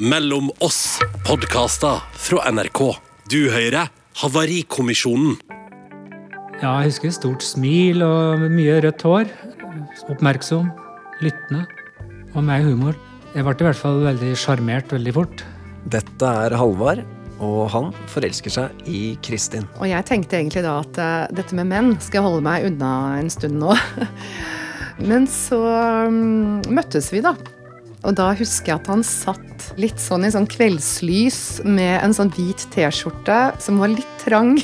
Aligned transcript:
Mellom 0.00 0.46
oss 0.64 0.96
podkaster 1.28 1.98
fra 2.16 2.46
NRK. 2.48 2.78
Du 3.28 3.50
hører 3.52 3.90
Havarikommisjonen. 4.16 5.34
Ja, 6.62 6.78
jeg 6.80 6.94
husker 6.94 7.12
stort 7.12 7.44
smil 7.44 8.00
og 8.06 8.46
mye 8.48 8.78
rødt 8.80 9.04
hår. 9.04 9.28
Oppmerksom, 10.08 10.70
lyttende 11.20 11.66
og 12.32 12.48
med 12.48 12.64
humor. 12.64 12.96
Jeg 13.34 13.44
ble 13.44 13.54
i 13.58 13.68
hvert 13.68 13.82
fall 13.82 14.00
veldig 14.06 14.32
sjarmert 14.40 14.96
veldig 14.96 15.16
fort. 15.18 15.44
Dette 15.92 16.32
er 16.46 16.56
Halvard, 16.56 17.04
og 17.36 17.68
han 17.76 17.92
forelsker 18.08 18.56
seg 18.56 18.88
i 18.88 19.04
Kristin. 19.20 19.68
Og 19.84 19.92
jeg 19.92 20.08
tenkte 20.08 20.40
egentlig 20.40 20.64
da 20.64 20.78
at 20.80 20.96
uh, 20.96 21.28
dette 21.28 21.60
med 21.60 21.74
menn 21.76 21.92
skal 22.00 22.22
jeg 22.22 22.30
holde 22.30 22.48
meg 22.48 22.70
unna 22.72 22.96
en 23.20 23.28
stund 23.36 23.60
nå. 23.60 23.76
Men 25.12 25.28
så 25.28 25.60
um, 26.08 26.62
møttes 26.72 27.12
vi, 27.12 27.20
da. 27.20 27.36
Og 28.00 28.16
da 28.16 28.30
husker 28.36 28.72
jeg 28.72 28.80
at 28.80 28.88
han 28.88 29.02
satt 29.04 29.66
litt 29.80 30.00
sånn 30.00 30.24
i 30.24 30.32
sånn 30.32 30.48
kveldslys 30.48 31.60
med 31.66 31.98
en 32.00 32.14
sånn 32.16 32.32
hvit 32.32 32.64
T-skjorte 32.72 33.40
som 33.60 33.80
var 33.82 33.92
litt 33.92 34.14
trang. 34.22 34.54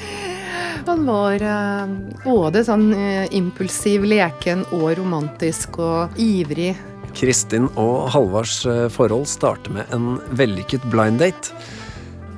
han 0.88 1.04
var 1.06 1.44
uh, 1.44 1.84
både 2.24 2.64
sånn 2.66 2.90
uh, 2.96 3.26
impulsiv, 3.36 4.06
leken 4.08 4.66
og 4.74 4.90
romantisk 4.98 5.78
og 5.82 6.18
ivrig. 6.18 6.72
Kristin 7.18 7.70
og 7.80 8.10
Halvards 8.14 8.60
forhold 8.94 9.26
starter 9.30 9.74
med 9.74 9.94
en 9.94 10.18
vellykket 10.38 10.84
blind 10.92 11.22
date. 11.22 11.54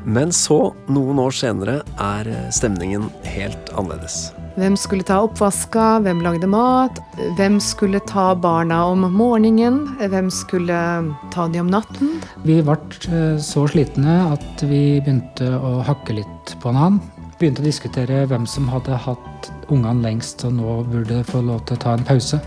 Men 0.09 0.33
så, 0.33 0.71
noen 0.89 1.21
år 1.21 1.35
senere, 1.37 1.81
er 2.01 2.31
stemningen 2.55 3.11
helt 3.35 3.75
annerledes. 3.77 4.31
Hvem 4.61 4.75
skulle 4.77 5.05
ta 5.09 5.23
oppvaska, 5.25 6.03
hvem 6.05 6.19
lagde 6.21 6.45
mat, 6.51 6.99
hvem 7.39 7.55
skulle 7.65 7.97
ta 8.05 8.35
barna 8.37 8.83
om 8.91 9.07
morgenen, 9.15 9.79
hvem 9.97 10.27
skulle 10.29 10.81
ta 11.33 11.47
de 11.49 11.63
om 11.63 11.71
natten? 11.73 12.19
Vi 12.45 12.59
ble 12.67 12.77
så 13.41 13.63
slitne 13.73 14.19
at 14.35 14.61
vi 14.69 14.99
begynte 15.01 15.49
å 15.57 15.79
hakke 15.87 16.19
litt 16.19 16.53
på 16.61 16.75
hverandre. 16.75 17.01
Begynte 17.41 17.63
å 17.63 17.69
diskutere 17.71 18.27
hvem 18.29 18.45
som 18.45 18.69
hadde 18.69 18.99
hatt 19.01 19.49
ungene 19.73 20.05
lengst 20.05 20.45
og 20.45 20.53
nå 20.59 20.75
burde 20.91 21.23
få 21.31 21.41
lov 21.47 21.63
til 21.65 21.79
å 21.79 21.83
ta 21.87 21.95
en 21.97 22.05
pause. 22.05 22.43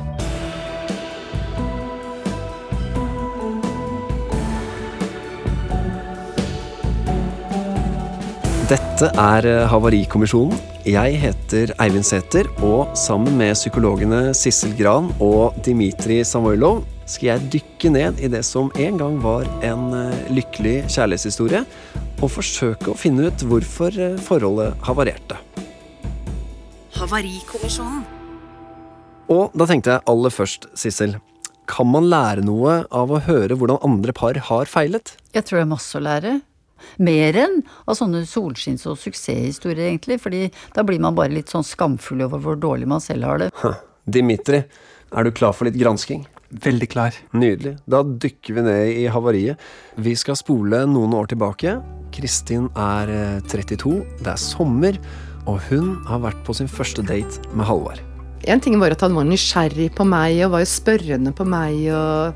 Dette 8.69 9.09
er 9.17 9.50
Havarikommisjonen. 9.73 10.72
Jeg 10.84 11.16
heter 11.16 11.70
Eivind 11.80 12.03
Sæther, 12.03 12.50
og 12.59 12.89
sammen 13.00 13.38
med 13.39 13.53
psykologene 13.56 14.34
Sissel 14.36 14.73
Gran 14.76 15.14
og 15.23 15.56
Dimitri 15.64 16.17
Samoilov 16.28 16.81
skal 17.08 17.30
jeg 17.30 17.52
dykke 17.53 17.92
ned 17.94 18.20
i 18.20 18.28
det 18.28 18.42
som 18.44 18.67
en 18.75 19.00
gang 19.00 19.16
var 19.23 19.48
en 19.64 19.86
lykkelig 20.36 20.81
kjærlighetshistorie, 20.92 21.64
og 22.20 22.34
forsøke 22.36 22.92
å 22.92 23.00
finne 23.00 23.30
ut 23.31 23.48
hvorfor 23.48 23.95
forholdet 24.28 24.75
havarerte. 24.84 25.40
Havarikommisjonen. 27.00 28.03
Og 29.31 29.56
da 29.56 29.72
tenkte 29.72 29.95
jeg 29.95 30.08
aller 30.12 30.36
først, 30.36 30.68
Sissel, 30.75 31.16
kan 31.64 31.88
man 31.88 32.12
lære 32.12 32.44
noe 32.44 32.81
av 32.92 33.08
å 33.08 33.23
høre 33.23 33.56
hvordan 33.56 33.80
andre 33.88 34.12
par 34.12 34.36
har 34.52 34.68
feilet? 34.68 35.16
Jeg 35.31 35.47
tror 35.47 35.62
det 35.62 35.70
er 35.70 35.75
masse 35.78 35.95
å 35.95 36.03
lære. 36.03 36.42
Mer 37.00 37.38
enn 37.45 37.62
av 37.88 37.98
sånne 38.00 38.23
solskinns- 38.30 38.86
og 38.89 38.98
suksesshistorier, 39.02 39.89
egentlig. 39.92 40.20
fordi 40.22 40.52
da 40.76 40.84
blir 40.84 41.00
man 41.00 41.16
bare 41.16 41.34
litt 41.34 41.50
sånn 41.50 41.66
skamfull 41.66 42.22
over 42.25 42.40
hvor 42.40 42.56
dårlig 42.59 42.88
man 42.88 43.02
selv 43.02 43.23
har 43.23 43.38
det. 43.38 43.52
Dimitri, 44.09 44.64
er 45.14 45.23
du 45.23 45.31
klar 45.31 45.53
for 45.53 45.66
litt 45.66 45.80
gransking? 45.80 46.25
Veldig 46.53 46.90
klar. 46.92 47.16
Nydelig. 47.34 47.78
Da 47.90 48.03
dykker 48.03 48.53
vi 48.53 48.62
ned 48.62 48.98
i 49.02 49.06
havariet. 49.09 49.58
Vi 49.98 50.14
skal 50.16 50.38
spole 50.38 50.84
noen 50.86 51.14
år 51.17 51.31
tilbake. 51.31 51.80
Kristin 52.14 52.67
er 52.78 53.09
32, 53.50 54.03
det 54.22 54.34
er 54.36 54.42
sommer, 54.42 55.00
og 55.50 55.62
hun 55.70 55.95
har 56.06 56.22
vært 56.22 56.44
på 56.45 56.53
sin 56.53 56.70
første 56.70 57.02
date 57.02 57.41
med 57.57 57.66
Halvard. 57.66 58.03
En 58.46 58.59
ting 58.59 58.75
var 58.80 58.94
at 58.94 59.02
han 59.02 59.16
var 59.16 59.25
nysgjerrig 59.25 59.90
på 59.96 60.06
meg 60.06 60.44
og 60.44 60.53
var 60.57 60.63
jo 60.66 60.69
spørrende 60.69 61.34
på 61.34 61.47
meg. 61.47 61.88
og 61.96 62.36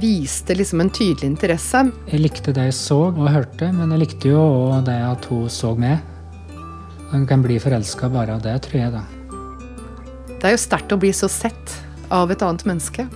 viste 0.00 0.54
liksom 0.56 0.82
en 0.82 0.90
tydelig 0.92 1.28
interesse. 1.32 1.84
Jeg 2.10 2.22
likte 2.22 2.54
det 2.56 2.68
jeg 2.68 2.76
så 2.76 2.98
og 3.10 3.30
hørte, 3.32 3.70
men 3.72 3.94
jeg 3.94 4.04
likte 4.04 4.32
jo 4.32 4.40
òg 4.40 4.84
det 4.88 4.98
at 5.06 5.28
hun 5.30 5.48
så 5.52 5.72
med. 5.78 6.02
Man 7.10 7.24
kan 7.26 7.42
bli 7.42 7.58
forelska 7.58 8.10
bare 8.12 8.36
av 8.36 8.44
det, 8.44 8.54
tror 8.66 8.80
jeg, 8.80 8.92
da. 8.94 9.04
Det 10.40 10.48
er 10.48 10.54
jo 10.54 10.60
sterkt 10.62 10.92
å 10.94 11.00
bli 11.00 11.10
så 11.16 11.28
sett 11.28 11.74
av 12.12 12.30
et 12.32 12.42
annet 12.44 12.64
menneske. 12.68 13.08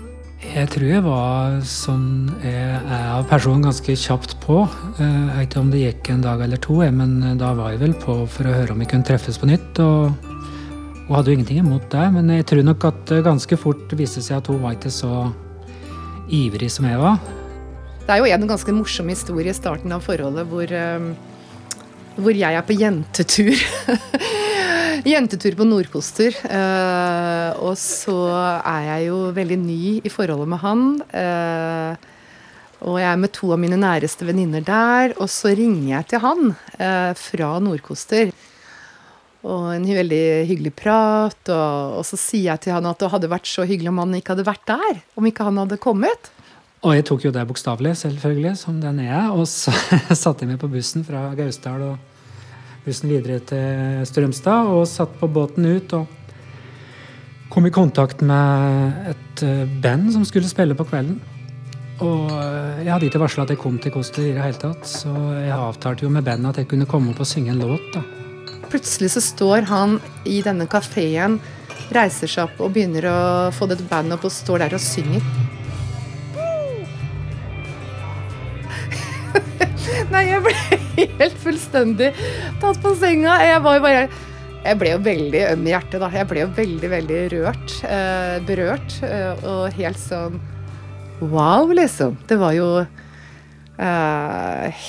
Jeg 0.45 0.69
tror 0.75 0.91
jeg 0.91 1.03
var 1.07 1.55
sånn 1.65 2.09
jeg 2.43 2.67
er 2.75 3.07
av 3.15 3.25
person 3.31 3.63
ganske 3.65 3.95
kjapt 3.97 4.37
på. 4.43 4.59
Jeg 4.99 5.31
vet 5.31 5.47
ikke 5.49 5.63
om 5.63 5.71
det 5.73 5.81
gikk 5.87 6.11
en 6.13 6.27
dag 6.27 6.43
eller 6.45 6.61
to, 6.61 6.83
men 6.93 7.39
da 7.41 7.55
var 7.57 7.73
jeg 7.73 7.81
vel 7.81 7.97
på 8.03 8.19
for 8.29 8.51
å 8.51 8.57
høre 8.59 8.75
om 8.75 8.83
vi 8.83 8.89
kunne 8.91 9.07
treffes 9.09 9.41
på 9.41 9.49
nytt. 9.49 9.81
og 9.81 10.13
hun 11.05 11.17
hadde 11.19 11.29
jo 11.29 11.37
ingenting 11.37 11.59
imot 11.61 11.91
det, 11.93 12.05
men 12.15 12.31
jeg 12.33 12.47
tror 12.49 12.63
nok 12.65 12.85
at 12.89 13.01
det 13.11 13.25
ganske 13.27 13.57
fort 13.61 13.91
viste 13.93 14.23
seg 14.25 14.39
at 14.39 14.47
hun 14.49 14.63
var 14.63 14.77
ikke 14.77 14.93
så 14.93 15.27
ivrig 16.35 16.71
som 16.73 16.89
jeg 16.89 17.01
var. 17.01 17.19
Det 18.05 18.13
er 18.13 18.21
jo 18.21 18.29
en 18.37 18.49
ganske 18.51 18.75
morsom 18.77 19.09
historie 19.13 19.53
i 19.53 19.57
starten 19.57 19.93
av 19.95 20.05
forholdet 20.05 20.49
hvor, 20.51 20.73
hvor 22.19 22.37
jeg 22.37 22.59
er 22.59 22.67
på 22.67 22.77
jentetur. 22.77 23.55
jentetur 25.15 25.57
på 25.57 25.67
Nordkoster. 25.69 26.37
og 27.65 27.79
så 27.81 28.19
er 28.61 28.89
jeg 28.91 29.07
jo 29.09 29.21
veldig 29.37 29.61
ny 29.63 29.85
i 30.05 30.13
forholdet 30.13 30.51
med 30.53 30.63
han. 30.65 30.85
og 32.85 32.99
jeg 33.01 33.09
er 33.09 33.23
med 33.25 33.33
to 33.33 33.55
av 33.57 33.63
mine 33.65 33.81
næreste 33.81 34.29
venninner 34.29 34.65
der. 34.65 35.17
Og 35.17 35.33
så 35.33 35.55
ringer 35.57 35.95
jeg 35.97 36.11
til 36.13 36.25
han 36.27 36.53
fra 37.17 37.55
Nordkoster. 37.65 38.35
Og 39.45 39.75
en 39.75 39.85
veldig 39.85 40.23
hyggelig 40.49 40.73
prat. 40.79 41.41
Og, 41.53 41.99
og, 42.01 42.07
så 42.09 42.19
sier 42.21 42.55
jeg 42.55 42.65
til 42.65 42.77
han 42.77 42.89
at 42.89 43.03
det 43.03 43.11
hadde 43.13 43.33
vært 43.33 43.51
så 43.51 43.67
hyggelig 43.69 43.93
om 43.93 44.01
han 44.05 44.17
ikke 44.17 44.35
hadde 44.35 44.49
vært 44.49 44.65
der. 44.71 45.03
Om 45.21 45.29
ikke 45.29 45.49
han 45.49 45.61
hadde 45.61 45.81
kommet. 45.83 46.31
Og 46.85 46.97
jeg 46.97 47.07
tok 47.09 47.27
jo 47.27 47.33
det 47.33 47.47
bokstavelig, 47.49 47.95
selvfølgelig, 48.03 48.57
som 48.61 48.81
den 48.81 49.03
er. 49.05 49.29
Og 49.33 49.47
så 49.51 49.73
satte 50.23 50.45
jeg 50.45 50.55
meg 50.55 50.61
på 50.63 50.73
bussen 50.73 51.05
fra 51.07 51.31
Gausdal 51.37 51.85
og 51.93 52.83
bussen 52.85 53.13
videre 53.13 53.41
til 53.45 54.09
Strømstad. 54.09 54.73
Og 54.73 54.89
satt 54.89 55.13
på 55.21 55.29
båten 55.29 55.69
ut 55.69 55.97
og 56.01 56.09
kom 57.53 57.69
i 57.69 57.75
kontakt 57.75 58.25
med 58.25 59.13
et 59.13 59.45
band 59.85 60.11
som 60.17 60.25
skulle 60.27 60.49
spille 60.51 60.77
på 60.77 60.89
kvelden. 60.89 61.21
Og 62.03 62.27
jeg 62.83 62.91
hadde 62.91 63.07
ikke 63.07 63.23
varsla 63.23 63.45
at 63.45 63.53
jeg 63.55 63.61
kom 63.61 63.77
til 63.79 63.95
Koster 63.95 64.25
i 64.25 64.33
det 64.35 64.43
hele 64.43 64.59
tatt, 64.59 64.83
så 64.89 65.13
jeg 65.39 65.55
avtalte 65.55 66.03
jo 66.03 66.11
med 66.11 66.27
bandet 66.27 66.51
at 66.51 66.65
jeg 66.65 66.73
kunne 66.73 66.91
komme 66.91 67.15
opp 67.15 67.23
og 67.23 67.31
synge 67.31 67.55
en 67.55 67.63
låt. 67.63 67.87
da. 67.95 68.24
Plutselig 68.75 69.13
så 69.15 69.21
står 69.23 69.69
han 69.71 70.01
i 70.27 70.41
denne 70.43 70.65
kafeen, 70.67 71.37
reiser 71.95 72.27
seg 72.27 72.49
opp 72.49 72.57
og 72.65 72.73
begynner 72.75 73.05
å 73.07 73.19
få 73.55 73.69
dette 73.71 73.85
bandet 73.87 74.17
opp 74.17 74.25
og 74.27 74.33
står 74.35 74.65
der 74.65 74.75
og 74.75 74.83
synger. 74.83 75.23
Nei, 80.11 80.25
jeg 80.27 80.43
ble 80.43 80.55
helt 81.21 81.39
fullstendig 81.45 82.09
tatt 82.65 82.83
på 82.83 82.97
senga. 82.99 83.37
Jeg 83.47 83.63
bare 83.63 83.93
Jeg 84.65 84.81
ble 84.81 84.97
jo 84.97 84.99
veldig 85.07 85.45
øm 85.53 85.65
i 85.69 85.75
hjertet, 85.77 86.03
da. 86.03 86.11
Jeg 86.19 86.31
ble 86.33 86.43
jo 86.43 86.51
veldig, 86.59 86.91
veldig 86.97 87.23
rørt. 87.37 87.79
Eh, 87.87 88.37
berørt. 88.51 88.99
Eh, 89.07 89.47
og 89.55 89.79
helt 89.79 90.03
sånn 90.03 90.43
Wow, 91.23 91.71
liksom. 91.79 92.19
Det 92.27 92.43
var 92.43 92.59
jo 92.59 92.69
eh, 93.79 94.85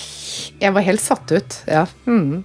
Jeg 0.58 0.74
var 0.74 0.90
helt 0.90 1.06
satt 1.06 1.38
ut. 1.38 1.62
Ja. 1.70 1.86
Mm. 2.10 2.42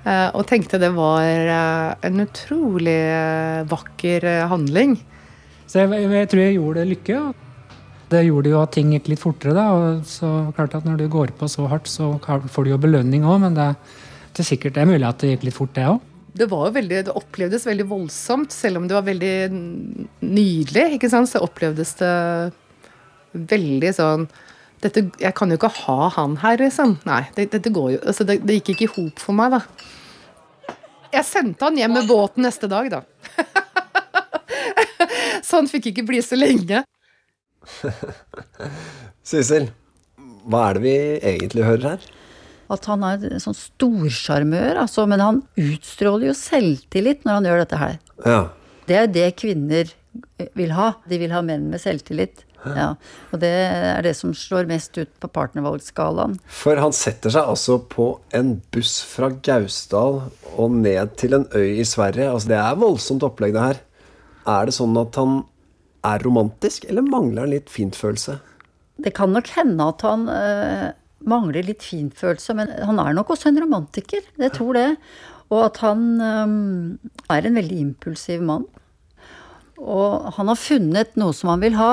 Uh, 0.00 0.32
og 0.32 0.46
tenkte 0.48 0.80
det 0.80 0.94
var 0.96 1.28
uh, 1.28 1.92
en 2.08 2.22
utrolig 2.24 2.98
uh, 3.12 3.68
vakker 3.68 4.24
handling. 4.48 4.96
Så 5.68 5.82
jeg, 5.82 6.06
jeg, 6.08 6.28
tror 6.32 6.42
jeg 6.42 6.56
gjorde 6.56 6.86
lykke. 6.88 7.18
Det 8.10 8.22
gjorde 8.26 8.50
jo 8.50 8.60
at 8.62 8.72
ting 8.74 8.94
gikk 8.94 9.10
litt 9.12 9.22
fortere. 9.22 9.54
da, 9.54 9.66
og 9.70 10.06
så 10.08 10.30
klart 10.56 10.74
at 10.78 10.86
Når 10.88 11.02
du 11.02 11.08
går 11.12 11.34
på 11.38 11.48
så 11.52 11.68
hardt, 11.70 11.86
så 11.86 12.16
får 12.24 12.64
du 12.64 12.72
jo 12.72 12.80
belønning 12.80 13.26
òg, 13.28 13.42
men 13.44 13.58
det, 13.58 13.68
det, 14.32 14.42
er 14.42 14.48
sikkert 14.48 14.78
det 14.78 14.82
er 14.82 14.90
mulig 14.90 15.06
at 15.06 15.20
det 15.20 15.34
gikk 15.34 15.46
litt 15.46 15.58
fort, 15.58 15.74
det 15.76 15.86
òg. 15.92 16.00
Det, 16.30 16.48
var 16.50 16.68
jo 16.68 16.74
veldig, 16.78 16.98
det 17.06 17.14
opplevdes 17.20 17.66
veldig 17.68 17.86
voldsomt, 17.90 18.54
selv 18.54 18.80
om 18.80 18.88
det 18.88 18.96
var 18.96 19.06
veldig 19.06 19.34
nydelig. 20.24 20.86
ikke 20.96 21.10
sant, 21.12 21.30
Så 21.30 21.42
opplevdes 21.44 21.94
det 22.00 22.14
veldig 23.30 23.92
sånn 23.94 24.26
dette, 24.80 25.02
jeg 25.20 25.34
kan 25.36 25.50
jo 25.52 25.58
ikke 25.58 25.72
ha 25.82 26.08
han 26.16 26.38
her, 26.40 26.60
liksom. 26.62 26.96
Nei, 27.08 27.22
det, 27.36 27.50
dette 27.52 27.72
går 27.74 27.90
jo 27.96 27.98
altså 28.00 28.24
det, 28.28 28.38
det 28.48 28.60
gikk 28.60 28.74
ikke 28.74 28.86
i 28.86 28.92
hop 28.94 29.20
for 29.20 29.36
meg, 29.36 29.56
da. 29.56 30.76
Jeg 31.10 31.26
sendte 31.26 31.66
han 31.66 31.76
hjem 31.78 31.96
med 31.98 32.08
båten 32.08 32.46
neste 32.46 32.70
dag, 32.70 32.88
da. 32.92 33.02
så 35.46 35.60
han 35.60 35.68
fikk 35.70 35.90
ikke 35.90 36.06
bli 36.08 36.22
så 36.24 36.38
lenge. 36.38 36.84
Sissel, 39.30 39.68
hva 40.48 40.70
er 40.70 40.78
det 40.78 40.84
vi 40.86 40.96
egentlig 41.34 41.66
hører 41.66 41.86
her? 41.92 42.08
At 42.70 42.86
han 42.86 43.02
er 43.04 43.24
en 43.26 43.42
sånn 43.42 43.58
storsjarmør, 43.58 44.84
altså. 44.84 45.04
Men 45.10 45.24
han 45.24 45.42
utstråler 45.58 46.30
jo 46.30 46.36
selvtillit 46.38 47.26
når 47.26 47.40
han 47.40 47.48
gjør 47.50 47.64
dette 47.64 47.80
her. 47.80 47.96
Ja. 48.22 48.42
Det 48.86 48.96
er 48.96 49.10
det 49.10 49.26
kvinner 49.42 49.90
vil 50.58 50.72
ha. 50.74 50.92
De 51.10 51.18
vil 51.20 51.34
ha 51.34 51.42
menn 51.44 51.68
med 51.72 51.82
selvtillit. 51.82 52.44
Ja, 52.64 52.88
og 53.32 53.40
det 53.40 53.50
er 53.50 54.02
det 54.04 54.12
som 54.18 54.34
slår 54.36 54.68
mest 54.68 54.96
ut 54.98 55.10
på 55.22 55.30
partnervalgsskalaen. 55.32 56.36
For 56.52 56.80
han 56.80 56.92
setter 56.96 57.32
seg 57.32 57.48
altså 57.48 57.78
på 57.80 58.10
en 58.36 58.58
buss 58.74 58.98
fra 59.08 59.30
Gausdal 59.32 60.20
og 60.52 60.76
ned 60.82 61.16
til 61.20 61.38
en 61.38 61.46
øy 61.56 61.80
i 61.80 61.86
Sverige. 61.88 62.28
Altså, 62.28 62.52
det 62.52 62.60
er 62.60 62.82
voldsomt 62.82 63.24
opplegg, 63.26 63.56
det 63.56 63.64
her. 63.64 63.80
Er 64.50 64.68
det 64.68 64.76
sånn 64.76 64.96
at 65.00 65.16
han 65.20 65.42
er 66.06 66.24
romantisk, 66.24 66.86
eller 66.88 67.04
mangler 67.06 67.46
han 67.46 67.54
litt 67.54 67.72
fintfølelse? 67.72 68.38
Det 69.00 69.12
kan 69.16 69.32
nok 69.32 69.48
hende 69.56 69.88
at 69.94 70.04
han 70.04 70.26
øh, 70.28 70.86
mangler 71.28 71.64
litt 71.64 71.84
fintfølelse, 71.84 72.56
men 72.56 72.72
han 72.76 73.00
er 73.00 73.16
nok 73.16 73.32
også 73.32 73.50
en 73.50 73.62
romantiker. 73.64 74.24
Jeg 74.40 74.52
tror 74.56 74.76
det. 74.76 74.88
Og 75.50 75.64
at 75.64 75.80
han 75.82 76.04
øh, 76.20 77.32
er 77.32 77.48
en 77.48 77.58
veldig 77.58 77.80
impulsiv 77.88 78.44
mann. 78.44 78.68
Og 79.80 80.28
han 80.36 80.50
har 80.52 80.60
funnet 80.60 81.16
noe 81.20 81.36
som 81.36 81.54
han 81.54 81.64
vil 81.64 81.78
ha. 81.80 81.92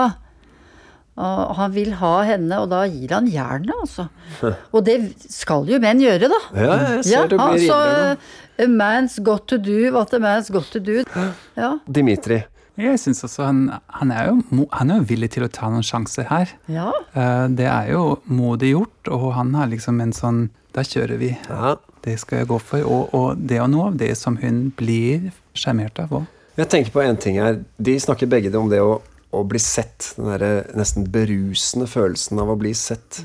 Og 1.17 1.55
han 1.57 1.71
vil 1.73 1.93
ha 1.97 2.11
henne, 2.27 2.59
og 2.61 2.67
da 2.69 2.83
gir 2.85 3.09
han 3.15 3.25
jernet, 3.31 3.73
altså. 3.81 4.07
Og 4.75 4.83
det 4.85 4.97
skal 5.33 5.65
jo 5.69 5.79
menn 5.81 6.01
gjøre, 6.03 6.29
da. 6.29 6.41
Ja, 6.53 6.75
jeg 6.97 7.07
ser 7.07 7.13
Ja, 7.15 7.23
det 7.31 7.39
blir 7.39 7.71
altså. 7.71 8.17
A 8.57 8.65
man's 8.69 9.17
got 9.25 9.47
to 9.49 9.57
do 9.61 9.91
what 9.93 10.13
a 10.13 10.19
man's 10.21 10.51
got 10.53 10.69
to 10.73 10.79
do. 10.79 11.01
Ja. 11.57 11.71
Dimitri. 11.89 12.43
Jeg 12.77 12.99
syns 13.01 13.23
også 13.25 13.47
han, 13.47 13.63
han, 13.89 14.11
er 14.13 14.27
jo, 14.29 14.65
han 14.77 14.91
er 14.93 14.99
jo 15.01 15.07
villig 15.09 15.31
til 15.33 15.47
å 15.47 15.49
ta 15.49 15.65
noen 15.73 15.81
sjanser 15.85 16.27
her. 16.29 16.51
ja. 16.69 16.91
Eh, 17.17 17.47
Det 17.57 17.65
er 17.65 17.89
jo 17.95 18.19
modig 18.29 18.75
gjort, 18.75 19.09
og 19.09 19.31
han 19.33 19.55
har 19.57 19.71
liksom 19.73 20.01
en 20.05 20.13
sånn 20.13 20.43
Da 20.77 20.83
kjører 20.85 21.17
vi. 21.17 21.31
Ja. 21.49 21.75
Det 22.05 22.19
skal 22.21 22.43
jeg 22.43 22.47
gå 22.51 22.59
for. 22.61 22.85
Og, 22.85 23.13
og 23.17 23.39
det 23.49 23.57
er 23.57 23.65
noe 23.67 23.87
av 23.89 23.97
det 23.97 24.11
som 24.19 24.37
hun 24.37 24.67
blir 24.77 25.31
sjarmert 25.57 25.97
av 26.03 26.13
òg. 26.19 26.27
Jeg 26.61 26.69
tenker 26.69 26.93
på 26.93 27.01
en 27.01 27.17
ting 27.17 27.39
her. 27.41 27.57
De 27.81 27.95
snakker 27.99 28.29
begge 28.29 28.53
om 28.57 28.69
det 28.69 28.77
å, 28.85 28.99
å 29.35 29.43
bli 29.47 29.59
sett. 29.61 30.13
Den 30.17 30.29
der 30.33 30.69
nesten 30.77 31.07
berusende 31.11 31.89
følelsen 31.89 32.39
av 32.41 32.53
å 32.53 32.59
bli 32.59 32.73
sett. 32.77 33.23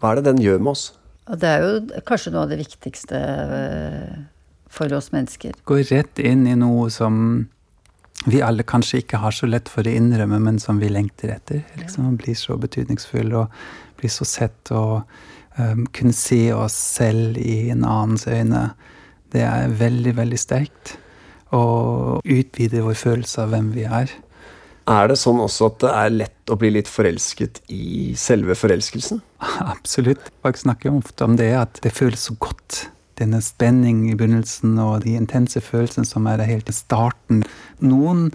Hva 0.00 0.12
er 0.12 0.20
det 0.20 0.30
den 0.32 0.42
gjør 0.42 0.60
med 0.62 0.74
oss? 0.74 0.90
Og 1.30 1.38
det 1.38 1.48
er 1.48 1.62
jo 1.62 2.02
kanskje 2.08 2.32
noe 2.34 2.46
av 2.46 2.52
det 2.52 2.58
viktigste 2.58 3.18
øh, 3.20 4.20
for 4.72 4.92
oss 4.96 5.10
mennesker. 5.14 5.54
Gå 5.68 5.82
rett 5.92 6.22
inn 6.22 6.46
i 6.50 6.56
noe 6.58 6.88
som 6.94 7.20
vi 8.26 8.42
alle 8.44 8.66
kanskje 8.68 9.00
ikke 9.00 9.20
har 9.22 9.32
så 9.32 9.48
lett 9.48 9.70
for 9.72 9.86
å 9.86 9.92
innrømme, 9.96 10.40
men 10.42 10.58
som 10.60 10.80
vi 10.80 10.90
lengter 10.92 11.32
etter. 11.32 11.62
Liksom, 11.80 12.10
å 12.10 12.16
bli 12.20 12.34
så 12.36 12.58
betydningsfull 12.60 13.32
og 13.38 13.54
bli 14.00 14.10
så 14.12 14.26
sett 14.28 14.72
og 14.76 15.06
um, 15.56 15.86
kunne 15.94 16.12
se 16.16 16.50
oss 16.52 16.76
selv 16.98 17.38
i 17.40 17.70
en 17.72 17.86
annens 17.86 18.26
øyne. 18.28 18.66
Det 19.32 19.44
er 19.46 19.72
veldig, 19.80 20.16
veldig 20.18 20.40
sterkt. 20.40 20.96
Og 21.56 22.20
utvide 22.28 22.84
vår 22.84 22.98
følelse 22.98 23.46
av 23.46 23.54
hvem 23.54 23.72
vi 23.74 23.86
er. 23.88 24.12
Er 24.88 25.10
det 25.10 25.18
sånn 25.20 25.42
også 25.42 25.68
at 25.70 25.82
det 25.82 25.90
er 25.92 26.14
lett 26.14 26.52
å 26.52 26.56
bli 26.60 26.70
litt 26.74 26.88
forelsket 26.90 27.60
i 27.72 28.14
selve 28.18 28.56
forelskelsen? 28.58 29.20
Absolutt. 29.74 30.30
Folk 30.44 30.60
snakker 30.60 30.90
jo 30.90 31.02
ofte 31.02 31.26
om 31.26 31.36
det, 31.40 31.52
at 31.58 31.82
det 31.84 31.94
føles 31.96 32.28
så 32.30 32.36
godt. 32.40 32.86
Denne 33.20 33.42
spenning 33.44 34.06
i 34.08 34.16
begynnelsen 34.16 34.78
og 34.80 35.04
de 35.04 35.18
intense 35.18 35.60
følelsene 35.60 36.08
som 36.08 36.28
er 36.30 36.40
helt 36.48 36.70
i 36.72 36.74
starten. 36.74 37.44
Noen 37.84 38.30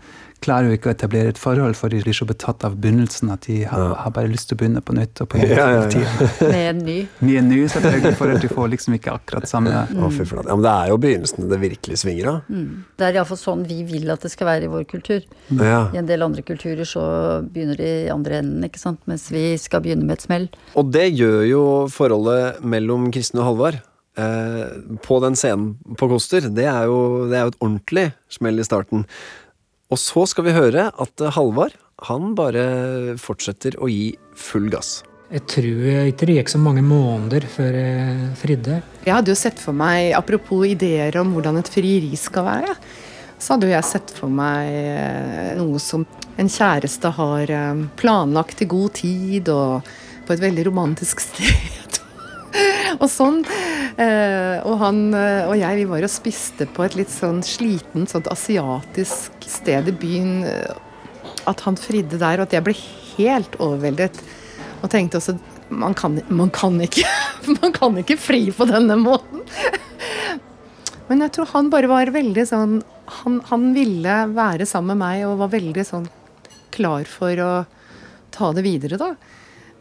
klarer 0.45 0.69
jo 0.69 0.77
ikke 0.77 0.91
å 0.91 0.93
etablere 0.93 1.33
et 1.33 1.39
forhold, 1.41 1.75
for 1.77 1.91
de 1.91 1.99
blir 2.05 2.15
så 2.15 2.27
betatt 2.29 2.63
av 2.67 2.77
begynnelsen 2.81 3.31
at 3.33 3.47
de 3.47 3.63
har, 3.69 3.95
har 3.99 4.13
bare 4.15 4.29
lyst 4.31 4.49
til 4.49 4.57
å 4.57 4.61
begynne 4.61 4.83
på 4.85 4.95
nytt 4.95 5.21
og 5.23 5.29
på 5.31 5.41
nytt. 5.41 5.53
Ja, 5.57 5.67
ja, 5.73 5.85
ja. 5.89 6.29
Med 6.41 6.65
en 6.69 6.83
ny. 6.85 6.97
Mye 7.25 7.43
ny, 7.45 7.59
selvfølgelig, 7.73 8.13
for 8.19 8.33
at 8.35 8.45
de 8.45 8.51
får 8.51 8.69
liksom 8.75 8.97
ikke 8.99 9.15
akkurat 9.17 9.49
samme 9.49 9.73
Å, 9.73 10.11
fy 10.13 10.27
flate. 10.27 10.47
Ja, 10.49 10.57
men 10.57 10.65
det 10.65 10.73
er 10.73 10.91
jo 10.91 10.99
begynnelsen 11.05 11.49
det 11.51 11.59
virkelig 11.63 11.99
svinger 12.03 12.31
av. 12.31 12.53
Det 12.95 13.07
er 13.07 13.19
iallfall 13.19 13.41
sånn 13.41 13.65
vi 13.67 13.81
vil 13.87 14.13
at 14.13 14.25
det 14.25 14.31
skal 14.33 14.49
være 14.51 14.67
i 14.67 14.71
vår 14.71 14.85
kultur. 14.89 15.25
Ja. 15.49 15.81
I 15.95 16.01
en 16.01 16.09
del 16.09 16.25
andre 16.25 16.45
kulturer 16.45 16.87
så 16.87 17.05
begynner 17.49 17.79
de 17.81 17.89
i 18.05 18.13
andre 18.13 18.39
enden, 18.43 18.63
ikke 18.67 18.81
sant. 18.81 19.01
Mens 19.09 19.27
vi 19.33 19.47
skal 19.61 19.83
begynne 19.85 20.05
med 20.07 20.19
et 20.19 20.27
smell. 20.27 20.47
Og 20.77 20.93
det 20.93 21.09
gjør 21.13 21.41
jo 21.49 21.65
forholdet 21.93 22.63
mellom 22.65 23.09
Kristin 23.15 23.41
og 23.41 23.49
Halvard 23.49 23.79
eh, 24.19 24.75
på 25.05 25.21
den 25.23 25.37
scenen 25.39 25.95
på 25.99 26.09
Koster. 26.11 26.49
Det 26.49 26.67
er, 26.67 26.85
jo, 26.89 27.25
det 27.31 27.39
er 27.39 27.47
jo 27.47 27.53
et 27.53 27.61
ordentlig 27.61 28.05
smell 28.31 28.61
i 28.61 28.67
starten. 28.67 29.05
Og 29.93 30.01
så 30.01 30.25
skal 30.29 30.47
vi 30.47 30.55
høre 30.55 30.89
at 30.91 31.21
eh, 31.21 31.33
Halvard 31.35 31.75
han 32.05 32.33
bare 32.35 33.15
fortsetter 33.21 33.77
å 33.79 33.87
gi 33.87 34.15
full 34.35 34.67
gass. 34.73 34.99
Jeg 35.31 35.41
tror 35.49 35.85
ikke 36.11 36.27
det 36.29 36.35
gikk 36.37 36.51
så 36.53 36.59
mange 36.61 36.83
måneder 36.85 37.47
før 37.49 37.77
jeg 37.79 38.27
fridde. 38.37 38.81
Jeg 39.07 39.15
hadde 39.15 39.33
jo 39.33 39.37
sett 39.39 39.61
for 39.61 39.77
meg, 39.77 40.11
apropos 40.13 40.67
ideer 40.69 41.15
om 41.21 41.31
hvordan 41.33 41.57
et 41.61 41.71
frieri 41.71 42.11
skal 42.19 42.45
være, 42.45 42.75
så 43.39 43.55
hadde 43.55 43.69
jo 43.69 43.73
jeg 43.73 43.87
sett 43.89 44.13
for 44.15 44.31
meg 44.31 44.69
eh, 44.69 45.55
noe 45.57 45.81
som 45.81 46.05
en 46.39 46.51
kjæreste 46.51 47.11
har 47.17 47.51
eh, 47.51 47.83
planlagt 47.99 48.61
i 48.63 48.69
god 48.69 48.95
tid 49.01 49.49
og 49.53 49.89
på 50.25 50.35
et 50.35 50.43
veldig 50.45 50.67
romantisk 50.69 51.23
sted. 51.25 51.99
og 53.01 53.07
sånn. 53.11 53.41
Eh, 54.01 54.57
og 54.67 54.77
han 54.81 55.01
eh, 55.15 55.47
og 55.49 55.55
jeg 55.59 55.81
vi 55.81 55.87
var 55.89 56.05
og 56.07 56.11
spiste 56.11 56.67
på 56.75 56.85
et 56.85 56.97
litt 56.99 57.11
sånn 57.13 57.41
slitent, 57.45 58.11
sånt 58.11 58.29
asiatisk 58.31 59.47
sted 59.49 59.91
i 59.91 59.95
byen. 59.95 60.33
eh, 60.49 61.43
At 61.49 61.61
han 61.67 61.77
fridde 61.77 62.17
der, 62.21 62.39
og 62.39 62.47
at 62.47 62.55
jeg 62.57 62.65
ble 62.65 62.75
helt 63.15 63.59
overveldet. 63.61 64.17
Og 64.81 64.89
tenkte 64.91 65.21
også 65.21 65.37
man 65.69 65.95
kan, 65.97 66.19
man 66.29 66.51
kan, 66.53 66.75
ikke, 66.83 67.05
man 67.61 67.73
kan 67.73 67.95
ikke 68.01 68.19
fri 68.21 68.43
på 68.53 68.67
denne 68.69 68.97
måten. 69.01 69.41
Men 71.09 71.21
jeg 71.21 71.35
tror 71.35 71.49
han 71.53 71.71
bare 71.73 71.89
var 71.89 72.09
veldig 72.13 72.43
sånn 72.49 72.79
han, 73.21 73.35
han 73.51 73.67
ville 73.75 74.13
være 74.33 74.65
sammen 74.65 74.95
med 74.95 75.03
meg 75.03 75.25
og 75.27 75.39
var 75.43 75.51
veldig 75.51 75.83
sånn 75.85 76.07
klar 76.73 77.05
for 77.05 77.37
å 77.43 77.49
ta 78.33 78.49
det 78.57 78.63
videre, 78.65 78.97
da. 78.97 79.11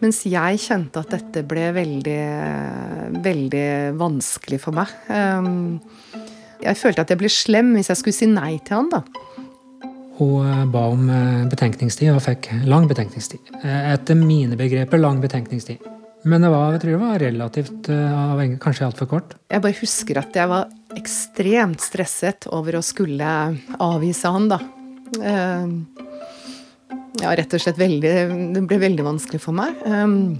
Mens 0.04 0.20
jeg 0.28 0.58
kjente 0.60 1.00
at 1.00 1.14
dette 1.14 1.40
ble 1.48 1.70
veldig, 1.72 2.22
veldig 3.24 3.68
vanskelig 3.96 4.58
for 4.60 4.76
meg. 4.76 4.90
Um, 5.08 5.78
jeg 6.60 6.76
følte 6.76 7.06
at 7.06 7.12
jeg 7.12 7.20
ble 7.22 7.30
slem 7.32 7.70
hvis 7.72 7.88
jeg 7.88 8.00
skulle 8.02 8.16
si 8.16 8.28
nei 8.28 8.58
til 8.66 8.82
han, 8.82 8.90
da. 8.92 9.00
Hun 10.18 10.44
eh, 10.46 10.60
ba 10.70 10.84
om 10.92 11.08
eh, 11.10 11.46
betenkningstid 11.50 12.12
og 12.12 12.20
fikk 12.22 12.50
lang 12.68 12.84
betenkningstid. 12.90 13.48
Eh, 13.62 13.94
Etter 13.94 14.18
mine 14.18 14.60
begreper 14.60 15.00
lang 15.00 15.24
betenkningstid. 15.24 15.88
Men 16.28 16.44
det 16.44 16.52
var, 16.52 16.76
jeg 16.76 16.84
tror 16.84 16.92
det 16.94 17.00
var 17.02 17.20
relativt 17.20 17.88
kanskje 18.62 18.86
altfor 18.86 19.08
kort. 19.10 19.34
Jeg 19.52 19.60
bare 19.60 19.76
husker 19.76 20.20
at 20.22 20.36
jeg 20.38 20.48
var 20.48 20.70
ekstremt 20.96 21.84
stresset 21.84 22.46
over 22.52 22.78
å 22.78 22.84
skulle 22.84 23.32
avvise 23.76 24.32
han, 24.32 24.48
da. 24.48 24.60
Ja, 27.22 27.30
rett 27.36 27.52
og 27.54 27.62
slett 27.62 27.78
veldig 27.78 28.12
Det 28.56 28.62
ble 28.66 28.78
veldig 28.82 29.04
vanskelig 29.06 29.40
for 29.42 29.56
meg. 29.56 29.76
Um, 29.86 30.38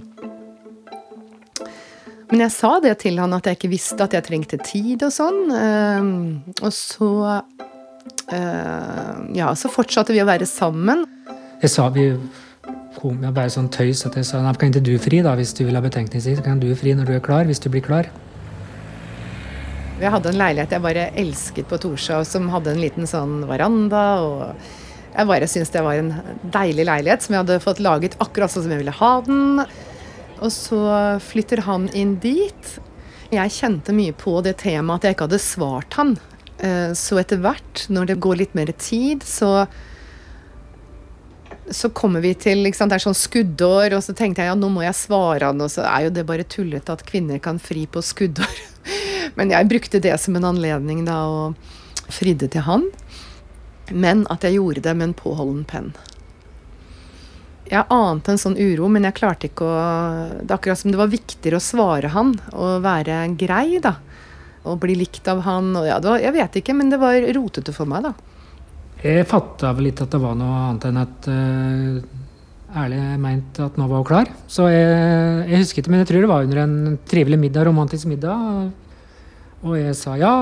men 2.31 2.41
jeg 2.41 2.53
sa 2.55 2.71
det 2.83 2.95
til 3.03 3.19
han 3.21 3.35
at 3.37 3.45
jeg 3.47 3.59
ikke 3.59 3.71
visste 3.75 4.01
at 4.01 4.15
jeg 4.17 4.25
trengte 4.25 4.57
tid 4.65 5.05
og 5.05 5.13
sånn. 5.13 5.37
Um, 5.53 6.09
og 6.59 6.71
så 6.73 7.11
uh, 8.33 9.13
Ja, 9.35 9.53
så 9.55 9.71
fortsatte 9.71 10.15
vi 10.15 10.23
å 10.23 10.27
være 10.27 10.49
sammen. 10.49 11.05
Jeg 11.61 11.71
sa 11.71 11.87
vi 11.93 12.09
kom 12.95 13.19
med 13.21 13.35
bare 13.35 13.51
sånn 13.53 13.69
tøys 13.71 14.05
at 14.07 14.15
jeg 14.17 14.27
sa 14.27 14.41
nei, 14.41 14.53
kan 14.59 14.71
ikke 14.71 14.83
du 14.85 14.95
fri 15.01 15.19
da, 15.25 15.35
hvis 15.37 15.53
du 15.55 15.65
vil 15.67 15.77
ha 15.77 15.83
betenkningstid? 15.83 16.41
Kan 16.45 16.61
du 16.63 16.69
fri 16.77 16.95
når 16.97 17.09
du 17.09 17.17
er 17.17 17.23
klar, 17.23 17.45
hvis 17.47 17.61
du 17.61 17.69
blir 17.71 17.83
klar. 17.85 18.09
Jeg 20.01 20.11
hadde 20.11 20.31
en 20.31 20.39
leilighet 20.39 20.73
jeg 20.75 20.83
bare 20.83 21.05
elsket 21.15 21.69
på 21.71 21.79
Torshov, 21.79 22.25
som 22.27 22.49
hadde 22.51 22.73
en 22.73 22.81
liten 22.83 23.07
sånn 23.07 23.45
veranda. 23.47 24.03
og 24.25 24.84
Jeg 25.15 25.29
bare 25.29 25.47
syntes 25.47 25.71
det 25.71 25.83
var 25.85 25.99
en 25.99 26.11
deilig 26.51 26.85
leilighet 26.89 27.23
som 27.23 27.35
jeg 27.35 27.43
hadde 27.45 27.61
fått 27.63 27.79
laget 27.83 28.17
akkurat 28.19 28.51
sånn 28.51 28.65
som 28.65 28.73
jeg 28.75 28.81
ville 28.83 28.95
ha 28.99 29.11
den. 29.23 29.63
Og 30.43 30.51
så 30.51 30.79
flytter 31.23 31.63
han 31.63 31.87
inn 31.95 32.17
dit. 32.19 32.71
Jeg 33.31 33.55
kjente 33.55 33.95
mye 33.95 34.15
på 34.15 34.37
det 34.45 34.57
temaet 34.61 35.01
at 35.03 35.07
jeg 35.07 35.15
ikke 35.15 35.27
hadde 35.29 35.41
svart 35.41 35.95
han. 35.99 36.15
Eh, 36.59 36.91
Så 36.93 37.17
etter 37.19 37.39
hvert, 37.43 37.85
når 37.89 38.11
det 38.11 38.19
går 38.19 38.41
litt 38.43 38.55
mer 38.55 38.71
tid, 38.77 39.23
så 39.23 39.67
så 41.71 41.89
kommer 41.89 42.21
vi 42.21 42.35
til 42.37 42.61
sant, 42.73 42.91
Det 42.91 42.99
er 42.99 43.05
sånn 43.07 43.17
skuddår, 43.17 43.95
og 43.97 44.03
så 44.05 44.13
tenkte 44.13 44.43
jeg 44.43 44.51
ja, 44.51 44.55
nå 44.55 44.69
må 44.69 44.83
jeg 44.83 44.93
svare 44.93 45.47
han, 45.49 45.61
og 45.61 45.71
så 45.73 45.81
er 45.89 46.05
jo 46.05 46.11
det 46.13 46.25
bare 46.27 46.43
tullete 46.45 46.93
at 46.93 47.05
kvinner 47.07 47.39
kan 47.41 47.57
fri 47.57 47.87
på 47.89 48.03
skuddår. 48.05 48.59
Men 49.37 49.49
jeg 49.49 49.69
brukte 49.71 50.01
det 50.03 50.13
som 50.21 50.35
en 50.37 50.45
anledning 50.45 51.05
da 51.07 51.23
og 51.25 51.55
fridde 52.13 52.51
til 52.53 52.61
han. 52.67 52.85
Men 53.93 54.25
at 54.33 54.45
jeg 54.45 54.57
gjorde 54.57 54.83
det 54.85 54.95
med 54.97 55.09
en 55.09 55.17
påholden 55.17 55.63
penn. 55.69 55.93
Jeg 57.65 57.87
ante 57.89 58.33
en 58.33 58.41
sånn 58.41 58.57
uro, 58.57 58.87
men 58.93 59.07
jeg 59.07 59.17
klarte 59.17 59.47
ikke 59.49 59.65
å 59.65 59.77
Det 60.43 60.51
er 60.51 60.57
akkurat 60.57 60.77
som 60.77 60.93
det 60.93 60.99
var 61.01 61.09
viktigere 61.09 61.57
å 61.57 61.63
svare 61.63 62.11
han 62.13 62.35
og 62.53 62.83
være 62.85 63.23
grei, 63.39 63.79
da. 63.81 63.95
Og 64.65 64.79
bli 64.81 64.97
likt 64.97 65.27
av 65.29 65.43
han. 65.45 65.73
Ja, 65.85 65.97
var, 66.01 66.21
jeg 66.21 66.33
vet 66.35 66.59
ikke, 66.61 66.75
men 66.77 66.91
det 66.93 67.01
var 67.01 67.17
rotete 67.37 67.73
for 67.73 67.89
meg, 67.89 68.05
da. 68.05 68.13
Jeg 69.05 69.25
fatta 69.29 69.73
vel 69.77 69.89
litt 69.89 70.01
at 70.01 70.13
det 70.13 70.21
var 70.21 70.37
noe 70.37 70.61
annet 70.65 70.85
enn 70.89 71.01
at 71.01 71.27
uh, 71.29 72.77
ærlig 72.81 73.01
meint 73.21 73.59
at 73.61 73.75
nå 73.77 73.89
var 73.89 74.01
hun 74.01 74.07
klar. 74.07 74.31
Så 74.49 74.69
jeg, 74.71 74.93
jeg 75.49 75.61
husker 75.61 75.81
ikke, 75.81 75.93
men 75.93 76.01
jeg 76.01 76.11
tror 76.11 76.25
det 76.25 76.31
var 76.31 76.47
under 76.47 76.61
en 76.63 76.77
trivelig 77.09 77.41
middag, 77.41 77.67
romantisk 77.69 78.09
middag. 78.09 78.71
Og 79.65 79.77
jeg 79.77 79.97
sa 79.97 80.15
ja. 80.21 80.33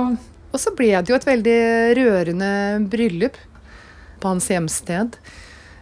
Og 0.54 0.62
så 0.62 0.74
ble 0.78 0.92
det 0.94 1.10
jo 1.10 1.18
et 1.18 1.26
veldig 1.28 1.60
rørende 1.98 2.52
bryllup 2.92 3.40
på 4.22 4.30
hans 4.30 4.52
hjemsted. 4.54 5.18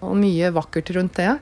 Og 0.02 0.16
mye 0.18 0.54
vakkert 0.56 0.94
rundt 0.96 1.20
det. 1.20 1.36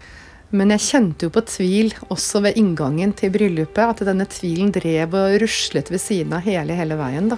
Men 0.50 0.74
jeg 0.74 0.81
kjente 0.88 1.27
jo 1.27 1.33
på 1.33 1.45
tvil 1.45 1.93
også 2.09 2.41
ved 2.48 2.57
inngangen 2.57 3.13
til 3.13 3.29
bryllupet. 3.36 3.86
At 3.86 4.01
denne 4.07 4.25
tvilen 4.29 4.74
drev 4.74 5.13
og 5.13 5.38
ruslet 5.43 5.91
ved 5.93 6.01
siden 6.01 6.33
av 6.33 6.41
hele, 6.48 6.74
hele 6.75 6.98
veien. 7.00 7.29
da. 7.29 7.38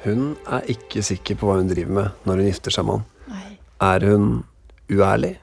Hun 0.00 0.32
er 0.48 0.64
ikke 0.72 1.04
sikker 1.04 1.36
på 1.36 1.48
hva 1.48 1.58
hun 1.60 1.68
driver 1.68 1.92
med 1.98 2.24
når 2.24 2.40
hun 2.40 2.48
gifter 2.48 2.72
seg 2.72 2.88
med 2.88 3.02
han. 3.02 3.08
Er 3.80 4.04
hun 4.08 4.24
uærlig? 4.92 5.34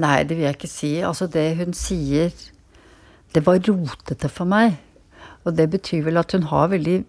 Nei, 0.00 0.18
det 0.24 0.36
vil 0.36 0.46
jeg 0.48 0.56
ikke 0.58 0.70
si. 0.70 0.92
Altså, 1.06 1.28
det 1.30 1.54
hun 1.56 1.72
sier, 1.76 2.32
det 3.34 3.42
var 3.46 3.60
rotete 3.64 4.28
for 4.32 4.48
meg. 4.48 4.76
Og 5.44 5.56
det 5.58 5.68
betyr 5.74 6.06
vel 6.06 6.20
at 6.20 6.32
hun 6.36 6.46
har 6.50 6.70
veldig 6.72 7.02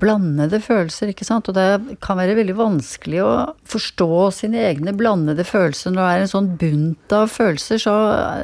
blandede 0.00 0.60
følelser, 0.62 1.10
ikke 1.10 1.26
sant. 1.26 1.48
Og 1.50 1.56
det 1.56 1.98
kan 2.04 2.18
være 2.20 2.36
veldig 2.38 2.56
vanskelig 2.58 3.22
å 3.24 3.32
forstå 3.68 4.10
sine 4.36 4.62
egne 4.68 4.94
blandede 4.96 5.46
følelser 5.46 5.94
når 5.94 6.02
det 6.02 6.12
er 6.12 6.24
en 6.24 6.32
sånn 6.34 6.52
bunt 6.60 7.16
av 7.16 7.26
følelser, 7.32 7.82
så 7.82 7.96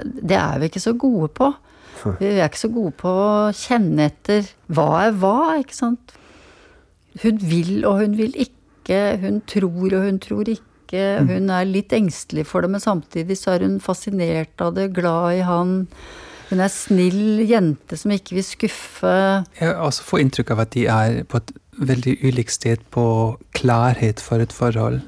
det 0.02 0.38
er 0.40 0.60
vi 0.60 0.70
ikke 0.70 0.82
så 0.82 0.96
gode 0.98 1.30
på. 1.38 1.52
Vi 2.20 2.28
er 2.28 2.44
ikke 2.44 2.66
så 2.66 2.70
gode 2.74 2.92
på 3.00 3.10
å 3.10 3.50
kjenne 3.56 4.10
etter 4.10 4.46
hva 4.74 4.90
er 5.06 5.16
hva, 5.18 5.56
ikke 5.62 5.78
sant. 5.78 6.14
Hun 7.22 7.40
vil 7.40 7.86
og 7.88 8.02
hun 8.02 8.16
vil 8.18 8.34
ikke, 8.36 9.16
hun 9.22 9.40
tror 9.48 9.96
og 9.96 10.02
hun 10.04 10.20
tror 10.22 10.50
ikke. 10.52 10.64
Hun 11.26 11.50
er 11.50 11.66
litt 11.66 11.94
engstelig 11.96 12.44
for 12.46 12.62
det, 12.62 12.70
men 12.74 12.82
samtidig 12.82 13.38
så 13.40 13.56
er 13.56 13.64
hun 13.66 13.80
fascinert 13.82 14.60
av 14.62 14.76
det, 14.76 14.92
glad 14.94 15.40
i 15.40 15.46
han. 15.46 15.72
Hun 16.50 16.60
er 16.62 16.70
snill 16.70 17.42
jente 17.48 17.96
som 17.98 18.12
ikke 18.14 18.36
vil 18.38 18.46
skuffe. 18.46 19.14
Jeg 19.60 19.74
også 19.74 20.04
får 20.06 20.22
inntrykk 20.22 20.52
av 20.54 20.60
at 20.66 20.74
de 20.76 20.84
er 20.86 21.22
på 21.26 21.40
et 21.42 21.54
veldig 21.76 22.18
ulikt 22.24 22.54
sted 22.54 22.84
på 22.94 23.06
klarhet 23.58 24.22
for 24.22 24.40
et 24.40 24.54
forhold. 24.54 25.00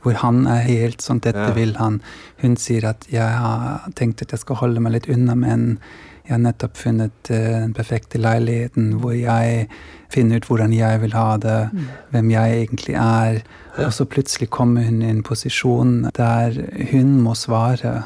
Hvor 0.00 0.16
han 0.22 0.46
er 0.48 0.62
helt 0.64 1.02
sånn 1.04 1.20
'dette 1.20 1.48
Ja. 1.50 1.52
vil 1.52 1.74
han'. 1.76 2.00
Hun 2.40 2.56
sier 2.56 2.88
at 2.88 3.06
'jeg 3.10 3.28
har 3.28 3.82
tenkt 3.94 4.22
at 4.22 4.30
jeg 4.32 4.40
skal 4.40 4.56
holde 4.56 4.80
meg 4.80 4.92
litt 4.92 5.08
unna', 5.08 5.36
men 5.36 5.78
jeg 6.24 6.32
har 6.32 6.38
nettopp 6.52 6.76
funnet 6.76 7.30
eh, 7.30 7.60
den 7.60 7.74
perfekte 7.74 8.18
leiligheten 8.18 9.00
hvor 9.00 9.12
jeg 9.12 9.68
finner 10.08 10.36
ut 10.36 10.46
hvordan 10.46 10.72
jeg 10.72 11.00
vil 11.00 11.12
ha 11.12 11.36
det, 11.36 11.70
hvem 12.12 12.30
jeg 12.30 12.68
egentlig 12.68 12.94
er. 12.94 13.42
Og 13.78 13.92
så 13.92 14.04
plutselig 14.04 14.48
kommer 14.50 14.82
hun 14.84 15.02
i 15.02 15.10
en 15.10 15.22
posisjon 15.22 16.10
der 16.14 16.54
hun 16.92 17.20
må 17.20 17.34
svare 17.34 18.04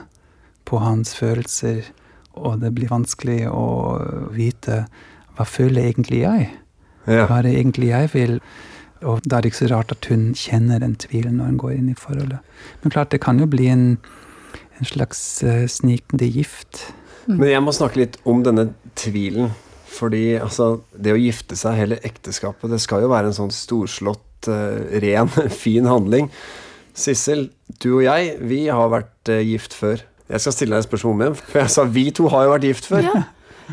på 0.64 0.78
hans 0.81 1.14
følelser, 1.14 1.85
og 2.35 2.61
det 2.62 2.73
blir 2.76 2.91
vanskelig 2.91 3.45
å 3.50 3.67
vite 4.35 4.85
hva 5.35 5.47
føler 5.49 5.91
egentlig 5.91 6.23
jeg? 6.23 6.49
Ja. 7.07 7.26
Hva 7.29 7.41
er 7.41 7.49
det 7.49 7.55
egentlig 7.59 7.91
jeg 7.91 8.11
vil? 8.14 8.38
Og 9.05 9.25
da 9.26 9.37
er 9.37 9.45
det 9.45 9.53
ikke 9.53 9.64
så 9.64 9.71
rart 9.75 9.93
at 9.93 10.07
hun 10.09 10.31
kjenner 10.38 10.81
den 10.81 10.95
tvilen 11.00 11.38
når 11.38 11.53
hun 11.53 11.61
går 11.61 11.73
inn 11.76 11.91
i 11.93 11.99
forholdet. 11.99 12.41
Men 12.83 12.95
klart, 12.95 13.12
det 13.12 13.21
kan 13.25 13.41
jo 13.43 13.49
bli 13.50 13.69
en, 13.73 13.87
en 14.79 14.88
slags 14.88 15.21
uh, 15.45 15.67
snikende 15.69 16.29
gift. 16.31 16.87
Men 17.29 17.50
jeg 17.50 17.64
må 17.64 17.75
snakke 17.75 18.00
litt 18.00 18.19
om 18.29 18.45
denne 18.47 18.71
tvilen. 18.99 19.53
Fordi 19.95 20.41
altså, 20.43 20.81
det 20.97 21.12
å 21.14 21.21
gifte 21.21 21.59
seg, 21.59 21.76
hele 21.79 22.00
ekteskapet, 22.07 22.73
det 22.73 22.81
skal 22.83 23.05
jo 23.05 23.12
være 23.12 23.31
en 23.31 23.37
sånn 23.37 23.53
storslått, 23.55 24.49
uh, 24.49 24.81
ren, 25.05 25.31
fin 25.64 25.91
handling. 25.91 26.31
Sissel, 26.95 27.49
du 27.83 27.91
og 27.99 28.05
jeg, 28.07 28.37
vi 28.47 28.64
har 28.71 28.91
vært 28.95 29.35
uh, 29.35 29.43
gift 29.45 29.76
før. 29.76 30.07
Jeg 30.35 30.43
skal 30.43 30.55
stille 30.57 30.75
deg 30.75 30.83
et 30.83 30.88
spørsmål 30.88 31.14
om 31.14 31.23
igjen, 31.25 31.35
for 31.47 31.61
jeg 31.62 31.73
sa 31.76 31.85
vi 31.95 32.05
to 32.17 32.26
har 32.33 32.47
jo 32.49 32.53
vært 32.57 32.64
gift 32.69 32.88
før. 32.91 33.07
Ja. 33.07 33.23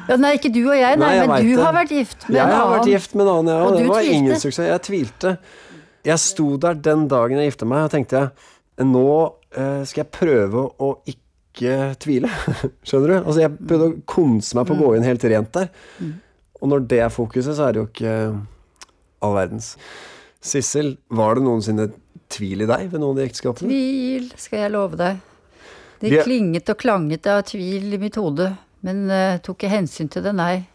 Ja, 0.07 0.15
nei, 0.15 0.29
ikke 0.37 0.47
du 0.55 0.61
og 0.69 0.75
jeg, 0.77 0.95
nei, 0.95 1.03
Nei, 1.03 1.15
jeg 1.17 1.27
men 1.27 1.43
du 1.43 1.49
det. 1.51 1.63
har 1.65 1.73
vært 1.75 1.89
gift 1.91 2.21
med 2.29 2.37
Jeg 2.37 2.45
en 2.47 2.53
har 2.55 2.69
vært 2.71 2.85
gift 2.87 3.15
med 3.17 3.25
en 3.25 3.31
annen, 3.33 3.49
ja. 3.51 3.57
Og 3.65 3.67
Og 3.67 3.73
det 3.75 3.81
du 3.83 3.89
var 3.91 3.99
tvilte. 4.05 4.19
ingen 4.21 4.39
suksess. 4.39 4.67
Jeg 4.69 4.81
tvilte. 4.87 5.33
Jeg 6.07 6.21
sto 6.23 6.45
der 6.63 6.77
den 6.87 7.01
dagen 7.11 7.41
jeg 7.41 7.49
gifta 7.51 7.67
meg, 7.67 7.83
og 7.89 7.91
tenkte 7.91 8.21
jeg 8.21 8.87
nå 8.87 9.03
eh, 9.51 9.81
skal 9.89 10.01
jeg 10.05 10.11
prøve 10.15 10.63
å 10.79 10.91
ikke 11.11 11.75
tvile. 12.05 12.29
Skjønner 12.87 13.11
du? 13.11 13.15
Altså, 13.19 13.39
jeg 13.43 13.57
prøvde 13.67 13.89
å 13.89 13.97
konse 14.15 14.55
meg 14.57 14.69
på 14.69 14.77
å 14.77 14.79
gå 14.85 14.93
inn 14.95 15.03
helt 15.09 15.25
rent 15.33 15.51
der. 15.57 15.67
Og 16.61 16.71
når 16.71 16.87
det 16.93 17.01
er 17.03 17.11
fokuset, 17.11 17.51
så 17.57 17.67
er 17.67 17.75
det 17.75 17.81
jo 17.83 17.89
ikke 17.89 18.15
all 19.27 19.35
verdens. 19.35 19.73
Sissel, 20.41 20.93
var 21.11 21.35
det 21.37 21.43
noensinne 21.49 21.89
tvil 22.31 22.63
i 22.63 22.69
deg 22.71 22.87
ved 22.93 23.03
noen 23.03 23.11
av 23.17 23.19
de 23.19 23.27
ekteskapene? 23.27 23.67
Tvil, 23.67 24.31
skal 24.39 24.63
jeg 24.63 24.71
love 24.77 24.97
deg. 25.03 25.19
Det 26.01 26.19
er- 26.19 26.23
klinget 26.25 26.69
og 26.69 26.77
klanget 26.81 27.27
av 27.27 27.43
tvil 27.45 27.93
i 27.93 27.97
mitt 28.01 28.15
hode, 28.17 28.49
men 28.81 29.03
uh, 29.09 29.37
tok 29.37 29.59
ikke 29.61 29.69
hensyn 29.75 30.09
til 30.09 30.23
det, 30.25 30.33
nei. 30.35 30.65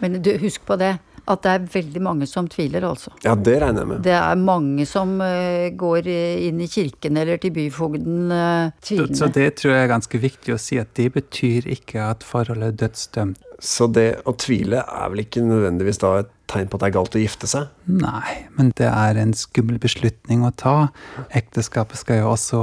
Men 0.00 0.20
du, 0.22 0.30
husk 0.38 0.62
på 0.66 0.76
det, 0.78 0.98
at 1.32 1.44
det 1.44 1.52
er 1.52 1.68
veldig 1.74 2.02
mange 2.04 2.28
som 2.30 2.48
tviler, 2.50 2.86
altså. 2.88 3.12
Ja, 3.24 3.34
det 3.34 3.58
regner 3.62 3.84
jeg 3.84 3.90
med. 3.92 4.02
Det 4.06 4.16
er 4.16 4.40
mange 4.40 4.86
som 4.88 5.16
uh, 5.22 5.68
går 5.80 6.08
eh, 6.10 6.46
inn 6.48 6.62
i 6.62 6.70
kirken 6.70 7.20
eller 7.20 7.40
til 7.42 7.54
byfogden 7.56 8.32
uh, 8.32 8.72
tvilende. 8.84 9.18
så 9.18 9.30
det 9.32 9.52
tror 9.60 9.74
jeg 9.76 9.86
er 9.86 9.94
ganske 9.94 10.22
viktig 10.24 10.56
å 10.56 10.60
si, 10.60 10.80
at 10.82 10.92
det 10.98 11.10
betyr 11.16 11.70
ikke 11.76 12.10
at 12.10 12.26
forholdet 12.26 12.72
er 12.72 12.82
dødsdømt. 12.86 13.46
Så 13.60 13.90
det 13.92 14.22
å 14.24 14.32
tvile 14.40 14.80
er 14.88 15.10
vel 15.12 15.26
ikke 15.26 15.42
nødvendigvis 15.44 16.00
da 16.00 16.14
et 16.22 16.30
tegn 16.50 16.70
på 16.70 16.78
at 16.78 16.82
det 16.82 16.88
er 16.88 16.94
galt 16.96 17.16
å 17.16 17.22
gifte 17.22 17.48
seg? 17.50 17.68
Nei, 17.84 18.46
men 18.56 18.72
det 18.78 18.88
er 18.88 19.20
en 19.20 19.34
skummel 19.36 19.76
beslutning 19.82 20.46
å 20.46 20.52
ta. 20.56 20.76
Ekteskapet 21.36 22.00
skal 22.00 22.22
jo 22.22 22.32
også 22.32 22.62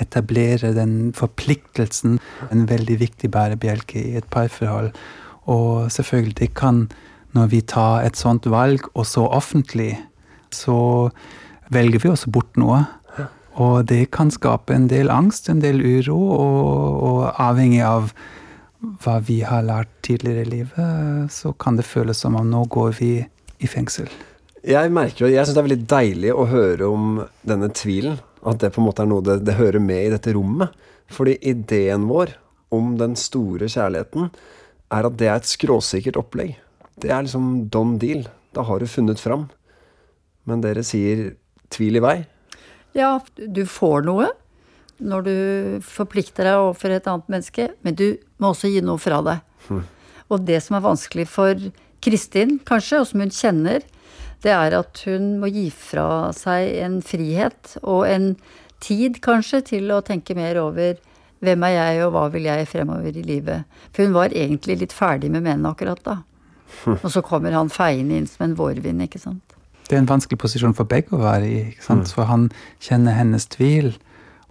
etablere 0.00 0.74
den 0.76 1.14
forpliktelsen, 1.16 2.18
en 2.50 2.66
veldig 2.70 2.98
viktig 3.02 3.30
bærebjelke 3.34 4.00
i 4.00 4.18
et 4.20 4.28
parforhold. 4.34 4.92
Og 5.50 5.90
selvfølgelig, 5.92 6.52
kan, 6.56 6.86
når 7.34 7.50
vi 7.50 7.62
tar 7.66 8.04
et 8.06 8.18
sånt 8.18 8.46
valg, 8.50 8.86
og 8.94 9.06
så 9.08 9.26
offentlig, 9.26 9.94
så 10.54 11.10
velger 11.74 12.04
vi 12.04 12.12
også 12.12 12.30
bort 12.34 12.60
noe. 12.60 12.84
Og 13.62 13.84
det 13.86 14.08
kan 14.14 14.32
skape 14.34 14.74
en 14.74 14.88
del 14.90 15.10
angst, 15.14 15.48
en 15.50 15.62
del 15.62 15.78
uro, 15.82 16.18
og, 16.34 17.02
og 17.06 17.20
avhengig 17.42 17.82
av 17.86 18.10
hva 19.04 19.18
vi 19.24 19.40
har 19.46 19.64
lært 19.64 19.90
tidligere 20.04 20.44
i 20.44 20.50
livet, 20.50 21.32
så 21.32 21.54
kan 21.56 21.78
det 21.78 21.86
føles 21.88 22.20
som 22.20 22.36
om 22.36 22.48
nå 22.50 22.64
går 22.72 22.96
vi 22.98 23.12
i 23.62 23.70
fengsel. 23.70 24.10
Jeg 24.64 24.92
merker 24.96 25.26
jo, 25.26 25.32
jeg 25.32 25.44
syns 25.44 25.56
det 25.56 25.60
er 25.60 25.68
veldig 25.68 25.86
deilig 25.92 26.32
å 26.32 26.46
høre 26.48 26.88
om 26.88 27.18
denne 27.44 27.68
tvilen. 27.76 28.18
At 28.44 28.60
det 28.60 28.74
på 28.74 28.82
en 28.82 28.88
måte 28.88 29.04
er 29.04 29.08
noe 29.08 29.24
det, 29.24 29.38
det 29.44 29.56
hører 29.56 29.80
med 29.80 30.06
i 30.06 30.12
dette 30.12 30.34
rommet. 30.36 30.72
Fordi 31.12 31.36
ideen 31.44 32.06
vår 32.08 32.34
om 32.74 32.94
den 33.00 33.16
store 33.16 33.68
kjærligheten 33.70 34.30
er 34.94 35.08
at 35.08 35.16
det 35.20 35.28
er 35.30 35.40
et 35.40 35.48
skråsikkert 35.48 36.18
opplegg. 36.20 36.56
Det 37.00 37.10
er 37.10 37.24
liksom 37.26 37.68
done 37.72 37.98
deal. 37.98 38.24
Da 38.54 38.64
har 38.66 38.80
du 38.80 38.86
funnet 38.90 39.20
fram. 39.20 39.48
Men 40.44 40.62
dere 40.64 40.84
sier 40.86 41.32
tvil 41.72 41.98
i 41.98 42.04
vei. 42.04 42.16
Ja, 42.94 43.18
du 43.34 43.64
får 43.66 44.04
noe 44.06 44.30
når 45.04 45.24
du 45.26 45.36
forplikter 45.82 46.46
deg 46.46 46.60
overfor 46.60 46.92
et 46.94 47.08
annet 47.10 47.30
menneske, 47.32 47.66
men 47.82 47.96
du 47.98 48.14
må 48.38 48.52
også 48.52 48.70
gi 48.70 48.82
noe 48.84 49.00
fra 49.02 49.18
deg. 49.26 49.40
Og 50.30 50.44
det 50.46 50.60
som 50.62 50.78
er 50.78 50.84
vanskelig 50.84 51.26
for 51.28 51.58
Kristin, 52.04 52.58
kanskje, 52.66 53.00
og 53.00 53.08
som 53.10 53.24
hun 53.24 53.32
kjenner, 53.34 53.82
det 54.44 54.52
er 54.52 54.76
at 54.76 55.00
hun 55.08 55.38
må 55.40 55.48
gi 55.52 55.66
fra 55.74 56.30
seg 56.36 56.76
en 56.84 57.00
frihet 57.04 57.74
og 57.82 58.04
en 58.06 58.34
tid, 58.84 59.18
kanskje, 59.24 59.62
til 59.72 59.90
å 59.94 60.02
tenke 60.04 60.36
mer 60.36 60.60
over 60.60 61.00
hvem 61.44 61.64
er 61.66 61.74
jeg, 61.74 62.04
og 62.04 62.14
hva 62.14 62.28
vil 62.32 62.48
jeg 62.48 62.68
fremover 62.70 63.16
i 63.16 63.24
livet. 63.24 63.64
For 63.92 64.06
hun 64.06 64.16
var 64.16 64.36
egentlig 64.36 64.78
litt 64.82 64.94
ferdig 64.96 65.32
med 65.32 65.44
mennene 65.44 65.72
akkurat 65.72 66.00
da. 66.04 66.18
Og 67.04 67.10
så 67.12 67.22
kommer 67.24 67.54
han 67.56 67.72
feiende 67.72 68.18
inn 68.18 68.30
som 68.30 68.48
en 68.48 68.56
vårvind, 68.58 69.02
ikke 69.06 69.22
sant. 69.22 69.56
Det 69.84 69.96
er 69.96 70.00
en 70.00 70.08
vanskelig 70.08 70.40
posisjon 70.40 70.76
for 70.76 70.88
begge 70.88 71.12
å 71.12 71.20
være 71.20 71.48
i. 71.48 71.58
ikke 71.74 71.84
sant? 71.84 72.08
For 72.16 72.28
han 72.30 72.48
kjenner 72.82 73.16
hennes 73.18 73.44
tvil, 73.52 73.92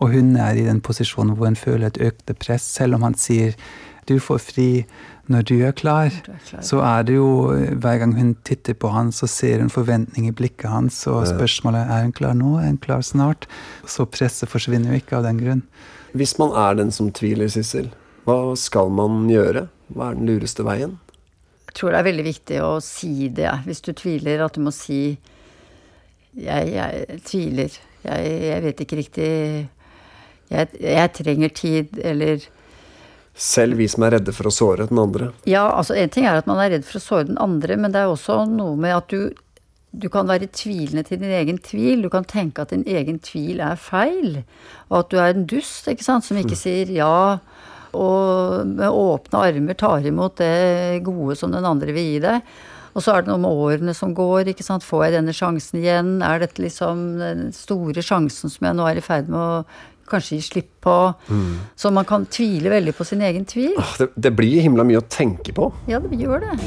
og 0.02 0.14
hun 0.14 0.36
er 0.38 0.60
i 0.60 0.68
den 0.68 0.82
posisjonen 0.84 1.34
hvor 1.38 1.50
hun 1.50 1.58
føler 1.58 1.90
et 1.90 2.00
økte 2.02 2.36
press. 2.38 2.66
Selv 2.78 3.00
om 3.00 3.08
han 3.08 3.18
sier 3.18 3.58
'du 4.06 4.20
får 4.20 4.40
fri 4.44 4.86
når 5.32 5.42
du 5.48 5.56
er 5.64 5.72
klar', 5.72 6.12
du 6.12 6.32
er 6.32 6.40
klar. 6.50 6.62
så 6.62 6.82
er 6.84 7.04
det 7.04 7.16
jo 7.16 7.48
hver 7.80 7.98
gang 8.00 8.14
hun 8.16 8.36
titter 8.44 8.74
på 8.74 8.92
han, 8.92 9.12
så 9.12 9.28
ser 9.28 9.60
hun 9.60 9.70
forventning 9.70 10.28
i 10.28 10.32
blikket 10.32 10.70
hans, 10.70 11.08
og 11.08 11.28
spørsmålet 11.28 11.88
er 11.88 12.04
hun 12.04 12.12
klar 12.12 12.34
nå, 12.34 12.58
er 12.60 12.68
hun 12.68 12.78
klar 12.78 13.02
snart? 13.02 13.48
Så 13.88 14.06
presset 14.06 14.50
forsvinner 14.50 14.92
jo 14.92 15.00
ikke 15.00 15.18
av 15.18 15.24
den 15.24 15.40
grunn. 15.40 15.64
Hvis 16.14 16.38
man 16.38 16.52
er 16.52 16.76
den 16.76 16.92
som 16.92 17.12
tviler, 17.12 17.48
Sissel, 17.48 17.90
hva 18.26 18.56
skal 18.60 18.92
man 18.92 19.30
gjøre? 19.32 19.68
Hva 19.96 20.12
er 20.12 20.20
den 20.20 20.28
lureste 20.28 20.64
veien? 20.64 21.00
Tror 21.74 21.94
det 21.94 22.02
er 22.02 22.10
veldig 22.10 22.26
viktig 22.28 22.60
å 22.62 22.74
si 22.84 23.30
det, 23.34 23.50
hvis 23.66 23.82
du 23.86 23.94
tviler, 23.98 24.44
at 24.46 24.58
du 24.58 24.62
må 24.66 24.74
si 24.74 25.18
jeg, 26.34 26.74
jeg 26.74 27.22
tviler. 27.26 27.80
Jeg, 28.04 28.34
jeg 28.50 28.64
vet 28.66 28.84
ikke 28.84 29.00
riktig 29.00 29.30
jeg, 30.52 30.68
jeg 30.82 31.14
trenger 31.18 31.54
tid, 31.56 31.98
eller 32.04 32.44
Selv 33.34 33.80
vi 33.80 33.88
som 33.90 34.04
er 34.06 34.20
redde 34.20 34.34
for 34.36 34.46
å 34.46 34.54
såre 34.54 34.86
den 34.90 35.00
andre. 35.02 35.32
Ja, 35.50 35.64
altså 35.74 35.96
en 35.98 36.12
ting 36.14 36.28
er 36.30 36.38
at 36.38 36.50
man 36.50 36.60
er 36.62 36.76
redd 36.76 36.84
for 36.86 37.00
å 37.00 37.02
såre 37.02 37.30
den 37.32 37.40
andre, 37.42 37.78
men 37.82 37.96
det 37.96 38.04
er 38.04 38.12
også 38.12 38.44
noe 38.50 38.78
med 38.78 38.94
at 38.94 39.10
du 39.10 39.32
du 39.94 40.08
kan 40.10 40.26
være 40.26 40.50
tvilende 40.50 41.04
til 41.06 41.20
din 41.22 41.30
egen 41.30 41.60
tvil. 41.62 42.02
Du 42.02 42.10
kan 42.10 42.26
tenke 42.26 42.64
at 42.64 42.72
din 42.74 42.82
egen 42.90 43.20
tvil 43.22 43.60
er 43.62 43.78
feil. 43.78 44.40
Og 44.90 45.04
at 45.04 45.12
du 45.12 45.20
er 45.22 45.36
en 45.36 45.46
dust, 45.46 45.86
ikke 45.88 46.06
sant, 46.06 46.26
som 46.26 46.40
ikke 46.40 46.58
sier 46.58 46.90
ja. 46.90 47.38
Og 47.94 48.68
med 48.68 48.90
åpne 48.90 49.42
armer 49.50 49.78
tar 49.80 50.06
imot 50.10 50.38
det 50.42 51.02
gode 51.06 51.38
som 51.40 51.54
den 51.54 51.66
andre 51.68 51.94
vil 51.96 52.08
gi 52.16 52.22
deg. 52.24 52.54
Og 52.94 53.02
så 53.02 53.16
er 53.16 53.24
det 53.24 53.32
noe 53.32 53.42
med 53.42 53.64
årene 53.64 53.94
som 53.98 54.14
går. 54.14 54.52
ikke 54.52 54.66
sant, 54.66 54.86
Får 54.86 55.08
jeg 55.08 55.16
denne 55.16 55.34
sjansen 55.34 55.80
igjen? 55.82 56.12
Er 56.22 56.44
dette 56.44 56.62
liksom 56.62 57.18
den 57.22 57.48
store 57.56 58.04
sjansen 58.06 58.54
som 58.54 58.68
jeg 58.68 58.78
nå 58.78 58.86
er 58.86 59.02
i 59.02 59.06
ferd 59.06 59.32
med 59.34 59.40
å 59.40 59.64
kanskje 60.10 60.38
gi 60.38 60.46
slipp 60.46 60.70
på. 60.84 60.96
Så 61.80 61.90
man 61.96 62.06
kan 62.06 62.28
tvile 62.30 62.70
veldig 62.74 62.94
på 62.98 63.06
sin 63.08 63.24
egen 63.26 63.46
tvil. 63.50 63.74
Åh, 63.80 63.96
Det, 63.98 64.10
det 64.16 64.34
blir 64.38 64.62
himla 64.62 64.86
mye 64.86 65.02
å 65.02 65.08
tenke 65.10 65.56
på. 65.56 65.72
Ja, 65.90 66.00
det 66.04 66.20
gjør 66.20 66.44
det. 66.44 66.58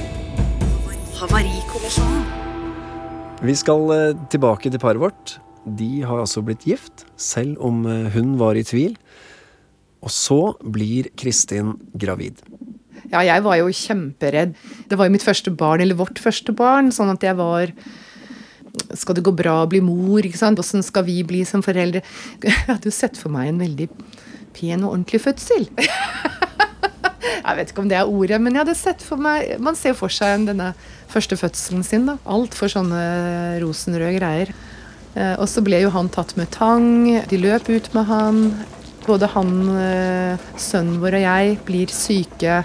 Vi 3.47 3.55
skal 3.55 3.91
eh, 3.95 4.17
tilbake 4.33 4.73
til 4.73 4.81
paret 4.83 5.01
vårt. 5.01 5.37
De 5.67 6.03
har 6.07 6.21
altså 6.23 6.43
blitt 6.47 6.65
gift, 6.67 7.05
selv 7.21 7.61
om 7.65 7.85
eh, 7.87 8.11
hun 8.17 8.37
var 8.41 8.57
i 8.59 8.65
tvil. 8.67 8.97
Og 10.07 10.13
så 10.15 10.39
blir 10.63 11.09
Kristin 11.19 11.75
gravid. 11.99 12.39
Ja, 13.11 13.21
jeg 13.27 13.43
var 13.45 13.59
jo 13.61 13.69
kjemperedd. 13.75 14.55
Det 14.91 14.99
var 14.99 15.07
jo 15.09 15.15
mitt 15.15 15.27
første 15.27 15.51
barn, 15.55 15.83
eller 15.83 15.99
vårt 15.99 16.19
første 16.23 16.55
barn, 16.57 16.93
sånn 16.95 17.11
at 17.13 17.23
jeg 17.27 17.37
var 17.39 17.73
Skal 18.99 19.17
det 19.17 19.23
gå 19.25 19.33
bra 19.35 19.63
å 19.65 19.69
bli 19.71 19.81
mor? 19.81 20.21
ikke 20.27 20.37
sant? 20.39 20.59
Åssen 20.61 20.83
skal 20.85 21.07
vi 21.07 21.21
bli 21.27 21.43
som 21.49 21.63
foreldre? 21.65 22.03
Jeg 22.45 22.53
hadde 22.69 22.91
jo 22.91 22.95
sett 22.95 23.17
for 23.19 23.33
meg 23.33 23.49
en 23.51 23.61
veldig 23.63 23.87
pen 24.57 24.85
og 24.85 24.93
ordentlig 24.93 25.23
fødsel. 25.25 25.67
Jeg 27.47 27.57
vet 27.59 27.71
ikke 27.71 27.83
om 27.85 27.89
det 27.91 27.97
er 27.99 28.09
ordet, 28.11 28.39
men 28.43 28.55
jeg 28.57 28.63
hadde 28.65 28.75
sett 28.79 29.03
for 29.07 29.21
meg 29.23 29.57
Man 29.63 29.77
ser 29.79 29.93
jo 29.93 29.99
for 30.01 30.11
seg 30.13 30.47
denne 30.49 30.73
første 31.13 31.37
fødselen 31.39 31.85
sin. 31.87 32.07
da. 32.09 32.17
Altfor 32.27 32.71
sånne 32.73 33.03
rosenrøde 33.63 34.17
greier. 34.19 34.51
Eh, 35.15 35.35
Og 35.39 35.47
så 35.51 35.63
ble 35.65 35.81
jo 35.85 35.91
han 35.95 36.09
tatt 36.13 36.35
med 36.37 36.51
tang. 36.55 37.07
De 37.31 37.39
løp 37.41 37.69
ut 37.71 37.91
med 37.95 38.05
han. 38.11 38.41
Både 39.07 39.29
han, 39.31 39.51
eh, 39.79 40.47
sønnen 40.59 41.01
vår 41.03 41.19
og 41.19 41.27
jeg 41.27 41.59
blir 41.67 41.93
syke 41.95 42.65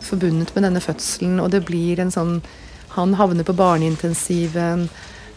forbundet 0.00 0.52
med 0.54 0.64
denne 0.68 0.82
fødselen, 0.82 1.40
og 1.42 1.50
det 1.50 1.64
blir 1.66 2.00
en 2.00 2.12
sånn 2.14 2.40
Han 2.90 3.12
havner 3.14 3.46
på 3.46 3.54
barneintensiven, 3.54 4.88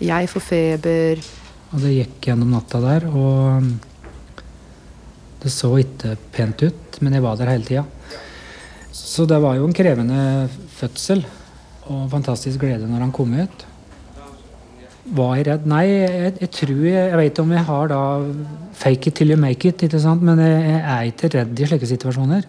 jeg 0.01 0.29
får 0.31 0.41
feber. 0.41 1.19
Og 1.69 1.83
det 1.83 1.91
gikk 1.93 2.25
gjennom 2.25 2.50
natta 2.50 2.79
der, 2.81 3.05
og 3.05 3.60
um, 3.62 3.67
det 5.43 5.51
så 5.53 5.69
ikke 5.77 6.15
pent 6.33 6.63
ut, 6.65 6.98
men 7.05 7.13
jeg 7.13 7.22
var 7.22 7.38
der 7.38 7.51
hele 7.51 7.67
tida. 7.67 7.83
Så 8.89 9.27
det 9.29 9.38
var 9.43 9.60
jo 9.60 9.67
en 9.67 9.77
krevende 9.77 10.50
fødsel, 10.79 11.22
og 11.93 12.10
fantastisk 12.10 12.65
glede 12.65 12.89
når 12.89 13.05
han 13.05 13.13
kom 13.13 13.38
ut. 13.38 13.67
Var 15.03 15.31
jeg 15.36 15.48
redd? 15.50 15.65
Nei, 15.67 15.83
jeg, 15.89 16.33
jeg 16.39 16.51
tror 16.55 16.83
jeg, 16.88 16.95
jeg 16.95 17.19
vet 17.19 17.39
om 17.43 17.51
jeg 17.51 17.67
har 17.67 17.89
da 17.91 18.01
fake 18.79 19.10
it 19.10 19.15
till 19.19 19.33
you 19.33 19.38
make 19.39 19.67
it, 19.67 19.83
ikke 19.83 20.00
sant? 20.00 20.24
men 20.24 20.39
jeg, 20.39 20.60
jeg 20.69 20.83
er 20.95 21.10
ikke 21.10 21.31
redd 21.38 21.60
i 21.60 21.67
slike 21.67 21.89
situasjoner. 21.89 22.45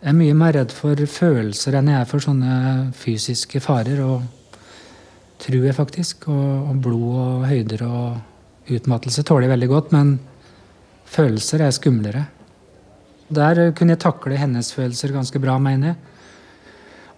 Jeg 0.00 0.12
er 0.12 0.16
mye 0.16 0.36
mer 0.38 0.54
redd 0.56 0.72
for 0.72 0.96
følelser 0.96 1.76
enn 1.76 1.90
jeg 1.90 1.98
er 2.00 2.08
for 2.08 2.24
sånne 2.24 2.52
fysiske 2.96 3.60
farer. 3.60 4.00
og 4.06 4.22
tror 5.40 5.66
jeg 5.66 5.76
faktisk. 5.76 6.28
Og, 6.28 6.68
og 6.70 6.82
blod 6.84 7.16
og 7.20 7.46
høyder 7.48 7.86
og 7.86 8.70
utmattelse 8.70 9.24
tåler 9.26 9.48
jeg 9.48 9.54
veldig 9.54 9.70
godt, 9.70 9.94
men 9.96 10.14
følelser 11.10 11.64
er 11.64 11.74
skumlere. 11.74 12.26
Der 13.30 13.70
kunne 13.76 13.94
jeg 13.94 14.02
takle 14.02 14.38
hennes 14.38 14.72
følelser 14.74 15.14
ganske 15.14 15.42
bra, 15.42 15.56
mener 15.62 15.92
jeg. 15.92 16.00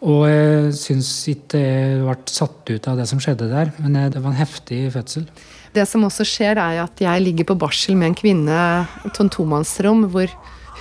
Og 0.03 0.25
jeg 0.27 0.73
syns 0.75 1.09
ikke 1.31 1.61
jeg 1.63 1.99
ble 2.03 2.17
satt 2.27 2.71
ut 2.73 2.87
av 2.91 2.99
det 2.99 3.07
som 3.07 3.21
skjedde 3.23 3.47
der, 3.53 3.71
men 3.79 3.99
det 4.11 4.19
var 4.19 4.33
en 4.33 4.41
heftig 4.41 4.89
fødsel. 4.95 5.29
Det 5.73 5.85
som 5.89 6.03
også 6.05 6.27
skjer, 6.27 6.59
er 6.59 6.83
at 6.83 7.01
jeg 7.01 7.23
ligger 7.23 7.47
på 7.53 7.57
barsel 7.63 7.95
med 7.97 8.11
en 8.11 8.19
kvinne 8.19 8.63
på 9.05 9.13
et 9.13 9.31
tomannsrom, 9.33 10.09
hvor 10.11 10.33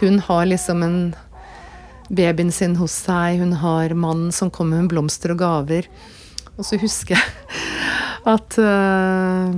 hun 0.02 0.18
har 0.26 0.50
liksom 0.50 0.82
en 0.84 0.98
babyen 2.12 2.52
sin 2.52 2.76
hos 2.80 2.96
seg, 3.06 3.40
hun 3.40 3.54
har 3.62 3.94
mannen 3.94 4.34
som 4.36 4.52
kommer 4.52 4.82
med 4.82 4.92
blomster 4.92 5.36
og 5.36 5.40
gaver. 5.44 5.88
Og 6.58 6.66
så 6.68 6.82
husker 6.82 7.16
jeg 7.16 7.62
at, 8.34 8.58
uh, 8.58 9.54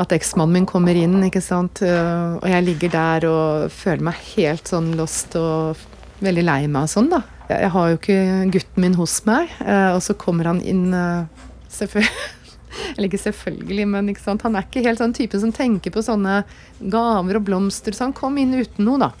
at 0.00 0.14
eksmannen 0.16 0.60
min 0.60 0.68
kommer 0.68 0.96
inn, 0.96 1.18
ikke 1.26 1.44
sant. 1.44 1.82
Uh, 1.84 2.38
og 2.38 2.48
jeg 2.50 2.68
ligger 2.70 2.94
der 2.94 3.28
og 3.28 3.74
føler 3.74 4.08
meg 4.08 4.26
helt 4.36 4.70
sånn 4.70 4.94
lost 4.96 5.36
og 5.38 5.82
veldig 6.24 6.46
lei 6.46 6.62
meg 6.70 6.86
og 6.86 6.94
sånn, 6.94 7.12
da. 7.12 7.26
Jeg, 7.46 7.70
har 7.74 7.90
jo 7.90 7.98
ikke 8.00 8.20
gutten 8.54 8.82
min 8.82 8.96
hos 8.98 9.20
meg, 9.28 9.52
uh, 9.62 9.94
og 9.94 10.00
så 10.02 10.16
kommer 10.18 10.50
han 10.50 10.62
inn 10.66 10.90
selvfølgelig 11.70 12.34
eller 12.96 13.08
ikke 13.08 13.22
selvfølgelig, 13.22 13.86
men 13.88 14.10
ikke 14.12 14.24
sant? 14.24 14.44
han 14.44 14.56
er 14.58 14.66
ikke 14.66 14.84
helt 14.84 15.00
sånn 15.00 15.14
typen 15.16 15.42
som 15.42 15.54
tenker 15.54 15.94
på 15.94 16.02
sånne 16.04 16.42
gaver 16.92 17.38
og 17.38 17.46
blomster, 17.46 17.96
så 17.96 18.08
han 18.08 18.16
kom 18.16 18.36
inn 18.40 18.56
uten 18.56 18.84
noe, 18.88 19.06
da. 19.06 19.12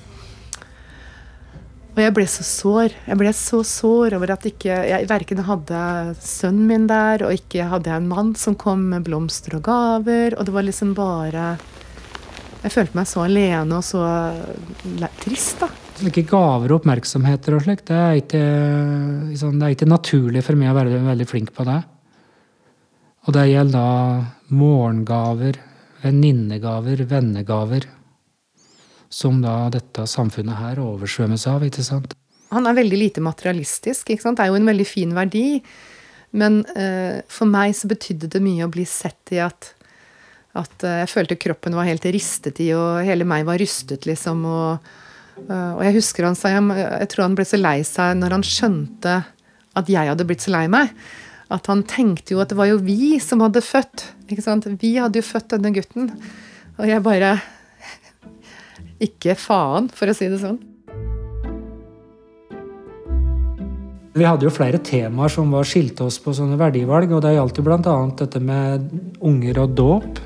Og 1.96 2.02
jeg 2.02 2.12
ble 2.12 2.26
så 2.28 2.44
sår. 2.44 2.92
Jeg 3.08 3.16
ble 3.16 3.30
så 3.32 3.62
sår 3.64 4.18
over 4.18 4.34
at 4.34 4.44
ikke, 4.44 4.74
jeg 4.84 5.08
verken 5.08 5.40
hadde 5.46 5.78
sønnen 6.20 6.66
min 6.68 6.84
der, 6.90 7.24
og 7.24 7.32
ikke 7.32 7.70
hadde 7.70 7.88
jeg 7.88 8.02
en 8.02 8.10
mann 8.10 8.34
som 8.36 8.56
kom 8.60 8.82
med 8.90 9.06
blomster 9.06 9.56
og 9.56 9.64
gaver. 9.64 10.36
Og 10.36 10.44
det 10.44 10.52
var 10.52 10.66
liksom 10.66 10.92
bare 10.98 11.56
Jeg 12.66 12.74
følte 12.74 12.98
meg 12.98 13.08
så 13.08 13.24
alene 13.24 13.80
og 13.80 13.84
så 13.86 14.04
trist, 15.22 15.64
da. 15.64 15.70
Slike 15.96 16.26
gaver 16.28 16.72
og 16.72 16.82
oppmerksomheter 16.82 17.54
og 17.56 17.62
slikt, 17.64 17.86
det, 17.88 17.96
er 17.96 18.18
ikke, 18.20 18.40
liksom, 19.30 19.54
det 19.56 19.64
er 19.64 19.76
ikke 19.76 19.88
naturlig 19.88 20.42
for 20.44 20.58
meg 20.60 20.72
å 20.72 20.76
være 20.76 20.98
veldig 21.06 21.26
flink 21.30 21.52
på 21.56 21.64
det. 21.64 21.78
Og 23.26 23.34
det 23.34 23.46
gjelder 23.48 23.78
da 23.78 24.54
morgengaver, 24.54 25.56
venninnegaver, 26.02 27.00
vennegaver. 27.10 27.88
Som 29.08 29.40
da 29.42 29.70
dette 29.72 30.04
samfunnet 30.10 30.60
her 30.60 30.82
oversvømmes 30.82 31.46
av, 31.48 31.64
ikke 31.64 31.84
sant. 31.86 32.12
Han 32.52 32.68
er 32.68 32.76
veldig 32.76 32.98
lite 33.00 33.24
materialistisk. 33.24 34.10
ikke 34.10 34.22
sant? 34.22 34.38
Det 34.38 34.46
er 34.46 34.52
jo 34.52 34.60
en 34.60 34.68
veldig 34.68 34.86
fin 34.86 35.14
verdi. 35.16 35.62
Men 36.36 36.60
eh, 36.76 37.22
for 37.32 37.48
meg 37.50 37.74
så 37.78 37.88
betydde 37.90 38.30
det 38.36 38.42
mye 38.44 38.66
å 38.66 38.72
bli 38.72 38.84
sett 38.86 39.32
i 39.34 39.40
at, 39.42 39.72
at 40.58 40.84
eh, 40.84 41.00
jeg 41.02 41.12
følte 41.14 41.40
kroppen 41.40 41.78
var 41.78 41.88
helt 41.88 42.04
ristet 42.04 42.60
i, 42.62 42.68
og 42.76 43.00
hele 43.06 43.26
meg 43.26 43.46
var 43.48 43.58
rystet, 43.62 44.06
liksom. 44.10 44.44
Og, 44.44 44.94
og 45.44 45.82
jeg 45.84 45.96
husker 45.98 46.26
han 46.26 46.36
sa 46.38 46.50
jeg 46.54 47.08
tror 47.12 47.26
han 47.26 47.36
ble 47.38 47.44
så 47.46 47.58
lei 47.60 47.78
seg 47.86 48.16
når 48.18 48.38
han 48.38 48.44
skjønte 48.46 49.16
at 49.76 49.90
jeg 49.92 50.08
hadde 50.08 50.26
blitt 50.28 50.44
så 50.44 50.54
lei 50.54 50.66
meg. 50.72 50.94
At 51.52 51.68
han 51.70 51.84
tenkte 51.86 52.34
jo 52.34 52.40
at 52.42 52.50
det 52.50 52.58
var 52.58 52.70
jo 52.70 52.80
vi 52.82 53.18
som 53.22 53.44
hadde 53.44 53.62
født. 53.62 54.08
ikke 54.30 54.42
sant? 54.42 54.66
Vi 54.80 54.96
hadde 54.98 55.20
jo 55.20 55.26
født 55.26 55.52
denne 55.54 55.70
gutten. 55.74 56.08
Og 56.80 56.88
jeg 56.88 57.04
bare 57.04 57.36
Ikke 59.06 59.36
faen, 59.38 59.90
for 59.92 60.10
å 60.10 60.16
si 60.16 60.30
det 60.32 60.40
sånn. 60.40 60.58
Vi 64.16 64.24
hadde 64.24 64.46
jo 64.48 64.52
flere 64.54 64.80
temaer 64.80 65.28
som 65.28 65.50
var 65.52 65.68
skilte 65.68 66.06
oss 66.08 66.16
på 66.24 66.32
sånne 66.32 66.56
verdivalg, 66.56 67.10
og 67.12 67.20
det 67.20 67.34
gjaldt 67.34 67.60
jo 67.60 67.64
bl.a. 67.66 67.96
dette 68.16 68.40
med 68.40 68.88
unger 69.20 69.60
og 69.60 69.74
dåp. 69.76 70.22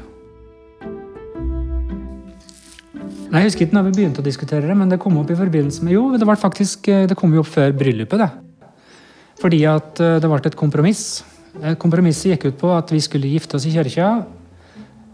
Nei, 3.31 3.45
Jeg 3.45 3.53
husker 3.53 3.63
ikke 3.69 3.77
når 3.77 3.85
vi 3.87 3.93
begynte 3.95 4.23
å 4.23 4.27
diskutere 4.27 4.67
det, 4.67 4.75
men 4.75 4.91
det 4.91 4.99
kom 4.99 5.15
opp 5.21 5.29
i 5.31 5.39
forbindelse 5.39 5.85
med 5.87 5.95
Jo, 5.95 6.09
det 6.19 6.27
var 6.27 6.39
faktisk, 6.41 6.89
det 7.07 7.15
kom 7.19 7.31
jo 7.37 7.45
opp 7.45 7.51
før 7.53 7.71
bryllupet, 7.79 8.19
det. 8.19 8.31
Fordi 9.39 9.61
at 9.71 10.01
eh, 10.03 10.17
det 10.19 10.29
ble 10.29 10.41
et 10.51 10.57
kompromiss. 10.59 11.03
Eh, 11.63 11.77
Kompromisset 11.79 12.33
gikk 12.33 12.49
ut 12.49 12.57
på 12.59 12.73
at 12.75 12.91
vi 12.91 12.99
skulle 13.05 13.31
gifte 13.31 13.55
oss 13.55 13.69
i 13.71 13.75
kirka, 13.75 14.09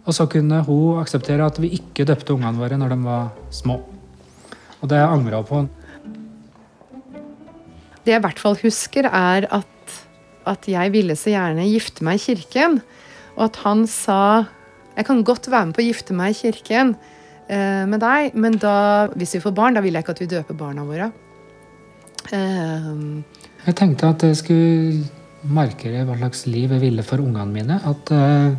og 0.07 0.17
så 0.17 0.25
kunne 0.33 0.63
hun 0.65 1.03
akseptere 1.03 1.45
at 1.45 1.61
vi 1.61 1.75
ikke 1.77 2.07
døpte 2.09 2.33
ungene 2.33 2.57
våre 2.57 2.79
når 2.81 2.95
de 2.95 2.99
var 3.05 3.27
små. 3.53 3.83
Og 4.81 4.89
det 4.89 5.03
angra 5.03 5.43
hun 5.43 5.51
på. 5.51 5.61
Det 8.07 8.15
jeg 8.15 8.23
i 8.23 8.25
hvert 8.25 8.41
fall 8.41 8.57
husker, 8.63 9.11
er 9.11 9.49
at, 9.53 9.97
at 10.49 10.71
jeg 10.71 10.95
ville 10.95 11.19
så 11.19 11.35
gjerne 11.35 11.69
gifte 11.69 12.07
meg 12.07 12.17
i 12.17 12.25
kirken. 12.31 12.81
Og 13.37 13.51
at 13.51 13.61
han 13.67 13.85
sa 13.91 14.47
Jeg 14.97 15.05
kan 15.05 15.21
godt 15.29 15.51
være 15.53 15.69
med 15.69 15.77
på 15.77 15.83
å 15.83 15.89
gifte 15.91 16.15
meg 16.17 16.33
i 16.33 16.39
kirken 16.47 16.95
eh, 16.97 17.16
med 17.49 18.01
deg, 18.03 18.35
men 18.35 18.57
da, 18.59 19.07
hvis 19.15 19.35
vi 19.37 19.41
får 19.45 19.55
barn, 19.55 19.75
da 19.75 19.81
vil 19.85 19.95
jeg 19.95 20.03
ikke 20.03 20.15
at 20.17 20.21
vi 20.21 20.27
døper 20.27 20.55
barna 20.59 20.83
våre. 20.85 21.13
Eh, 22.33 23.23
Jeg 23.67 23.75
tenkte 23.79 24.09
at 24.09 24.23
jeg 24.23 24.37
skulle 24.37 25.05
markere 25.47 26.05
hva 26.07 26.17
slags 26.19 26.47
liv 26.51 26.73
jeg 26.75 26.81
ville 26.83 27.03
for 27.07 27.19
ungene 27.23 27.53
mine. 27.55 27.77
At 27.87 28.11
eh, 28.11 28.57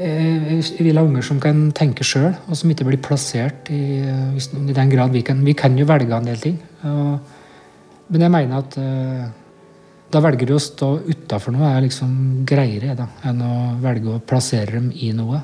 jeg 0.00 0.82
vil 0.88 0.96
ha 0.98 1.04
unger 1.06 1.22
som 1.22 1.38
kan 1.40 1.68
tenke 1.76 2.02
sjøl, 2.06 2.32
og 2.48 2.56
som 2.58 2.70
ikke 2.72 2.86
blir 2.88 2.98
plassert 3.04 3.68
i, 3.70 4.00
eh, 4.00 4.32
hvis- 4.34 4.50
i 4.54 4.72
den 4.72 4.90
grad 4.90 5.12
vi 5.12 5.22
kan. 5.22 5.44
Vi 5.44 5.54
kan 5.54 5.76
jo 5.78 5.84
velge 5.86 6.12
en 6.16 6.24
del 6.24 6.36
ting. 6.36 6.58
Og, 6.84 7.20
men 8.10 8.20
jeg 8.20 8.30
mener 8.30 8.58
at 8.58 8.76
eh, 8.78 9.28
da 10.10 10.20
velger 10.20 10.46
du 10.46 10.54
å 10.54 10.60
stå 10.60 11.00
utafor 11.08 11.52
noe, 11.52 11.76
er 11.76 11.82
liksom 11.82 12.44
greiere 12.46 12.96
da, 12.96 13.06
enn 13.24 13.40
å 13.42 13.80
velge 13.80 14.06
å 14.16 14.20
plassere 14.20 14.72
dem 14.72 14.90
i 14.94 15.12
noe. 15.12 15.40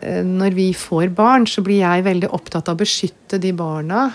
Eh, 0.00 0.24
når 0.26 0.56
vi 0.56 0.70
får 0.76 1.12
barn, 1.16 1.46
så 1.46 1.64
blir 1.66 1.82
jeg 1.82 2.06
veldig 2.06 2.32
opptatt 2.36 2.68
av 2.68 2.78
å 2.78 2.82
beskytte 2.82 3.40
de 3.42 3.52
barna. 3.56 4.10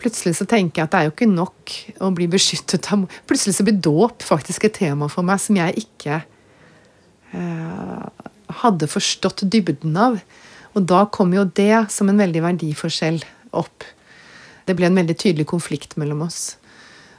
Plutselig 0.00 0.36
så 0.36 0.46
tenker 0.48 0.82
jeg 0.82 0.88
at 0.88 0.92
det 0.92 1.00
er 1.00 1.08
jo 1.08 1.14
ikke 1.14 1.30
nok 1.30 1.74
å 2.04 2.10
bli 2.16 2.28
beskyttet 2.30 2.90
av. 2.92 3.06
Plutselig 3.28 3.56
så 3.56 3.66
blir 3.66 3.78
dåp 3.80 4.24
faktisk 4.26 4.66
et 4.68 4.76
tema 4.76 5.08
for 5.12 5.26
meg 5.26 5.40
som 5.40 5.56
jeg 5.56 5.86
ikke 5.86 6.20
eh, 7.32 8.26
hadde 8.62 8.90
forstått 8.90 9.46
dybden 9.52 9.96
av. 9.96 10.18
Og 10.74 10.84
da 10.90 11.04
kom 11.06 11.32
jo 11.36 11.46
det 11.56 11.86
som 11.94 12.10
en 12.10 12.20
veldig 12.20 12.42
verdiforskjell 12.44 13.22
opp. 13.54 13.86
Det 14.66 14.74
ble 14.76 14.88
en 14.90 14.98
veldig 14.98 15.16
tydelig 15.16 15.46
konflikt 15.50 15.96
mellom 16.00 16.26
oss. 16.26 16.56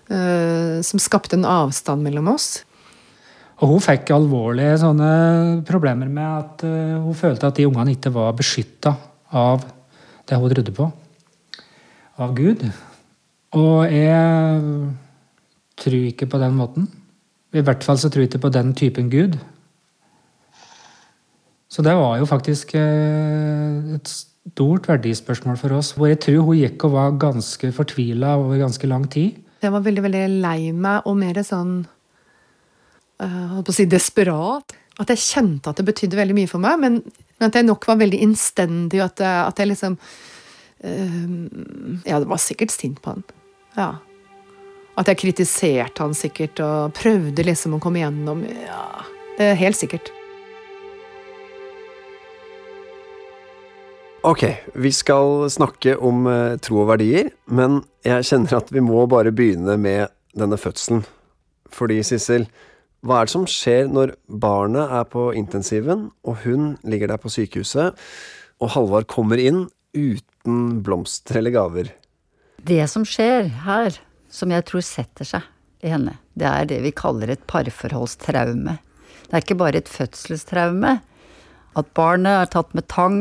eh, 0.10 0.82
som 0.86 1.01
skapte 1.01 1.34
en 1.34 1.47
avstand 1.49 2.04
mellom 2.06 2.28
oss. 2.36 2.63
Og 3.63 3.71
hun 3.71 3.83
fikk 3.83 4.11
alvorlige 4.11 4.75
sånne 4.81 5.11
problemer 5.67 6.09
med 6.11 6.27
at 6.27 6.65
eh, 6.67 6.97
hun 6.99 7.15
følte 7.15 7.47
at 7.47 7.55
de 7.55 7.67
ungene 7.69 7.95
ikke 7.95 8.11
var 8.15 8.35
beskytta 8.35 8.95
av 9.35 9.63
det 10.27 10.39
hun 10.39 10.51
trodde 10.51 10.75
på 10.75 10.89
av 12.19 12.35
Gud. 12.35 12.61
Og 13.55 13.91
jeg 13.91 14.61
tror 15.79 16.07
ikke 16.11 16.27
på 16.31 16.39
den 16.41 16.55
måten. 16.59 16.87
I 17.55 17.63
hvert 17.63 17.83
fall 17.83 17.99
så 17.99 18.11
tror 18.11 18.25
jeg 18.25 18.33
ikke 18.33 18.45
på 18.47 18.53
den 18.55 18.73
typen 18.75 19.09
Gud. 19.11 19.37
Så 21.71 21.83
det 21.83 21.95
var 21.95 22.19
jo 22.19 22.27
faktisk 22.27 22.75
eh, 22.79 23.95
et 23.95 24.11
stort 24.11 24.87
verdispørsmål 24.87 25.57
for 25.59 25.75
oss, 25.75 25.93
hvor 25.95 26.11
jeg 26.11 26.21
tror 26.23 26.45
hun 26.47 26.59
gikk 26.59 26.87
og 26.87 26.95
var 26.95 27.17
ganske 27.19 27.71
fortvila 27.75 28.35
over 28.39 28.59
ganske 28.61 28.87
lang 28.87 29.07
tid. 29.11 29.41
Jeg 29.63 29.73
var 29.73 29.83
veldig 29.83 30.03
veldig 30.05 30.25
lei 30.43 30.59
meg 30.75 31.07
og 31.09 31.17
mer 31.19 31.39
sånn 31.43 31.79
holdt 33.19 33.67
på 33.67 33.73
å 33.73 33.78
si 33.78 33.86
desperat. 33.89 34.75
At 35.01 35.12
jeg 35.12 35.23
kjente 35.25 35.71
at 35.71 35.80
det 35.80 35.88
betydde 35.89 36.19
veldig 36.19 36.36
mye 36.38 36.49
for 36.49 36.63
meg, 36.63 36.80
men, 36.80 36.99
at 37.43 37.56
jeg 37.58 37.67
nok 37.67 37.88
var 37.89 37.99
veldig 37.99 38.21
innstendig. 38.23 39.01
At, 39.04 39.19
at 39.21 39.60
jeg 39.60 39.73
liksom 39.73 39.97
uh, 39.99 41.32
Ja, 42.08 42.19
det 42.21 42.30
var 42.32 42.41
sikkert 42.41 42.71
sint 42.75 43.01
på 43.04 43.15
han. 43.15 43.25
Ja. 43.75 43.89
At 44.95 45.12
jeg 45.12 45.19
kritiserte 45.19 46.06
han 46.06 46.15
sikkert 46.15 46.62
og 46.63 46.95
prøvde 46.95 47.43
liksom 47.43 47.75
å 47.75 47.82
komme 47.84 47.99
gjennom. 48.06 48.45
Ja, 48.63 49.04
det 49.36 49.51
er 49.51 49.60
helt 49.60 49.80
sikkert. 49.80 50.13
Ok, 54.25 54.47
vi 54.73 54.89
skal 54.95 55.43
snakke 55.54 55.99
om 56.01 56.23
uh, 56.25 56.56
tro 56.58 56.80
og 56.82 56.88
verdier, 56.89 57.28
men 57.45 57.84
jeg 58.08 58.25
kjenner 58.25 58.56
at 58.58 58.71
vi 58.73 58.82
må 58.82 59.04
bare 59.12 59.36
begynne 59.36 59.75
med 59.78 60.08
denne 60.34 60.58
fødselen. 60.58 61.04
Fordi, 61.75 61.99
Sissel, 62.08 62.47
hva 63.05 63.19
er 63.21 63.27
det 63.27 63.34
som 63.36 63.45
skjer 63.49 63.89
når 63.91 64.15
barnet 64.27 64.93
er 64.99 65.05
på 65.12 65.27
intensiven, 65.38 66.10
og 66.25 66.41
hun 66.45 66.75
ligger 66.88 67.12
der 67.12 67.21
på 67.21 67.31
sykehuset, 67.34 67.97
og 68.62 68.71
Halvard 68.73 69.10
kommer 69.12 69.41
inn 69.41 69.65
uten 69.95 70.81
blomster 70.86 71.41
eller 71.41 71.53
gaver? 71.55 71.91
Det 72.65 72.81
som 72.89 73.05
skjer 73.05 73.51
her, 73.65 73.99
som 74.31 74.53
jeg 74.53 74.65
tror 74.67 74.86
setter 74.86 75.27
seg 75.27 75.86
i 75.86 75.91
henne, 75.91 76.17
det 76.34 76.47
er 76.49 76.69
det 76.69 76.79
vi 76.86 76.95
kaller 76.95 77.29
et 77.29 77.43
parforholdstraume. 77.51 78.79
Det 79.25 79.34
er 79.34 79.43
ikke 79.43 79.60
bare 79.60 79.81
et 79.81 79.91
fødselstraume, 79.91 80.97
at 81.75 81.91
barnet 81.97 82.39
er 82.39 82.51
tatt 82.53 82.71
med 82.73 82.88
tang, 82.91 83.17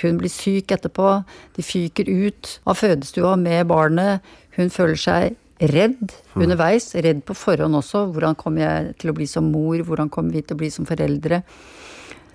hun 0.00 0.18
blir 0.18 0.32
syk 0.32 0.74
etterpå, 0.74 1.22
de 1.56 1.64
fyker 1.64 2.10
ut 2.10 2.56
av 2.66 2.80
fødestua 2.80 3.36
med 3.40 3.68
barnet, 3.70 4.20
hun 4.58 4.72
føler 4.74 4.98
seg 4.98 5.38
redd 5.70 6.02
mm. 6.02 6.42
underveis, 6.42 6.90
redd 6.94 7.22
på 7.28 7.36
forhånd 7.38 7.78
også. 7.78 8.06
Hvordan 8.14 8.38
kommer 8.38 8.64
jeg 8.64 8.94
til 9.02 9.12
å 9.12 9.16
bli 9.16 9.28
som 9.30 9.50
mor, 9.52 9.78
hvordan 9.86 10.10
kommer 10.12 10.34
vi 10.36 10.44
til 10.46 10.56
å 10.56 10.62
bli 10.62 10.70
som 10.74 10.88
foreldre? 10.88 11.42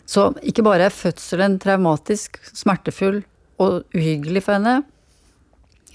Så 0.07 0.29
ikke 0.47 0.63
bare 0.63 0.87
er 0.87 0.95
fødselen 0.95 1.57
traumatisk, 1.59 2.39
smertefull 2.55 3.23
og 3.63 3.97
uhyggelig 3.97 4.45
for 4.45 4.55
henne, 4.55 4.81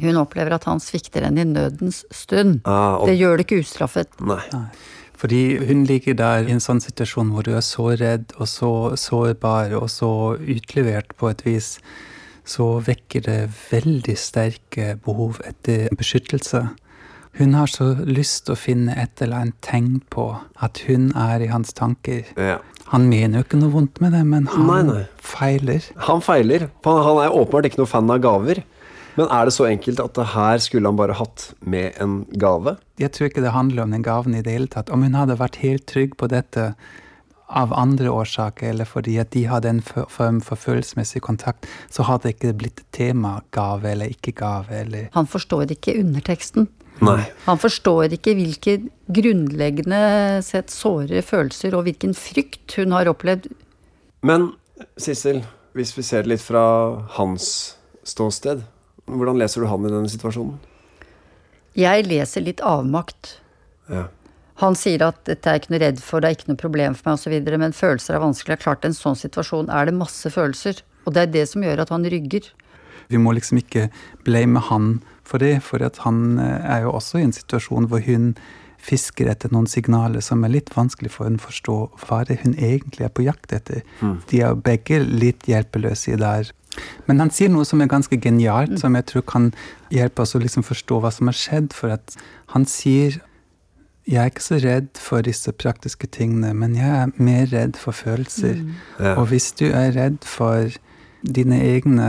hun 0.03 0.19
opplever 0.19 0.57
at 0.57 0.67
han 0.67 0.81
svikter 0.83 1.27
henne 1.27 1.45
i 1.45 1.49
nødens 1.49 2.03
stund. 2.15 2.63
Ah, 2.65 2.99
og... 2.99 3.07
Det 3.11 3.17
gjør 3.19 3.39
det 3.39 3.47
ikke 3.47 3.63
ustraffet. 3.63 4.19
Nei. 4.25 4.41
Fordi 5.23 5.43
hun 5.69 5.85
ligger 5.87 6.17
der 6.19 6.49
i 6.49 6.55
en 6.55 6.63
sånn 6.63 6.81
situasjon 6.83 7.31
hvor 7.31 7.47
du 7.47 7.53
er 7.55 7.63
så 7.63 7.93
redd 7.95 8.33
og 8.41 8.49
så 8.51 8.73
sårbar 8.99 9.77
og 9.79 9.87
så 9.93 10.11
utlevert 10.41 11.15
på 11.19 11.31
et 11.31 11.45
vis, 11.47 11.77
så 12.43 12.81
vekker 12.83 13.23
det 13.29 13.41
veldig 13.69 14.17
sterke 14.19 14.97
behov 15.05 15.39
etter 15.47 15.93
beskyttelse. 15.95 16.65
Hun 17.39 17.55
har 17.57 17.71
så 17.71 17.95
lyst 18.05 18.45
til 18.47 18.55
å 18.55 18.61
finne 18.61 18.93
et 19.01 19.23
eller 19.25 19.45
annet 19.45 19.61
tegn 19.65 20.03
på 20.13 20.27
at 20.61 20.83
hun 20.89 21.11
er 21.17 21.41
i 21.41 21.49
hans 21.49 21.73
tanker. 21.73 22.27
Ja. 22.37 22.59
Han 22.93 23.09
mener 23.09 23.41
jo 23.41 23.47
ikke 23.47 23.61
noe 23.63 23.73
vondt 23.73 24.03
med 24.05 24.13
det, 24.13 24.21
men 24.29 24.51
han 24.53 24.69
nei, 24.69 24.83
nei. 24.85 25.03
feiler. 25.17 25.87
Han 26.09 26.21
feiler. 26.25 26.69
Han 26.85 27.23
er 27.23 27.33
åpenbart 27.33 27.71
ikke 27.71 27.81
noe 27.81 27.89
fan 27.89 28.13
av 28.13 28.21
gaver. 28.25 28.61
Men 29.17 29.29
er 29.29 29.49
det 29.49 29.53
så 29.57 29.67
enkelt 29.69 30.01
at 30.01 30.17
det 30.17 30.31
her 30.33 30.61
skulle 30.65 30.89
han 30.89 30.97
bare 30.97 31.17
hatt 31.17 31.51
med 31.61 31.97
en 32.01 32.23
gave? 32.41 32.77
Jeg 33.01 33.13
tror 33.13 33.29
ikke 33.29 33.45
det 33.45 33.53
handler 33.53 33.85
om 33.85 33.93
den 33.97 34.05
gaven 34.05 34.37
i 34.37 34.43
det 34.45 34.53
hele 34.53 34.73
tatt. 34.73 34.93
Om 34.93 35.05
hun 35.05 35.17
hadde 35.17 35.41
vært 35.41 35.61
helt 35.65 35.85
trygg 35.89 36.17
på 36.21 36.29
dette 36.33 36.73
av 37.53 37.73
andre 37.77 38.09
årsaker, 38.09 38.71
eller 38.73 38.89
fordi 38.89 39.19
at 39.21 39.35
de 39.35 39.45
hadde 39.49 39.69
en 39.69 39.83
form 39.85 40.41
for 40.45 40.57
følelsesmessig 40.57 41.21
kontakt, 41.25 41.69
så 41.93 42.07
hadde 42.09 42.29
det 42.29 42.37
ikke 42.39 42.55
blitt 42.63 42.81
tema 42.97 43.39
gave 43.53 43.91
eller 43.93 44.13
ikke 44.13 44.33
gave. 44.41 44.73
Eller 44.73 45.11
Han 45.13 45.29
forstår 45.29 45.69
ikke 45.77 45.99
underteksten. 46.01 46.69
Nei. 47.03 47.25
Han 47.49 47.59
forstår 47.59 48.15
ikke 48.15 48.37
hvilke 48.39 48.77
grunnleggende 49.13 50.03
sett 50.47 50.71
såre 50.71 51.23
følelser 51.27 51.75
og 51.75 51.89
hvilken 51.89 52.15
frykt 52.15 52.77
hun 52.79 52.95
har 52.95 53.11
opplevd. 53.11 53.49
Men 54.23 54.53
Sissel, 55.01 55.43
hvis 55.75 55.95
vi 55.97 56.05
ser 56.07 56.25
det 56.25 56.37
litt 56.37 56.45
fra 56.45 56.63
hans 57.19 57.75
ståsted, 58.07 58.63
hvordan 59.11 59.41
leser 59.41 59.63
du 59.63 59.71
han 59.71 59.87
i 59.87 59.93
denne 59.93 60.11
situasjonen? 60.11 60.59
Jeg 61.79 62.07
leser 62.07 62.45
litt 62.45 62.61
avmakt. 62.63 63.39
Ja. 63.91 64.07
Han 64.63 64.77
sier 64.79 65.03
at 65.09 65.23
dette 65.27 65.49
er 65.49 65.59
ikke 65.59 65.73
noe 65.73 65.83
redd 65.83 66.01
for, 66.05 66.23
det 66.23 66.29
er 66.29 66.37
ikke 66.37 66.51
noe 66.53 66.61
problem 66.61 66.95
for 66.95 67.11
meg 67.11 67.19
osv., 67.19 67.55
men 67.59 67.75
følelser 67.75 68.15
er 68.15 68.23
vanskelig. 68.23 68.53
Det 68.53 68.61
er 68.61 68.65
klart, 68.67 68.85
I 68.85 68.93
en 68.93 68.99
sånn 68.99 69.19
situasjon 69.19 69.73
er 69.73 69.89
det 69.89 69.97
masse 69.97 70.31
følelser, 70.31 70.85
og 71.03 71.17
det 71.17 71.25
er 71.25 71.33
det 71.35 71.47
som 71.51 71.65
gjør 71.65 71.83
at 71.83 71.91
han 71.91 72.07
rygger. 72.07 72.53
Vi 73.11 73.21
må 73.21 73.33
liksom 73.35 73.59
ikke 73.61 73.89
blame 74.27 74.63
han 74.69 75.01
for 75.33 75.43
det, 75.43 75.55
for 75.65 75.83
han 76.05 76.39
eh, 76.39 76.67
er 76.77 76.85
jo 76.87 76.97
også 76.99 77.21
i 77.21 77.27
en 77.27 77.37
situasjon 77.37 77.89
hvor 77.91 78.05
hun 78.07 78.35
fisker 78.83 79.31
etter 79.31 79.53
noen 79.55 79.69
signaler 79.71 80.25
som 80.25 80.43
er 80.43 80.57
litt 80.57 80.73
vanskelig 80.75 81.13
for 81.15 81.29
henne 81.29 81.39
å 81.39 81.47
forstå 81.47 81.77
hva 82.03 82.23
det 82.27 82.41
hun 82.43 82.57
egentlig 82.57 83.07
er 83.07 83.13
på 83.15 83.25
jakt 83.27 83.55
etter. 83.55 83.85
Mm. 84.03 84.17
De 84.31 84.43
er 84.43 84.59
begge 84.69 84.99
litt 85.07 85.47
hjelpeløse 85.49 86.17
i 86.17 86.19
der. 86.21 86.51
Men 87.07 87.21
han 87.23 87.31
sier 87.31 87.53
noe 87.53 87.67
som 87.69 87.83
er 87.85 87.91
ganske 87.91 88.17
genialt, 88.19 88.75
som 88.81 88.97
jeg 88.99 89.07
tror 89.11 89.27
kan 89.29 89.51
hjelpe 89.93 90.25
oss 90.25 90.35
å 90.35 90.43
liksom 90.43 90.67
forstå 90.67 90.99
hva 91.03 91.13
som 91.15 91.31
har 91.31 91.39
skjedd. 91.39 91.77
For 91.77 91.95
at 91.95 92.17
han 92.57 92.67
sier 92.71 93.21
jeg 94.03 94.19
er 94.19 94.33
ikke 94.33 94.43
så 94.43 94.59
redd 94.59 94.89
for 94.99 95.23
disse 95.23 95.53
praktiske 95.55 96.09
tingene, 96.11 96.51
men 96.59 96.75
jeg 96.75 96.91
er 96.91 97.13
mer 97.23 97.47
redd 97.53 97.77
for 97.79 97.95
følelser. 97.95 98.59
Mm. 98.59 98.73
Ja. 98.99 99.13
Og 99.15 99.29
hvis 99.31 99.53
du 99.61 99.69
er 99.71 99.93
redd 99.95 100.25
for 100.27 100.75
dine 101.23 101.61
egne 101.63 102.09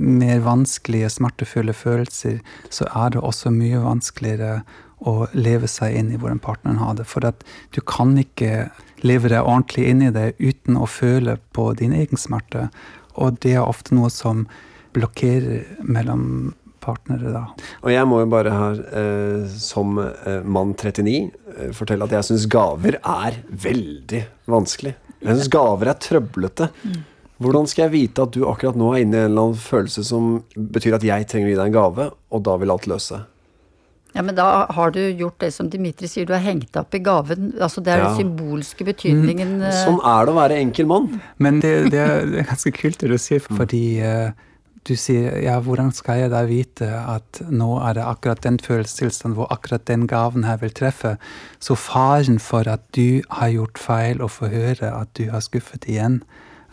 mer 0.00 0.40
vanskelige, 0.44 1.10
smertefulle 1.12 1.74
følelser, 1.76 2.38
så 2.72 2.88
er 2.88 3.12
det 3.14 3.20
også 3.20 3.52
mye 3.52 3.82
vanskeligere 3.84 4.62
å 5.08 5.26
leve 5.32 5.68
seg 5.70 5.96
inn 5.96 6.10
i 6.12 6.18
hvordan 6.20 6.40
partneren 6.44 6.80
har 6.80 6.96
det. 6.98 7.06
For 7.08 7.24
at 7.28 7.44
du 7.74 7.80
kan 7.84 8.16
ikke 8.20 8.70
leve 9.04 9.32
deg 9.32 9.44
ordentlig 9.44 9.88
inn 9.88 10.04
i 10.04 10.12
det 10.14 10.32
uten 10.40 10.76
å 10.80 10.88
føle 10.88 11.38
på 11.56 11.70
din 11.78 11.94
egen 11.96 12.20
smerte. 12.20 12.68
Og 13.20 13.40
det 13.44 13.56
er 13.56 13.66
ofte 13.66 13.96
noe 13.96 14.10
som 14.12 14.46
blokkerer 14.96 15.84
mellom 15.86 16.52
partnere, 16.80 17.32
da. 17.34 17.44
Og 17.84 17.92
jeg 17.92 18.08
må 18.08 18.22
jo 18.22 18.30
bare 18.32 18.54
her, 18.54 18.80
eh, 19.00 19.44
som 19.60 19.98
eh, 20.00 20.40
mann 20.44 20.72
39, 20.74 21.30
eh, 21.56 21.70
fortelle 21.76 22.08
at 22.08 22.16
jeg 22.16 22.30
syns 22.30 22.48
gaver 22.50 22.96
er 22.98 23.40
veldig 23.50 24.22
vanskelig. 24.50 24.94
Jeg 25.20 25.36
syns 25.36 25.52
gaver 25.52 25.92
er 25.92 26.00
trøblete. 26.00 26.70
Hvordan 27.40 27.68
skal 27.70 27.86
jeg 27.86 27.94
vite 27.94 28.24
at 28.26 28.34
du 28.36 28.42
akkurat 28.48 28.76
nå 28.76 28.92
er 28.92 29.04
inne 29.04 29.16
i 29.16 29.24
en 29.24 29.30
eller 29.30 29.46
annen 29.48 29.60
følelse 29.60 30.04
som 30.04 30.32
betyr 30.54 30.98
at 30.98 31.06
jeg 31.06 31.28
trenger 31.30 31.48
å 31.48 31.52
gi 31.54 31.60
deg 31.60 31.70
en 31.70 31.76
gave, 31.76 32.08
og 32.12 32.42
da 32.44 32.56
vil 32.60 32.74
alt 32.74 32.88
løse? 32.90 33.22
Ja, 34.12 34.24
men 34.26 34.34
da 34.34 34.66
har 34.74 34.90
du 34.90 35.00
gjort 35.00 35.38
det 35.40 35.52
som 35.54 35.70
Dimitri 35.70 36.08
sier, 36.10 36.26
du 36.26 36.34
har 36.34 36.42
hengt 36.42 36.76
opp 36.76 36.94
i 36.96 37.00
gaven. 37.04 37.52
Altså 37.62 37.82
det 37.84 37.94
er 37.94 38.02
ja. 38.02 38.10
den 38.10 38.24
symbolske 38.24 38.86
betydningen. 38.88 39.60
Mm. 39.62 39.66
Sånn 39.84 40.00
er 40.02 40.26
det 40.26 40.34
å 40.34 40.38
være 40.40 40.60
enkel 40.64 40.88
mann. 40.90 41.08
Men 41.38 41.60
det, 41.62 41.74
det, 41.94 42.00
er, 42.02 42.24
det 42.26 42.40
er, 42.42 42.48
ganske 42.50 42.74
kult 42.74 43.00
det 43.00 43.12
du 43.12 43.18
sier, 43.22 43.44
mm. 43.46 43.60
fordi 43.60 43.84
uh, 44.02 44.32
du 44.88 44.96
sier 44.98 45.38
ja, 45.44 45.60
hvordan 45.62 45.94
skal 45.94 46.24
jeg 46.24 46.32
da 46.32 46.42
vite 46.48 46.88
at 46.98 47.42
nå 47.52 47.70
er 47.84 48.00
det 48.00 48.06
akkurat 48.08 48.42
den 48.46 48.58
følelsestilstanden 48.64 49.38
hvor 49.38 49.50
akkurat 49.54 49.86
den 49.86 50.08
gaven 50.10 50.46
her 50.48 50.58
vil 50.64 50.74
treffe? 50.74 51.14
Så 51.62 51.78
faren 51.78 52.42
for 52.42 52.66
at 52.70 52.82
du 52.96 53.22
har 53.38 53.54
gjort 53.54 53.78
feil 53.78 54.24
og 54.24 54.34
får 54.40 54.54
høre 54.56 54.94
at 54.96 55.14
du 55.20 55.28
har 55.30 55.44
skuffet 55.46 55.86
igjen, 55.86 56.22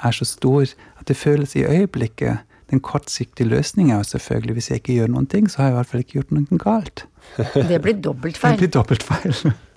er 0.04 0.16
så 0.16 0.26
stor 0.26 0.64
at 1.00 1.08
det 1.08 1.18
føles 1.18 1.56
i 1.56 1.66
øyeblikket 1.66 2.44
den 2.72 2.82
kortsiktige 2.84 3.48
løsningen 3.48 3.94
er 3.96 4.02
jo 4.02 4.10
selvfølgelig 4.12 4.58
hvis 4.58 4.70
jeg 4.70 4.82
ikke 4.82 4.98
gjør 4.98 5.14
noen 5.14 5.28
ting, 5.32 5.48
så 5.48 5.62
har 5.62 5.70
jeg 5.70 5.74
i 5.74 5.78
hvert 5.78 5.92
fall 5.92 6.04
ikke 6.04 6.18
gjort 6.18 6.34
noe 6.36 6.60
galt. 6.64 7.06
Det 7.72 7.80
blir 7.84 8.00
dobbeltfeil. 8.04 8.58
Det 8.58 8.66
blir 8.66 8.74
dobbeltfeil. 8.76 9.36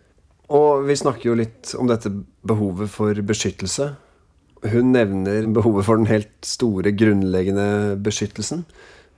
Og 0.59 0.87
vi 0.88 0.96
snakker 0.98 1.30
jo 1.30 1.37
litt 1.38 1.74
om 1.78 1.87
dette 1.87 2.11
behovet 2.46 2.90
for 2.90 3.14
beskyttelse. 3.26 3.92
Hun 4.72 4.90
nevner 4.92 5.46
behovet 5.54 5.87
for 5.87 6.00
den 6.00 6.11
helt 6.11 6.33
store, 6.44 6.90
grunnleggende 6.90 7.94
beskyttelsen. 8.02 8.64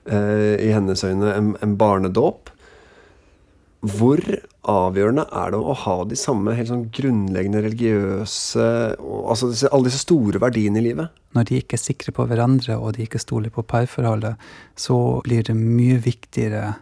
Eh, 0.05 0.61
I 0.61 0.69
hennes 0.75 1.01
øyne 1.03 1.33
en, 1.33 1.55
en 1.65 1.73
barnedåp. 1.77 2.52
Hvor 3.83 4.19
avgjørende 4.71 5.25
er 5.35 5.51
det 5.51 5.59
å 5.59 5.73
ha 5.75 5.95
de 6.07 6.15
samme 6.15 6.53
helt 6.55 6.69
sånn 6.69 6.85
grunnleggende 6.95 7.65
religiøse 7.65 8.67
Altså 9.03 9.49
disse, 9.51 9.67
alle 9.75 9.89
disse 9.89 10.05
store 10.05 10.39
verdiene 10.39 10.79
i 10.79 10.85
livet? 10.85 11.11
Når 11.35 11.49
de 11.49 11.59
ikke 11.59 11.75
er 11.75 11.81
sikre 11.81 12.13
på 12.15 12.23
hverandre, 12.29 12.77
og 12.79 12.95
de 12.95 13.03
ikke 13.03 13.19
stoler 13.19 13.51
på 13.51 13.65
parforholdet, 13.67 14.39
så 14.79 14.95
blir 15.25 15.43
det 15.43 15.57
mye 15.59 15.97
viktigere 16.03 16.75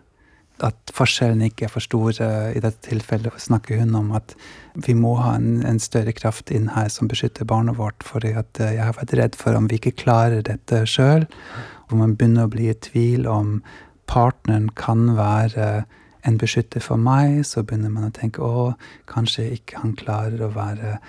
at 0.62 0.94
forskjellene 0.94 1.48
ikke 1.50 1.66
er 1.66 1.74
for 1.74 1.82
store. 1.82 2.28
I 2.54 2.62
dette 2.62 2.84
tilfellet 2.86 3.40
snakker 3.42 3.82
hun 3.82 3.96
om 3.98 4.12
at 4.18 4.36
vi 4.86 4.94
må 4.98 5.16
ha 5.24 5.34
en, 5.40 5.64
en 5.66 5.82
større 5.82 6.14
kraft 6.14 6.52
inn 6.54 6.70
her 6.76 6.92
som 6.94 7.10
beskytter 7.10 7.48
barnet 7.50 7.80
vårt. 7.80 8.06
For 8.06 8.22
jeg 8.22 8.78
har 8.78 8.98
vært 9.00 9.16
redd 9.18 9.40
for 9.40 9.58
om 9.58 9.72
vi 9.72 9.80
ikke 9.82 9.98
klarer 10.04 10.46
dette 10.46 10.84
sjøl, 10.90 11.26
hvor 11.88 12.04
man 12.04 12.14
begynner 12.14 12.46
å 12.46 12.54
bli 12.54 12.70
i 12.70 12.78
tvil 12.78 13.26
om 13.32 13.58
partneren 14.12 14.70
kan 14.78 15.16
være 15.18 15.88
en 16.28 16.38
beskytter 16.38 16.84
for 16.84 17.02
meg, 17.02 17.42
så 17.48 17.64
begynner 17.66 17.90
man 17.94 18.10
å 18.10 18.14
tenke 18.14 18.44
å, 18.46 18.72
kanskje 19.10 19.48
ikke 19.58 19.82
han 19.82 19.96
klarer 19.98 20.44
å 20.46 20.52
være 20.54 21.00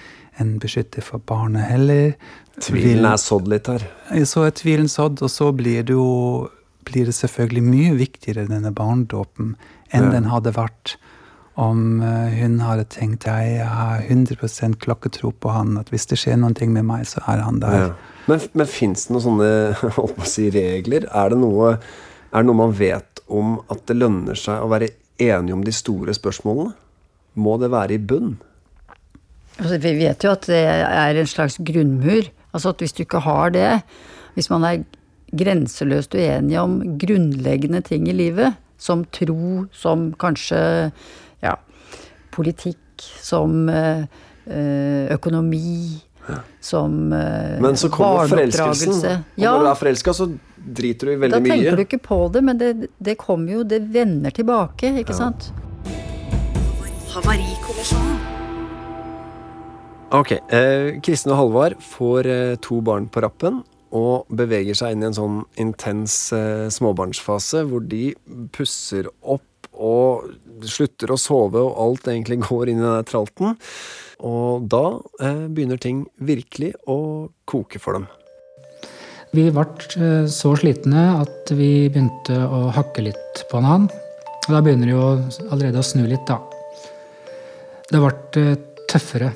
en 0.41 0.55
beskytter 0.63 1.05
for 1.05 1.21
barnet 1.29 1.69
heller. 1.69 2.15
Tvilen 2.61 3.05
er 3.05 3.21
sådd 3.21 3.51
litt 3.53 3.69
her. 3.69 3.85
Så 4.29 4.47
er 4.47 4.55
tvilen 4.57 4.89
sådd, 4.89 5.21
og 5.25 5.31
så 5.33 5.51
blir 5.57 5.85
det 5.85 5.97
jo 5.97 6.49
blir 6.89 7.07
det 7.07 7.15
selvfølgelig 7.15 7.63
mye 7.63 7.95
viktigere, 7.95 8.49
denne 8.51 8.73
barndåpen, 8.75 9.55
enn 9.93 10.09
Ja. 10.09 10.11
den 10.17 10.25
hadde 10.33 10.51
vært 10.57 10.97
om 11.55 12.01
eh, 12.01 12.33
hun 12.41 12.59
hadde 12.65 12.89
tenkt 12.89 13.27
jeg 13.29 13.61
har 13.69 14.01
100% 14.01 14.79
klokketro 14.81 15.33
på 15.39 15.53
han, 15.53 15.77
at 15.79 15.93
hvis 15.93 16.07
det 16.09 16.19
skjer 16.19 16.41
noen 16.41 16.57
ting 16.57 16.73
med 16.73 16.87
meg, 16.89 17.05
så 17.07 17.21
er 17.29 17.45
han 17.45 17.61
der. 17.61 17.77
Ja. 17.77 17.93
Men, 18.27 18.41
men 18.55 18.67
fins 18.67 19.07
det 19.07 19.15
noen 19.15 19.27
sånne 19.27 20.27
si, 20.33 20.49
regler? 20.55 21.07
Er 21.13 21.31
det, 21.35 21.39
noe, 21.39 21.77
er 22.33 22.41
det 22.43 22.49
noe 22.49 22.61
man 22.65 22.73
vet 22.77 23.23
om 23.29 23.59
at 23.71 23.85
det 23.87 23.99
lønner 24.01 24.39
seg 24.39 24.65
å 24.65 24.71
være 24.73 24.91
enige 25.31 25.57
om 25.57 25.63
de 25.65 25.75
store 25.75 26.15
spørsmålene? 26.17 26.73
Må 27.35 27.57
det 27.61 27.71
være 27.73 27.97
i 27.97 27.99
bunn? 27.99 28.35
Altså, 29.59 29.79
vi 29.79 29.93
vet 30.01 30.25
jo 30.25 30.33
at 30.33 30.49
det 30.49 30.63
er 30.65 31.21
en 31.21 31.29
slags 31.29 31.59
grunnmur. 31.61 32.29
Altså 32.53 32.73
at 32.73 32.83
hvis 32.85 32.93
du 32.93 33.03
ikke 33.05 33.23
har 33.25 33.53
det, 33.55 33.71
hvis 34.35 34.51
man 34.53 34.65
er 34.69 34.83
grenseløst 35.33 36.15
uenig 36.15 36.59
om 36.61 36.81
grunnleggende 37.01 37.81
ting 37.81 38.09
i 38.09 38.17
livet, 38.17 38.57
som 38.79 39.05
tro, 39.15 39.65
som 39.73 40.11
kanskje 40.21 40.59
ja, 41.43 41.55
politikk, 42.35 42.79
som 43.23 43.69
eh, 43.73 44.05
eh, 44.47 45.13
økonomi, 45.15 46.03
som 46.63 47.11
barneoppdragelse 47.11 47.61
Men 47.63 47.77
så 47.77 47.89
kommer 47.91 48.27
forelskelsen. 48.31 48.93
Og 48.93 49.43
når 49.43 49.65
du 49.65 49.71
er 49.71 49.75
forelska, 49.81 50.13
så 50.13 50.29
driter 50.65 51.09
du 51.09 51.13
i 51.13 51.17
da 51.17 51.23
veldig 51.27 51.43
mye. 51.43 51.55
tenker 51.57 51.77
du 51.77 51.85
ikke 51.87 52.03
på 52.05 52.21
det, 52.35 52.43
men 52.47 52.61
det, 52.61 52.73
det 52.99 53.17
kommer 53.21 53.59
jo, 53.59 53.65
det 53.67 53.83
vender 53.93 54.35
tilbake, 54.35 54.95
ikke 55.03 55.17
sant? 55.17 55.51
Havarikommisjonen. 57.13 58.21
Ok, 60.13 60.35
eh, 60.53 61.01
Kristin 61.01 61.33
og 61.33 61.39
Halvard 61.39 61.79
får 61.81 62.29
eh, 62.29 62.57
to 62.61 62.83
barn 62.85 63.07
på 63.09 63.23
rappen 63.25 63.63
og 63.97 64.29
beveger 64.33 64.77
seg 64.77 64.95
inn 64.95 65.05
i 65.05 65.09
en 65.09 65.17
sånn 65.17 65.39
intens 65.61 66.17
eh, 66.37 66.69
småbarnsfase 66.73 67.65
hvor 67.69 67.85
de 67.85 68.13
pusser 68.53 69.09
opp 69.23 69.69
og 69.73 70.33
slutter 70.69 71.13
å 71.13 71.19
sove, 71.21 71.61
og 71.61 71.79
alt 71.81 72.09
egentlig 72.13 72.43
går 72.49 72.73
inn 72.73 72.81
i 72.81 72.85
den 72.85 72.99
der 72.99 73.09
tralten. 73.09 73.57
Og 74.23 74.69
da 74.71 74.85
eh, 75.25 75.47
begynner 75.49 75.81
ting 75.81 76.05
virkelig 76.21 76.75
å 76.85 77.31
koke 77.49 77.81
for 77.83 77.99
dem. 77.99 78.09
Vi 79.33 79.47
ble 79.49 79.65
eh, 79.97 80.27
så 80.29 80.53
slitne 80.61 81.03
at 81.23 81.53
vi 81.57 81.89
begynte 81.89 82.37
å 82.45 82.67
hakke 82.77 83.07
litt 83.07 83.45
på 83.49 83.63
annen. 83.63 83.87
Og 84.43 84.51
da 84.53 84.61
begynner 84.61 84.91
det 84.91 84.97
jo 84.97 85.07
allerede 85.55 85.81
å 85.81 85.87
snu 85.87 86.03
litt, 86.05 86.27
da. 86.29 86.37
Det 87.89 88.01
ble 88.03 88.13
eh, 88.43 88.59
tøffere 88.93 89.31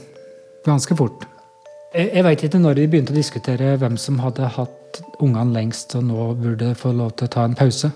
ganske 0.67 0.97
fort. 0.99 1.25
Jeg 1.97 2.25
veit 2.27 2.43
ikke 2.45 2.61
når 2.61 2.83
vi 2.83 2.91
begynte 2.93 3.15
å 3.15 3.17
diskutere 3.17 3.77
hvem 3.81 3.97
som 3.97 4.19
hadde 4.21 4.51
hatt 4.53 5.01
ungene 5.25 5.55
lengst 5.55 5.95
og 5.97 6.05
nå 6.11 6.27
burde 6.43 6.75
få 6.77 6.93
lov 6.93 7.15
til 7.17 7.31
å 7.31 7.33
ta 7.33 7.47
en 7.49 7.57
pause. 7.57 7.89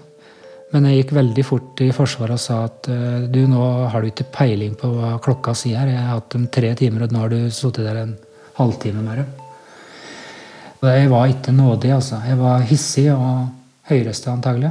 Men 0.73 0.87
jeg 0.87 1.03
gikk 1.03 1.15
veldig 1.19 1.45
fort 1.45 1.83
i 1.85 1.91
forsvaret 1.93 2.39
og 2.39 2.41
sa 2.41 2.63
at 2.71 2.89
eh, 2.89 3.29
du, 3.29 3.43
nå 3.51 3.67
har 3.93 4.01
du 4.01 4.09
ikke 4.09 4.31
peiling 4.39 4.73
på 4.79 4.89
hva 4.95 5.19
klokka 5.21 5.53
sier. 5.53 5.85
Jeg 5.85 6.01
har 6.01 6.17
hatt 6.17 6.33
dem 6.33 6.49
tre 6.49 6.73
timer, 6.81 7.05
og 7.05 7.13
nå 7.13 7.27
har 7.27 7.37
du 7.37 7.41
sittet 7.53 7.85
der 7.85 8.07
en 8.07 8.17
halvtime 8.57 9.05
med 9.05 9.21
dem. 9.25 9.40
Jeg 10.81 11.11
var 11.13 11.29
ikke 11.29 11.53
nådig, 11.53 11.91
altså. 11.93 12.23
Jeg 12.25 12.39
var 12.41 12.63
hissig 12.65 13.11
og 13.13 13.51
høyreste 13.91 14.31
antagelig. 14.33 14.71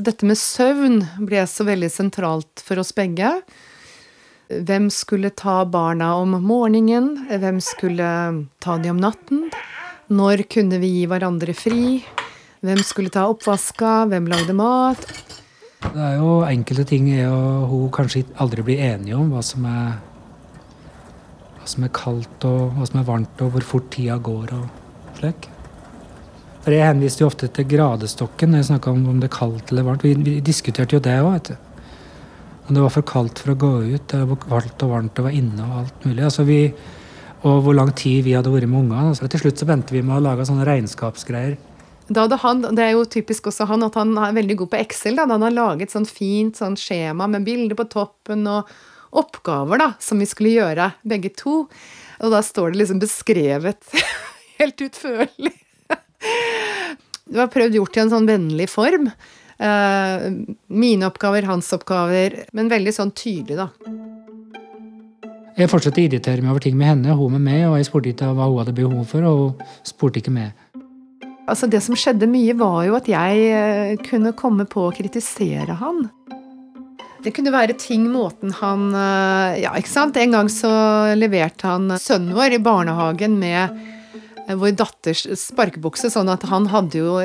Dette 0.00 0.24
med 0.28 0.38
søvn 0.38 1.00
ble 1.26 1.42
så 1.50 1.66
veldig 1.66 1.90
sentralt 1.90 2.62
for 2.62 2.78
oss 2.78 2.92
begge. 2.94 3.32
Hvem 4.50 4.86
skulle 4.94 5.32
ta 5.34 5.64
barna 5.66 6.12
om 6.20 6.36
morgenen? 6.46 7.26
Hvem 7.26 7.58
skulle 7.62 8.06
ta 8.62 8.78
de 8.78 8.92
om 8.94 9.02
natten? 9.02 9.48
Når 10.10 10.44
kunne 10.50 10.78
vi 10.82 10.92
gi 11.00 11.04
hverandre 11.10 11.54
fri? 11.58 12.00
Hvem 12.62 12.80
skulle 12.86 13.10
ta 13.10 13.26
oppvaska? 13.30 14.06
Hvem 14.10 14.30
lagde 14.30 14.54
mat? 14.54 15.04
Det 15.90 16.02
er 16.06 16.18
jo 16.20 16.40
enkelte 16.46 16.86
ting 16.86 17.10
jeg 17.10 17.26
og 17.30 17.66
hun 17.70 17.92
kanskje 17.94 18.28
aldri 18.42 18.62
blir 18.66 18.82
enige 18.92 19.18
om. 19.18 19.30
Hva 19.34 19.42
som 19.42 19.66
er, 19.66 19.96
hva 21.58 21.70
som 21.74 21.86
er 21.86 21.94
kaldt 21.98 22.46
og 22.46 22.76
hva 22.78 22.86
som 22.86 23.02
er 23.02 23.10
varmt, 23.10 23.42
og 23.42 23.56
hvor 23.56 23.66
fort 23.74 23.90
tida 23.94 24.18
går 24.22 24.54
og 24.58 24.79
slik. 25.20 25.50
For 26.60 26.76
Jeg 26.76 26.84
henviste 26.84 27.24
jo 27.24 27.30
ofte 27.30 27.48
til 27.48 27.68
gradestokken 27.68 28.52
når 28.52 28.60
jeg 28.60 28.68
snakka 28.74 28.92
om 28.92 29.06
om 29.08 29.20
det 29.20 29.30
er 29.30 29.36
kaldt 29.38 29.72
eller 29.72 29.86
varmt. 29.86 30.04
Vi, 30.04 30.12
vi 30.20 30.40
diskuterte 30.44 30.96
jo 30.96 31.02
det 31.04 31.16
òg. 31.24 31.54
Om 32.68 32.76
det 32.76 32.82
var 32.84 32.92
for 32.94 33.06
kaldt 33.08 33.40
for 33.42 33.54
å 33.54 33.58
gå 33.58 33.70
ut, 33.94 34.04
det 34.12 34.20
var 34.28 34.42
kaldt 34.44 34.84
og 34.84 34.92
varmt 34.92 35.18
å 35.18 35.24
være 35.26 35.40
inne 35.40 35.64
og 35.64 35.78
alt 35.80 36.04
mulig. 36.04 36.26
Altså 36.26 36.44
vi, 36.46 36.60
og 37.40 37.64
hvor 37.64 37.74
lang 37.74 37.94
tid 37.96 38.26
vi 38.28 38.36
hadde 38.36 38.52
vært 38.52 38.68
med 38.68 38.84
ungene. 38.84 39.08
Altså 39.14 39.30
til 39.32 39.42
slutt 39.42 39.62
så 39.62 39.70
endte 39.72 39.96
vi 39.96 40.04
med 40.04 40.18
å 40.18 40.24
lage 40.28 40.46
sånne 40.46 40.68
regnskapsgreier. 40.68 41.56
Da 42.10 42.26
hadde 42.26 42.40
han, 42.42 42.62
Det 42.74 42.84
er 42.84 42.92
jo 42.96 43.06
typisk 43.06 43.46
også 43.46 43.68
han 43.70 43.86
at 43.86 43.94
han 43.94 44.16
er 44.18 44.36
veldig 44.36 44.56
god 44.60 44.70
på 44.72 44.80
Excel. 44.82 45.16
da, 45.16 45.24
da 45.26 45.38
Han 45.38 45.46
har 45.48 45.56
laget 45.56 45.94
sånn 45.94 46.06
fint 46.06 46.58
sånn 46.58 46.76
skjema 46.76 47.28
med 47.30 47.46
bilder 47.46 47.78
på 47.78 47.88
toppen 47.88 48.46
og 48.50 48.68
oppgaver 49.10 49.78
da, 49.78 49.92
som 49.98 50.18
vi 50.18 50.26
skulle 50.26 50.54
gjøre, 50.54 50.92
begge 51.02 51.32
to. 51.34 51.64
Og 52.20 52.34
da 52.34 52.42
står 52.44 52.72
det 52.74 52.82
liksom 52.82 53.00
beskrevet 53.02 53.94
helt 54.60 54.86
utførlig. 54.86 55.54
Det 57.30 57.38
var 57.38 57.50
prøvd 57.52 57.78
gjort 57.78 57.96
i 57.96 58.02
en 58.04 58.12
sånn 58.12 58.28
vennlig 58.28 58.66
form. 58.70 59.10
Eh, 59.60 60.24
mine 60.72 61.08
oppgaver, 61.08 61.46
hans 61.48 61.68
oppgaver, 61.76 62.40
men 62.56 62.70
veldig 62.72 62.94
sånn 62.96 63.12
tydelig, 63.14 63.60
da. 63.60 63.68
Jeg 65.60 65.68
fortsatte 65.68 66.00
å 66.00 66.06
irritere 66.06 66.40
meg 66.40 66.54
over 66.54 66.64
ting 66.64 66.78
med 66.80 66.88
henne, 66.88 67.14
hun 67.18 67.34
med 67.36 67.44
meg, 67.44 67.66
og 67.68 67.76
jeg 67.76 67.90
spurte 67.90 68.12
ikke 68.14 68.30
hva 68.32 68.48
hun 68.48 68.62
hadde 68.62 68.76
behov 68.78 69.02
for, 69.10 69.26
og 69.28 69.42
hun 69.60 69.70
spurte 69.86 70.22
ikke 70.22 70.32
meg. 70.32 70.54
Altså 71.50 71.66
Det 71.70 71.80
som 71.82 71.98
skjedde 71.98 72.30
mye, 72.30 72.54
var 72.56 72.84
jo 72.86 72.96
at 72.96 73.10
jeg 73.10 73.44
eh, 73.50 73.94
kunne 74.06 74.32
komme 74.38 74.64
på 74.70 74.86
å 74.86 74.94
kritisere 74.94 75.76
han. 75.80 76.06
Det 77.20 77.34
kunne 77.36 77.52
være 77.52 77.76
ting, 77.76 78.06
måten 78.08 78.54
han 78.62 78.90
eh, 78.96 79.60
Ja, 79.66 79.74
ikke 79.76 79.92
sant. 79.92 80.16
En 80.16 80.36
gang 80.38 80.48
så 80.52 80.70
leverte 81.18 81.68
han 81.68 81.90
sønnen 82.00 82.32
vår 82.38 82.56
i 82.56 82.62
barnehagen 82.64 83.36
med 83.42 83.76
vår 84.58 84.72
datters 84.78 85.26
sparkebukse, 85.38 86.10
sånn 86.12 86.30
at 86.32 86.46
han 86.50 86.68
hadde 86.72 87.02
jo 87.02 87.18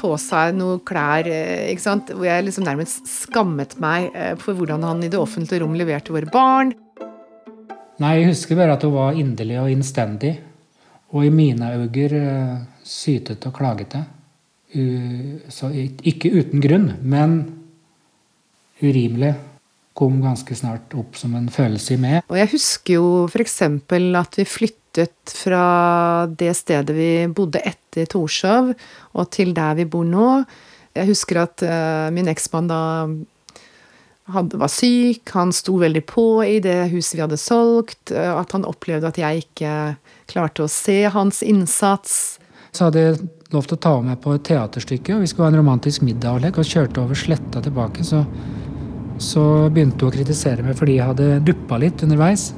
på 0.00 0.14
seg 0.20 0.56
noe 0.58 0.80
klær, 0.86 1.28
eh, 1.28 1.70
ikke 1.72 1.84
sant. 1.84 2.10
Hvor 2.14 2.26
jeg 2.26 2.46
liksom 2.46 2.66
nærmest 2.66 3.06
skammet 3.10 3.76
meg 3.82 4.10
eh, 4.14 4.32
for 4.40 4.56
hvordan 4.58 4.86
han 4.86 5.04
i 5.04 5.10
det 5.12 5.20
offentlige 5.20 5.62
rom 5.62 5.76
leverte 5.78 6.14
våre 6.14 6.30
barn. 6.32 6.74
Nei, 8.02 8.16
jeg 8.18 8.32
husker 8.32 8.58
bare 8.58 8.74
at 8.74 8.82
hun 8.86 8.96
var 8.96 9.18
inderlig 9.18 9.60
og 9.62 9.70
innstendig. 9.70 10.34
Og 11.14 11.28
i 11.28 11.30
mine 11.30 11.70
øyne 11.78 12.66
sytet 12.82 13.46
og 13.46 13.54
klagete. 13.54 14.02
U 14.74 14.84
så 15.52 15.70
ikke 15.70 16.32
uten 16.34 16.62
grunn, 16.62 16.88
men 17.06 17.36
urimelig. 18.82 19.36
Kom 19.94 20.18
ganske 20.22 20.56
snart 20.58 20.94
opp 20.98 21.18
som 21.18 21.36
en 21.38 21.46
følelse 21.52 21.94
i 21.94 22.00
meg. 22.02 22.24
Og 22.26 22.38
jeg 22.40 22.50
husker 22.56 22.96
jo 22.98 23.08
f.eks. 23.28 23.60
at 23.62 24.38
vi 24.40 24.46
flyttet 24.48 25.34
fra 25.34 25.66
det 26.30 26.50
stedet 26.58 26.96
vi 26.96 27.10
bodde 27.30 27.62
etter 27.62 28.08
Torshov, 28.10 28.72
og 29.14 29.30
til 29.34 29.54
der 29.54 29.78
vi 29.78 29.86
bor 29.86 30.06
nå. 30.06 30.42
Jeg 30.94 31.10
husker 31.10 31.44
at 31.44 31.62
uh, 31.66 32.10
min 32.14 32.30
eksmann 32.30 32.70
da 32.70 32.80
hadde, 34.32 34.58
var 34.58 34.70
syk, 34.72 35.28
han 35.34 35.52
sto 35.52 35.76
veldig 35.80 36.02
på 36.08 36.26
i 36.46 36.58
det 36.64 36.88
huset 36.92 37.18
vi 37.18 37.24
hadde 37.24 37.40
solgt, 37.40 38.12
eh, 38.14 38.30
at 38.32 38.54
han 38.56 38.66
opplevde 38.68 39.10
at 39.10 39.20
jeg 39.20 39.44
ikke 39.44 39.74
klarte 40.30 40.64
å 40.64 40.70
se 40.70 41.02
hans 41.12 41.42
innsats. 41.44 42.38
Så 42.74 42.88
hadde 42.88 43.02
jeg 43.02 43.18
lov 43.54 43.68
til 43.68 43.76
å 43.76 43.82
ta 43.86 43.94
med 44.02 44.20
på 44.24 44.34
et 44.34 44.46
teaterstykke, 44.48 45.16
og 45.16 45.24
vi 45.24 45.30
skulle 45.30 45.50
ha 45.50 45.54
en 45.54 45.60
romantisk 45.60 46.02
middag 46.06 46.48
og 46.50 46.64
kjørte 46.64 47.04
over 47.04 47.18
sletta 47.18 47.62
tilbake. 47.62 48.06
Så, 48.06 48.24
så 49.24 49.42
begynte 49.72 50.04
hun 50.04 50.12
å 50.12 50.14
kritisere 50.14 50.64
meg 50.66 50.76
fordi 50.78 50.98
jeg 50.98 51.08
hadde 51.10 51.42
duppa 51.46 51.78
litt 51.80 52.04
underveis 52.06 52.50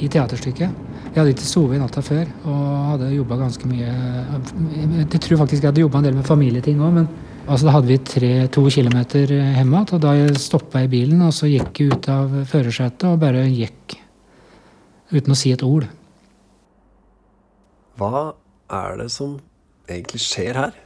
i 0.00 0.08
teaterstykket. 0.10 0.84
Jeg 1.08 1.16
hadde 1.16 1.32
ikke 1.32 1.48
sovet 1.48 1.80
natta 1.80 2.02
før 2.04 2.28
og 2.46 2.64
hadde 2.92 3.08
jobba 3.14 3.38
ganske 3.40 3.66
mye 3.66 3.88
Jeg 3.88 5.20
tror 5.24 5.40
faktisk 5.40 5.62
jeg 5.64 5.70
hadde 5.70 5.82
jobba 5.82 6.02
en 6.02 6.06
del 6.06 6.18
med 6.18 6.28
familieting 6.28 6.82
òg, 6.84 6.92
men 7.00 7.06
altså, 7.46 7.66
da 7.66 7.74
hadde 7.74 7.90
vi 7.90 7.98
tre, 8.06 8.32
to 8.54 8.64
kilometer 8.70 9.32
hjem 9.32 9.72
igjen. 9.72 9.86
Og 9.96 10.02
da 10.04 10.14
jeg 10.18 10.42
stoppa 10.42 10.84
i 10.84 10.90
bilen, 10.92 11.22
og 11.26 11.32
så 11.34 11.48
gikk 11.50 11.80
jeg 11.80 11.94
ut 11.94 12.10
av 12.12 12.36
førersetet 12.50 13.08
og 13.10 13.22
bare 13.24 13.46
gikk 13.48 13.96
uten 15.14 15.32
å 15.32 15.38
si 15.38 15.54
et 15.54 15.64
ord. 15.64 15.88
Hva 17.98 18.28
er 18.78 19.00
det 19.00 19.08
som 19.10 19.38
egentlig 19.88 20.20
skjer 20.22 20.60
her? 20.60 20.76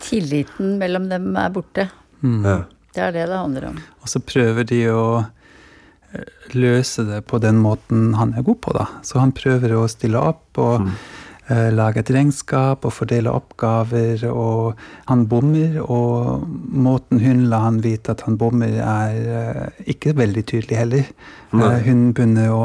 Tilliten 0.00 0.76
mellom 0.80 1.06
dem 1.08 1.30
er 1.38 1.54
borte. 1.54 1.86
Ja. 2.20 2.58
Det 2.94 3.02
er 3.04 3.14
det 3.14 3.28
det 3.30 3.38
handler 3.38 3.70
om. 3.70 3.80
Og 4.02 4.10
så 4.10 4.22
prøver 4.24 4.66
de 4.66 4.80
å 4.90 5.04
eh, 5.20 6.30
løse 6.56 7.06
det 7.06 7.22
på 7.30 7.38
den 7.42 7.60
måten 7.62 8.14
han 8.18 8.34
er 8.34 8.46
god 8.46 8.60
på, 8.66 8.74
da. 8.76 8.86
Så 9.06 9.20
han 9.22 9.34
prøver 9.36 9.76
å 9.78 9.86
stille 9.90 10.18
opp 10.18 10.58
og 10.60 10.88
eh, 10.88 11.68
lage 11.74 12.02
et 12.02 12.10
regnskap 12.14 12.86
og 12.86 12.94
fordele 12.96 13.30
oppgaver, 13.30 14.26
og 14.30 14.80
han 15.10 15.26
bommer. 15.30 15.78
Og 15.86 16.46
måten 16.70 17.22
hun 17.22 17.46
la 17.52 17.62
han 17.68 17.82
vite 17.84 18.16
at 18.16 18.26
han 18.26 18.38
bommer, 18.40 18.80
er 18.82 19.20
uh, 19.30 19.84
ikke 19.90 20.16
veldig 20.18 20.46
tydelig 20.50 20.82
heller. 20.82 21.12
Eh, 21.54 21.78
hun 21.86 22.10
begynner 22.10 22.50
å 22.54 22.64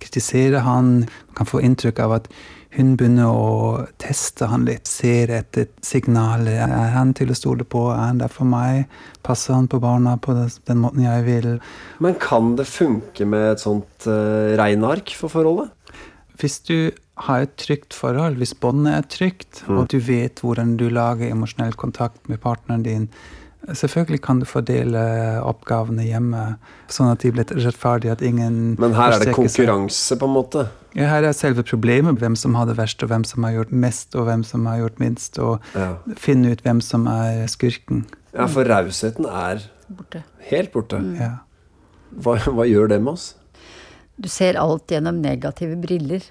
kritisere 0.00 0.64
han. 0.64 1.02
Man 1.28 1.42
kan 1.42 1.50
få 1.50 1.60
inntrykk 1.64 2.00
av 2.06 2.22
at 2.22 2.32
hun 2.76 2.96
begynner 3.00 3.30
å 3.32 3.86
teste 4.00 4.46
han 4.50 4.66
litt, 4.68 4.86
ser 4.90 5.32
etter 5.32 5.70
signaler. 5.84 6.60
Er 6.66 6.92
han 6.92 7.14
til 7.16 7.32
å 7.32 7.36
stole 7.38 7.64
på? 7.64 7.86
Er 7.94 8.02
han 8.10 8.20
der 8.20 8.32
for 8.32 8.48
meg? 8.48 8.84
Passer 9.24 9.56
han 9.56 9.70
på 9.72 9.80
barna 9.82 10.18
på 10.20 10.36
den, 10.36 10.82
måten 10.82 11.06
jeg 11.06 11.24
vil? 11.24 11.50
Men 12.04 12.18
kan 12.20 12.54
det 12.58 12.68
funke 12.68 13.24
med 13.24 13.54
et 13.54 13.64
sånt 13.64 14.08
uh, 14.10 14.52
regneark 14.60 15.14
for 15.16 15.32
forholdet? 15.32 15.72
Hvis 16.38 16.60
du 16.68 16.92
har 17.24 17.42
et 17.42 17.56
trygt 17.58 17.96
forhold, 17.96 18.36
hvis 18.38 18.54
båndet 18.54 18.94
er 18.94 19.08
trygt, 19.10 19.64
Mm. 19.66 19.78
og 19.78 19.88
du 19.88 19.98
vet 19.98 20.38
hvordan 20.44 20.76
du 20.78 20.88
lager 20.88 21.32
emosjonell 21.32 21.74
kontakt 21.74 22.28
med 22.28 22.38
partneren 22.40 22.84
din, 22.84 23.08
selvfølgelig 23.66 24.20
kan 24.24 24.38
du 24.40 24.46
fordele 24.48 25.00
oppgavene 25.44 26.04
hjemme, 26.06 26.42
sånn 26.92 27.10
at 27.12 27.24
de 27.24 27.32
blir 27.34 27.48
rettferdige, 27.58 28.12
at 28.14 28.22
ingen 28.24 28.76
Men 28.78 28.94
her 28.96 29.16
er 29.16 29.24
det 29.24 29.34
konkurranse, 29.36 30.16
på 30.20 30.28
en 30.28 30.34
måte. 30.36 30.66
Ja, 30.96 31.08
her 31.12 31.26
er 31.28 31.32
selve 31.36 31.62
problemet 31.66 32.18
hvem 32.22 32.36
som 32.38 32.54
har 32.58 32.66
det 32.70 32.76
verst, 32.78 33.02
og 33.04 33.10
hvem 33.10 33.24
som 33.28 33.44
har 33.44 33.52
gjort 33.58 33.72
mest, 33.72 34.14
og 34.16 34.24
hvem 34.30 34.44
som 34.46 34.64
har 34.70 34.78
gjort 34.84 34.98
minst, 35.02 35.38
og 35.38 35.60
Ja, 35.74 35.90
finne 36.16 36.52
ut 36.54 36.62
hvem 36.64 36.80
som 36.80 37.06
er 37.10 37.46
skurken. 37.50 38.06
ja 38.34 38.46
for 38.46 38.64
rausheten 38.64 39.26
er 39.26 39.62
Borte. 39.88 40.22
helt 40.50 40.72
borte. 40.72 41.02
Ja. 41.18 41.38
Hva, 42.22 42.36
hva 42.38 42.64
gjør 42.68 42.88
det 42.88 43.02
med 43.02 43.12
oss? 43.14 43.34
Du 44.18 44.28
ser 44.28 44.56
alt 44.58 44.86
gjennom 44.88 45.20
negative 45.22 45.76
briller. 45.80 46.22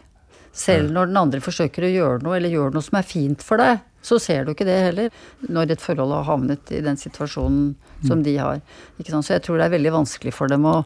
Selv 0.57 0.89
når 0.91 1.05
den 1.11 1.17
andre 1.17 1.39
forsøker 1.39 1.83
å 1.85 1.91
gjøre 1.93 2.23
noe, 2.23 2.35
eller 2.37 2.49
gjør 2.49 2.73
noe 2.73 2.81
som 2.81 2.97
er 2.97 3.05
fint 3.05 3.43
for 3.45 3.57
deg, 3.61 3.79
så 4.07 4.17
ser 4.23 4.45
du 4.47 4.53
ikke 4.53 4.65
det 4.67 4.77
heller. 4.85 5.09
Når 5.51 5.73
et 5.75 5.81
forhold 5.83 6.13
har 6.15 6.23
havnet 6.29 6.71
i 6.71 6.79
den 6.85 6.95
situasjonen 6.99 7.73
som 8.07 8.21
de 8.23 8.35
har. 8.39 8.61
Ikke 9.01 9.11
sant? 9.11 9.25
Så 9.27 9.33
jeg 9.35 9.43
tror 9.47 9.57
det 9.59 9.65
er 9.67 9.73
veldig 9.75 9.91
vanskelig 9.97 10.31
for 10.37 10.47
dem 10.51 10.63
å, 10.69 10.77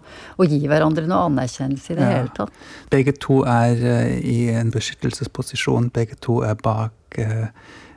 å 0.42 0.48
gi 0.48 0.58
hverandre 0.72 1.06
noe 1.12 1.28
anerkjennelse 1.30 1.94
i 1.94 2.00
det 2.00 2.08
Ja. 2.08 2.16
hele 2.18 2.34
tatt. 2.38 2.58
Begge 2.94 3.14
to 3.22 3.42
er 3.46 3.78
eh, 3.94 4.18
i 4.26 4.38
en 4.56 4.72
beskyttelsesposisjon. 4.74 5.92
Begge 5.94 6.18
to 6.24 6.40
er 6.48 6.56
bak 6.64 7.20
eh, 7.22 7.46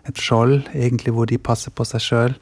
et 0.04 0.20
skjold, 0.20 0.66
egentlig 0.76 1.14
hvor 1.16 1.24
de 1.30 1.38
passer 1.40 1.72
på 1.72 1.86
seg 1.88 2.02
sjøl. 2.04 2.34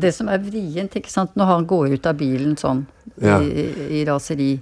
Det 0.00 0.14
som 0.16 0.30
er 0.32 0.40
vrient, 0.40 0.94
ikke 0.96 1.12
sant, 1.12 1.34
når 1.36 1.50
han 1.50 1.66
går 1.68 1.98
ut 1.98 2.06
av 2.08 2.16
bilen 2.22 2.56
sånn 2.56 2.86
Ja. 3.20 3.36
i, 3.42 3.50
i, 3.50 3.86
i 4.00 4.04
raseri 4.08 4.52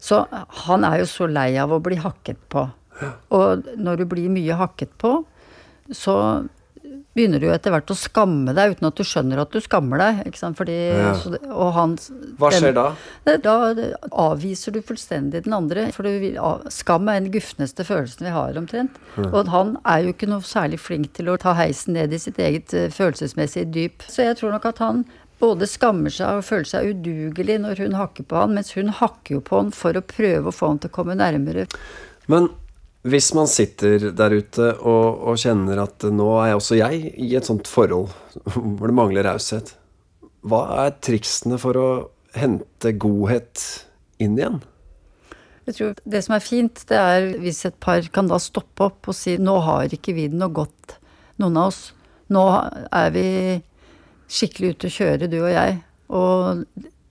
Så 0.00 0.22
han 0.64 0.84
er 0.88 1.00
jo 1.02 1.06
så 1.10 1.26
lei 1.28 1.50
av 1.60 1.72
å 1.76 1.80
bli 1.82 1.96
hakket 2.00 2.38
på. 2.48 2.62
Og 3.36 3.66
når 3.76 3.96
du 4.00 4.04
blir 4.08 4.30
mye 4.32 4.54
hakket 4.56 4.94
på, 5.02 5.10
så 5.92 6.14
begynner 7.16 7.40
du 7.40 7.46
etter 7.48 7.72
hvert 7.72 7.88
å 7.90 7.96
skamme 7.96 8.52
deg 8.54 8.74
uten 8.76 8.86
at 8.90 8.98
du 9.00 9.02
skjønner 9.08 9.40
at 9.40 9.50
du 9.54 9.58
skammer 9.64 9.98
deg. 10.02 10.18
Ikke 10.28 10.38
sant? 10.42 10.58
Fordi, 10.58 10.76
Ja. 10.92 11.14
det, 11.32 11.40
og 11.48 11.72
han, 11.74 11.96
Hva 12.36 12.50
den- 12.52 12.60
skjer 12.62 12.74
da? 12.76 12.86
det- 13.24 13.42
Da 13.42 13.56
avviser 14.12 14.72
du 14.72 14.82
fullstendig 14.82 15.42
den 15.44 15.52
andre. 15.56 15.90
For 15.92 16.02
du 16.04 16.18
vil, 16.20 16.36
skam 16.70 17.08
er 17.08 17.20
den 17.20 17.32
gufneste 17.32 17.84
følelsen 17.88 18.26
vi 18.28 18.34
har, 18.36 18.52
omtrent. 18.60 18.90
Og 19.16 19.46
han 19.48 19.76
er 19.84 20.02
jo 20.04 20.12
ikke 20.12 20.28
noe 20.28 20.40
særlig 20.44 20.78
flink 20.78 21.12
til 21.14 21.26
å 21.32 21.38
ta 21.38 21.54
heisen 21.54 21.94
ned 21.94 22.12
i 22.12 22.18
sitt 22.18 22.36
eget 22.36 22.72
eh, 22.74 22.88
følelsesmessige 22.88 23.70
dyp. 23.72 24.02
Så 24.06 24.22
jeg 24.24 24.36
tror 24.36 24.52
nok 24.52 24.66
at 24.66 24.78
han 24.78 25.04
både 25.40 25.66
skammer 25.68 26.10
seg 26.10 26.28
og 26.38 26.44
føler 26.44 26.64
seg 26.64 26.94
udugelig 26.94 27.58
når 27.60 27.78
hun 27.78 27.92
hakker 27.92 28.24
på 28.24 28.36
han, 28.40 28.54
mens 28.54 28.72
hun 28.72 28.88
hakker 28.88 29.36
jo 29.36 29.40
på 29.40 29.56
han 29.60 29.70
for 29.70 29.92
å 29.92 30.00
prøve 30.00 30.46
å 30.48 30.54
få 30.54 30.68
han 30.68 30.78
til 30.78 30.90
å 30.90 30.92
komme 30.96 31.16
nærmere. 31.16 31.66
Men 32.28 32.48
hvis 33.06 33.32
man 33.36 33.48
sitter 33.50 34.10
der 34.16 34.34
ute 34.34 34.70
og, 34.76 35.22
og 35.30 35.40
kjenner 35.40 35.84
at 35.84 36.06
nå 36.10 36.28
er 36.42 36.56
også 36.56 36.78
jeg 36.78 37.12
i 37.22 37.32
et 37.38 37.48
sånt 37.48 37.68
forhold 37.70 38.10
hvor 38.54 38.86
det 38.86 38.96
mangler 38.96 39.28
raushet, 39.28 39.74
hva 40.46 40.62
er 40.84 40.96
triksene 41.02 41.58
for 41.58 41.78
å 41.78 41.90
hente 42.36 42.92
godhet 43.00 43.62
inn 44.22 44.36
igjen? 44.38 44.60
Jeg 45.66 45.74
tror 45.74 45.94
Det 46.06 46.22
som 46.22 46.36
er 46.36 46.44
fint, 46.44 46.82
det 46.86 46.98
er 46.98 47.30
hvis 47.42 47.64
et 47.66 47.78
par 47.82 48.04
kan 48.14 48.28
da 48.30 48.38
stoppe 48.42 48.86
opp 48.86 49.10
og 49.10 49.16
si 49.18 49.34
nå 49.42 49.56
har 49.66 49.90
ikke 49.90 50.14
vi 50.14 50.28
det 50.30 50.38
noe 50.38 50.54
godt, 50.54 50.98
noen 51.42 51.58
av 51.58 51.72
oss. 51.72 51.80
Nå 52.30 52.42
er 52.94 53.10
vi 53.14 53.26
skikkelig 54.30 54.74
ute 54.74 54.90
å 54.90 54.94
kjøre, 54.94 55.30
du 55.30 55.40
og 55.40 55.50
jeg. 55.50 55.80
Og 56.14 56.62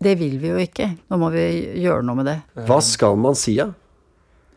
det 0.03 0.15
vil 0.19 0.37
vi 0.39 0.51
jo 0.53 0.61
ikke. 0.61 0.87
Nå 1.11 1.19
må 1.19 1.31
vi 1.35 1.45
gjøre 1.83 2.03
noe 2.07 2.19
med 2.21 2.29
det. 2.31 2.37
Hva 2.67 2.79
skal 2.83 3.19
man 3.19 3.35
si, 3.39 3.57
da? 3.59 3.71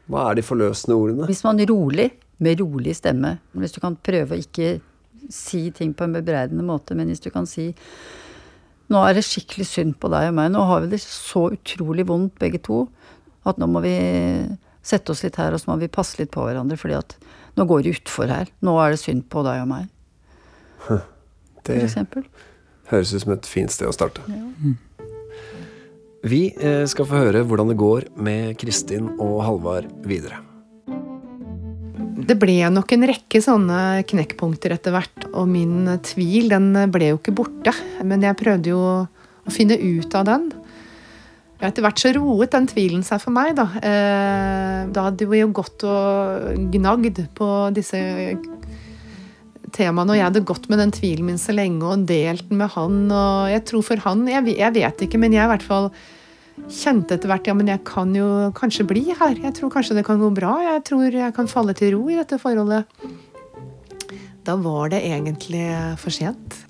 Hva 0.08 0.30
er 0.30 0.38
de 0.38 0.44
forløsende 0.46 0.96
ordene? 0.96 1.26
Hvis 1.28 1.44
man 1.44 1.60
rolig, 1.68 2.10
med 2.38 2.60
rolig 2.62 2.94
stemme 2.96 3.34
Hvis 3.58 3.72
du 3.74 3.80
kan 3.82 3.96
prøve 3.96 4.36
å 4.36 4.38
ikke 4.40 4.78
si 5.34 5.70
ting 5.74 5.90
på 5.92 6.06
en 6.06 6.14
bebreidende 6.14 6.64
måte, 6.64 6.94
men 6.96 7.10
hvis 7.10 7.20
du 7.20 7.28
kan 7.34 7.46
si 7.50 7.72
nå 8.88 9.02
er 9.04 9.18
det 9.18 9.24
skikkelig 9.26 9.66
synd 9.68 9.96
på 10.00 10.08
deg 10.08 10.30
og 10.30 10.36
meg. 10.38 10.46
Nå 10.54 10.62
har 10.64 10.80
vi 10.80 10.88
det 10.94 11.00
så 11.02 11.42
utrolig 11.52 12.06
vondt 12.08 12.38
begge 12.40 12.56
to 12.64 12.86
at 13.44 13.58
nå 13.60 13.66
må 13.68 13.82
vi 13.84 13.90
sette 14.80 15.12
oss 15.12 15.20
litt 15.26 15.36
her, 15.36 15.52
og 15.52 15.60
så 15.60 15.68
må 15.68 15.76
vi 15.82 15.90
passe 15.92 16.16
litt 16.16 16.30
på 16.32 16.46
hverandre, 16.46 16.78
fordi 16.80 16.96
at 16.96 17.12
nå 17.58 17.66
går 17.68 17.82
det 17.84 17.98
utfor 17.98 18.30
her. 18.32 18.48
Nå 18.64 18.78
er 18.80 18.94
det 18.94 19.00
synd 19.02 19.26
på 19.28 19.42
deg 19.44 19.60
og 19.66 19.68
meg, 19.74 19.90
for 20.86 21.04
Det 21.68 21.76
eksempel. 21.84 22.24
høres 22.88 23.12
ut 23.12 23.26
som 23.26 23.34
et 23.36 23.50
fint 23.50 23.74
sted 23.74 23.90
å 23.90 23.92
starte. 23.92 24.24
Vi 26.26 26.48
eh, 26.58 26.84
skal 26.90 27.06
få 27.06 27.20
høre 27.22 27.44
hvordan 27.46 27.70
det 27.70 27.78
går 27.78 28.08
med 28.18 28.56
Kristin 28.58 29.12
og 29.22 29.38
Halvard 29.46 29.86
videre. 30.08 30.40
Det 32.28 32.34
ble 32.36 32.56
nok 32.74 32.90
en 32.92 33.06
rekke 33.08 33.40
sånne 33.40 34.02
knekkpunkter 34.08 34.74
etter 34.74 34.92
hvert, 34.92 35.28
og 35.30 35.46
min 35.48 35.86
tvil 36.04 36.50
den 36.50 36.72
ble 36.92 37.12
jo 37.12 37.20
ikke 37.20 37.36
borte. 37.38 37.72
Men 38.02 38.26
jeg 38.26 38.36
prøvde 38.40 38.74
jo 38.74 38.80
å 38.82 39.54
finne 39.54 39.78
ut 39.78 40.18
av 40.18 40.26
den. 40.28 40.48
Etter 41.62 41.82
hvert 41.86 42.02
så 42.02 42.10
roet 42.14 42.52
den 42.54 42.66
tvilen 42.70 43.06
seg 43.06 43.22
for 43.22 43.34
meg, 43.34 43.54
da. 43.58 43.68
Eh, 43.78 44.90
Da 44.90 45.08
hadde 45.08 45.26
vi 45.30 45.40
jo 45.44 45.52
gått 45.54 45.86
og 45.86 46.68
gnagd 46.74 47.22
på 47.38 47.48
disse 47.74 48.02
temaene, 49.74 50.14
og 50.14 50.18
jeg 50.18 50.26
hadde 50.26 50.46
gått 50.48 50.68
med 50.72 50.80
den 50.82 50.92
tvilen 50.94 51.28
min 51.28 51.40
så 51.40 51.54
lenge 51.56 51.86
og 51.86 52.06
delt 52.08 52.46
den 52.50 52.60
med 52.60 52.72
han. 52.74 53.00
Og 53.10 53.50
jeg 53.52 53.64
tror 53.70 53.84
for 53.90 54.04
han 54.06 54.26
Jeg, 54.28 54.54
jeg 54.58 54.74
vet 54.76 55.04
ikke, 55.06 55.20
men 55.20 55.36
jeg 55.36 55.44
i 55.46 55.52
hvert 55.52 55.66
fall 55.66 55.90
kjente 56.66 57.14
etter 57.14 57.30
hvert 57.30 57.46
ja, 57.46 57.54
men 57.54 57.70
jeg 57.70 57.84
kan 57.86 58.14
jo 58.16 58.50
kanskje 58.58 58.86
bli 58.88 59.04
her. 59.12 59.36
Jeg 59.38 59.54
tror 59.58 59.72
kanskje 59.72 59.98
det 59.98 60.06
kan 60.08 60.20
gå 60.20 60.30
bra. 60.34 60.56
Jeg 60.64 60.84
tror 60.90 61.14
jeg 61.14 61.34
kan 61.36 61.50
falle 61.50 61.74
til 61.78 61.94
ro 61.96 62.08
i 62.10 62.18
dette 62.18 62.40
forholdet. 62.42 62.88
Da 64.48 64.56
var 64.56 64.90
det 64.92 65.04
egentlig 65.04 65.66
for 66.00 66.14
sent. 66.14 66.64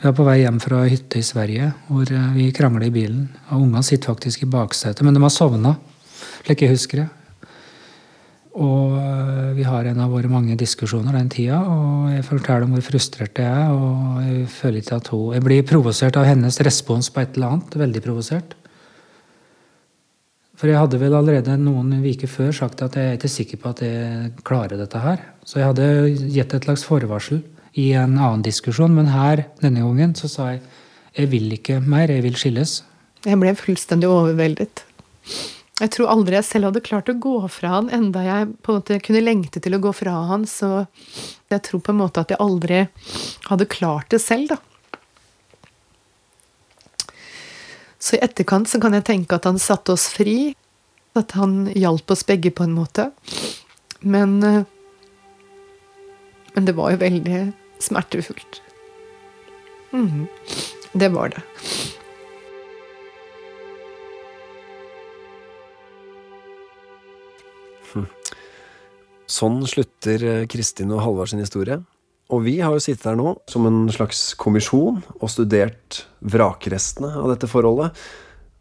Vi 0.00 0.08
er 0.08 0.16
på 0.16 0.24
vei 0.24 0.38
hjem 0.40 0.56
fra 0.62 0.80
hytte 0.88 1.20
i 1.20 1.24
Sverige 1.24 1.74
hvor 1.90 2.08
eh, 2.08 2.28
vi 2.32 2.46
krangler 2.56 2.86
i 2.86 2.94
bilen. 2.94 3.26
Og 3.50 3.66
Ungene 3.66 3.84
sitter 3.84 4.14
faktisk 4.14 4.46
i 4.46 4.48
baksetet, 4.48 5.04
men 5.04 5.16
de 5.16 5.20
har 5.20 5.32
sovna, 5.32 5.74
slik 6.46 6.64
jeg 6.64 6.72
husker 6.72 7.02
det. 7.02 7.08
Og 8.58 8.96
eh, 8.98 9.50
vi 9.54 9.66
har 9.66 9.86
en 9.86 10.00
av 10.02 10.10
våre 10.10 10.30
mange 10.30 10.56
diskusjoner 10.58 11.14
den 11.14 11.28
tida, 11.30 11.60
og 11.62 12.08
jeg 12.10 12.24
forteller 12.26 12.66
om 12.66 12.72
hvor 12.74 12.86
frustrert 12.88 13.38
jeg 13.38 13.46
er. 13.46 13.70
Og 13.70 14.24
jeg 14.26 14.48
føler 14.50 14.80
ikke 14.82 14.98
at 14.98 15.12
hun 15.12 15.36
Jeg 15.36 15.44
blir 15.46 15.68
provosert 15.68 16.18
av 16.18 16.26
hennes 16.26 16.60
respons 16.66 17.10
på 17.10 17.22
et 17.22 17.36
eller 17.36 17.54
annet. 17.54 17.78
Veldig 17.84 18.02
provosert. 18.02 18.56
For 20.60 20.68
jeg 20.68 20.76
hadde 20.76 20.98
vel 21.00 21.14
allerede 21.16 21.54
noen 21.56 21.94
uker 22.04 22.28
før 22.28 22.50
sagt 22.52 22.82
at 22.84 22.98
jeg 22.98 23.12
er 23.12 23.16
ikke 23.16 23.32
sikker 23.32 23.60
på 23.62 23.70
at 23.70 23.78
jeg 23.86 24.32
klarer 24.44 24.76
dette 24.76 25.00
her. 25.00 25.22
Så 25.46 25.62
jeg 25.62 25.70
hadde 25.70 25.86
gitt 26.34 26.52
et 26.52 26.66
slags 26.66 26.84
forvarsel 26.84 27.40
i 27.80 27.92
en 27.96 28.18
annen 28.18 28.42
diskusjon, 28.44 28.92
men 28.92 29.08
her 29.08 29.46
denne 29.62 29.86
gangen 29.86 30.12
så 30.18 30.28
sa 30.28 30.50
jeg 30.52 30.62
jeg 31.16 31.30
vil 31.32 31.48
ikke 31.56 31.80
mer, 31.82 32.10
jeg 32.12 32.22
vil 32.22 32.36
skilles. 32.38 32.80
Jeg 33.26 33.38
ble 33.40 33.50
fullstendig 33.58 34.08
overveldet. 34.08 34.84
Jeg 35.80 35.92
tror 35.94 36.10
aldri 36.12 36.36
jeg 36.36 36.44
selv 36.44 36.68
hadde 36.68 36.82
klart 36.84 37.08
å 37.08 37.16
gå 37.16 37.36
fra 37.48 37.70
han, 37.78 37.86
enda 37.94 38.20
jeg 38.26 38.50
på 38.60 38.72
en 38.72 38.80
måte 38.82 38.98
kunne 39.00 39.22
lengte 39.24 39.62
til 39.64 39.76
å 39.76 39.80
gå 39.80 39.92
fra 39.96 40.12
han. 40.28 40.44
Så 40.48 40.84
jeg 41.48 41.62
tror 41.66 41.80
på 41.86 41.94
en 41.94 42.00
måte 42.02 42.20
at 42.20 42.32
jeg 42.34 42.40
aldri 42.42 42.82
hadde 43.48 43.68
klart 43.72 44.10
det 44.12 44.20
selv, 44.20 44.52
da. 44.52 44.58
Så 48.00 48.16
i 48.16 48.22
etterkant 48.24 48.68
så 48.68 48.80
kan 48.80 48.96
jeg 48.96 49.04
tenke 49.08 49.36
at 49.36 49.48
han 49.48 49.60
satte 49.60 49.92
oss 49.96 50.06
fri. 50.12 50.54
At 51.18 51.34
han 51.36 51.64
hjalp 51.74 52.12
oss 52.14 52.22
begge 52.28 52.52
på 52.54 52.64
en 52.64 52.76
måte. 52.76 53.10
Men 54.00 54.42
eh, 54.42 54.62
Men 56.54 56.64
det 56.66 56.72
var 56.74 56.90
jo 56.90 56.98
veldig 56.98 57.40
smertefullt. 57.78 58.60
Mm. 59.92 60.26
Det 60.92 61.08
var 61.14 61.28
det. 61.30 61.42
Sånn 69.30 69.60
slutter 69.70 70.24
eh, 70.26 70.46
Kristin 70.50 70.90
og 70.94 71.04
Halvard 71.04 71.30
sin 71.32 71.42
historie. 71.42 71.78
Og 72.30 72.44
vi 72.46 72.56
har 72.62 72.74
jo 72.74 72.82
sittet 72.82 73.08
her 73.10 73.18
nå 73.18 73.34
som 73.50 73.66
en 73.66 73.84
slags 73.90 74.34
kommisjon 74.38 75.00
og 75.16 75.30
studert 75.30 76.04
vrakrestene 76.22 77.10
av 77.18 77.30
dette 77.32 77.50
forholdet. 77.50 77.94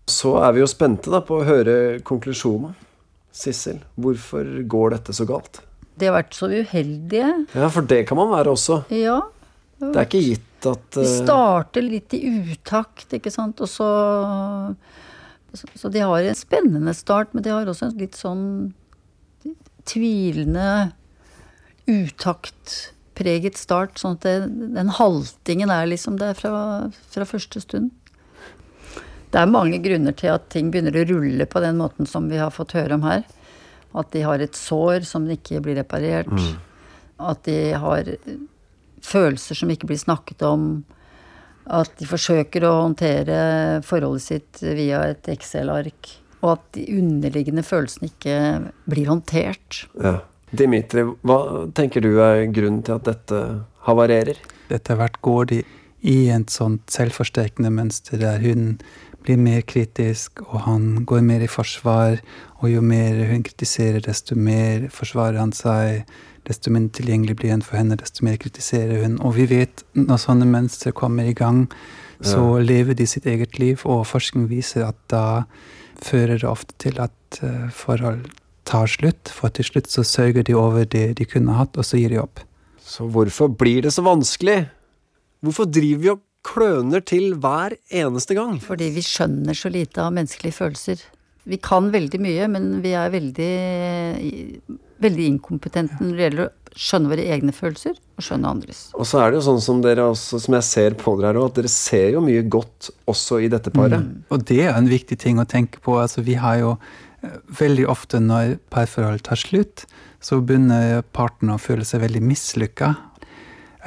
Så 0.10 0.36
er 0.42 0.56
vi 0.56 0.64
jo 0.64 0.70
spente 0.70 1.12
da 1.14 1.22
på 1.26 1.38
å 1.38 1.46
høre 1.46 2.00
konklusjonen. 2.06 2.74
Sissel, 3.40 3.78
hvorfor 3.94 4.48
går 4.70 4.96
dette 4.96 5.14
så 5.14 5.26
galt? 5.30 5.62
De 6.02 6.08
har 6.10 6.16
vært 6.16 6.34
så 6.34 6.50
uheldige. 6.50 7.30
Ja, 7.54 7.70
for 7.70 7.86
det 7.86 8.02
kan 8.10 8.18
man 8.18 8.32
være 8.34 8.56
også. 8.56 8.82
Ja. 8.94 9.20
Det 9.80 9.94
er 9.94 10.08
ikke 10.08 10.24
gitt 10.26 10.68
at 10.68 10.90
De 10.98 11.06
eh, 11.06 11.14
starter 11.22 11.86
litt 11.86 12.14
i 12.18 12.24
utakt, 12.52 13.14
ikke 13.16 13.32
sant, 13.32 13.62
og 13.64 13.70
så 13.72 13.90
Så 15.56 15.90
de 15.90 16.02
har 16.04 16.26
en 16.26 16.38
spennende 16.38 16.94
start, 16.94 17.32
men 17.34 17.46
de 17.46 17.54
har 17.54 17.70
også 17.70 17.88
en 17.88 18.02
litt 18.02 18.18
sånn 18.18 18.44
tvilende, 19.88 20.92
utaktpreget 21.90 23.58
start. 23.60 23.98
Sånn 24.02 24.18
at 24.18 24.28
det, 24.28 24.36
den 24.76 24.92
haltingen 25.00 25.72
er 25.74 25.90
liksom 25.90 26.20
der 26.22 26.36
fra, 26.38 26.92
fra 27.14 27.28
første 27.30 27.64
stund. 27.64 27.92
Det 29.30 29.38
er 29.38 29.50
mange 29.50 29.78
grunner 29.84 30.16
til 30.18 30.34
at 30.34 30.48
ting 30.50 30.72
begynner 30.74 30.96
å 30.98 31.06
rulle 31.06 31.46
på 31.46 31.62
den 31.62 31.78
måten 31.78 32.10
som 32.10 32.30
vi 32.32 32.40
har 32.42 32.54
fått 32.54 32.74
høre 32.78 32.98
om 32.98 33.06
her. 33.06 33.26
At 33.98 34.12
de 34.14 34.24
har 34.26 34.42
et 34.42 34.58
sår 34.58 35.06
som 35.10 35.28
ikke 35.30 35.62
blir 35.66 35.78
reparert. 35.82 36.32
At 37.20 37.44
de 37.46 37.74
har 37.78 38.10
følelser 39.06 39.58
som 39.58 39.70
ikke 39.70 39.90
blir 39.90 40.02
snakket 40.02 40.42
om. 40.46 40.72
At 41.70 41.94
de 42.00 42.08
forsøker 42.10 42.66
å 42.66 42.80
håndtere 42.88 43.38
forholdet 43.86 44.26
sitt 44.26 44.64
via 44.64 45.04
et 45.12 45.30
Excel-ark. 45.30 46.16
Og 46.40 46.56
at 46.56 46.66
de 46.78 46.86
underliggende 46.98 47.64
følelsene 47.68 48.12
ikke 48.12 48.36
blir 48.90 49.12
håndtert. 49.12 49.86
ja. 50.02 50.20
Dimitri, 50.50 51.04
hva 51.22 51.68
tenker 51.78 52.02
du 52.02 52.16
er 52.26 52.48
grunnen 52.50 52.82
til 52.82 52.96
at 52.96 53.06
dette 53.06 53.42
havarerer? 53.86 54.40
Etter 54.74 54.98
hvert 54.98 55.20
går 55.22 55.46
de 55.52 55.60
i 56.10 56.16
et 56.34 56.50
sånt 56.50 56.90
selvforsterkende 56.90 57.70
mønster 57.70 58.18
der 58.18 58.42
hun 58.42 58.80
blir 59.26 59.38
mer 59.38 59.62
kritisk, 59.68 60.42
og 60.48 60.64
han 60.66 61.06
går 61.06 61.22
mer 61.28 61.44
i 61.44 61.52
forsvar. 61.52 62.18
Og 62.64 62.72
jo 62.72 62.82
mer 62.82 63.20
hun 63.30 63.44
kritiserer, 63.44 64.02
desto 64.04 64.36
mer 64.36 64.88
forsvarer 64.96 65.40
han 65.40 65.54
seg. 65.56 66.06
Desto 66.48 66.72
mindre 66.74 66.98
tilgjengelig 66.98 67.36
blir 67.38 67.54
han 67.54 67.66
for 67.66 67.78
henne, 67.78 68.00
desto 68.00 68.26
mer 68.26 68.40
kritiserer 68.42 69.04
hun. 69.04 69.20
Og 69.22 69.36
vi 69.38 69.46
vet 69.52 69.84
når 69.94 70.24
sånne 70.24 70.48
mønstre 70.50 70.96
kommer 70.96 71.28
i 71.30 71.36
gang, 71.36 71.68
så 72.26 72.58
lever 72.60 72.98
de 73.00 73.06
sitt 73.08 73.28
eget 73.30 73.60
liv, 73.60 73.86
og 73.88 74.08
forskning 74.08 74.50
viser 74.50 74.88
at 74.90 74.98
da 75.12 75.44
fører 76.06 76.40
det 76.40 76.48
ofte 76.48 76.76
til 76.82 77.00
at 77.02 77.42
eh, 77.46 77.68
forhold 77.76 78.26
tar 78.70 78.90
slutt. 78.92 79.32
For 79.34 79.54
til 79.54 79.68
slutt 79.68 79.90
så 79.92 80.06
sørger 80.06 80.46
de 80.46 80.56
over 80.58 80.86
det 80.86 81.18
de 81.20 81.28
kunne 81.28 81.58
hatt, 81.58 81.78
og 81.78 81.88
så 81.88 82.00
gir 82.00 82.14
de 82.14 82.22
opp. 82.22 82.42
Så 82.80 83.06
hvorfor 83.10 83.52
blir 83.54 83.84
det 83.86 83.94
så 83.94 84.04
vanskelig? 84.06 84.64
Hvorfor 85.46 85.70
driver 85.70 86.04
vi 86.04 86.12
og 86.14 86.26
kløner 86.46 87.04
til 87.06 87.36
hver 87.42 87.76
eneste 87.92 88.36
gang? 88.38 88.58
Fordi 88.64 88.90
vi 88.96 89.04
skjønner 89.06 89.58
så 89.58 89.72
lite 89.72 90.04
av 90.04 90.14
menneskelige 90.16 90.58
følelser. 90.58 91.04
Vi 91.50 91.58
kan 91.64 91.90
veldig 91.94 92.22
mye, 92.22 92.48
men 92.52 92.70
vi 92.84 92.94
er 92.98 93.12
veldig, 93.14 93.54
veldig 95.02 95.28
inkompetente 95.34 96.00
når 96.04 96.16
det 96.16 96.26
gjelder 96.28 96.46
å 96.46 96.80
skjønne 96.80 97.12
våre 97.12 97.26
egne 97.34 97.54
følelser 97.56 97.98
og 97.98 98.24
skjønne 98.26 98.54
andres. 98.54 98.82
Og 98.94 99.08
så 99.10 99.24
er 99.24 99.32
det 99.32 99.40
jo 99.40 99.46
sånn 99.50 99.62
som 99.64 99.82
dere 99.84 100.06
også, 100.12 100.40
som 100.44 100.56
jeg 100.60 100.68
ser 100.68 100.98
på 101.00 101.16
dere 101.18 101.34
her 101.34 101.42
òg, 101.42 101.50
at 101.50 101.60
dere 101.60 101.74
ser 101.74 102.14
jo 102.14 102.24
mye 102.24 102.46
godt 102.46 102.92
også 103.10 103.42
i 103.44 103.50
dette 103.52 103.74
paret. 103.74 104.06
Og 104.30 104.46
det 104.50 104.62
er 104.68 104.76
en 104.78 104.90
viktig 104.92 105.18
ting 105.20 105.42
å 105.42 105.48
tenke 105.50 105.82
på. 105.84 105.98
Altså, 106.02 106.24
vi 106.26 106.38
har 106.40 106.62
jo 106.62 106.76
eh, 106.78 107.40
veldig 107.60 107.90
ofte 107.90 108.22
når 108.24 108.58
parforhold 108.74 109.26
tar 109.26 109.42
slutt, 109.42 109.88
så 110.22 110.42
begynner 110.44 111.02
partene 111.16 111.56
å 111.56 111.62
føle 111.62 111.88
seg 111.88 112.04
veldig 112.04 112.24
mislykka. 112.28 112.94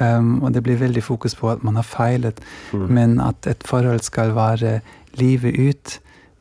Um, 0.01 0.39
og 0.41 0.55
det 0.55 0.63
blir 0.65 0.79
veldig 0.81 1.03
fokus 1.05 1.35
på 1.37 1.51
at 1.51 1.61
man 1.63 1.77
har 1.77 1.85
feilet. 1.85 2.39
Men 2.73 3.19
at 3.21 3.45
et 3.47 3.61
forhold 3.67 4.01
skal 4.05 4.33
vare 4.33 4.79
livet 5.21 5.53
ut 5.53 5.99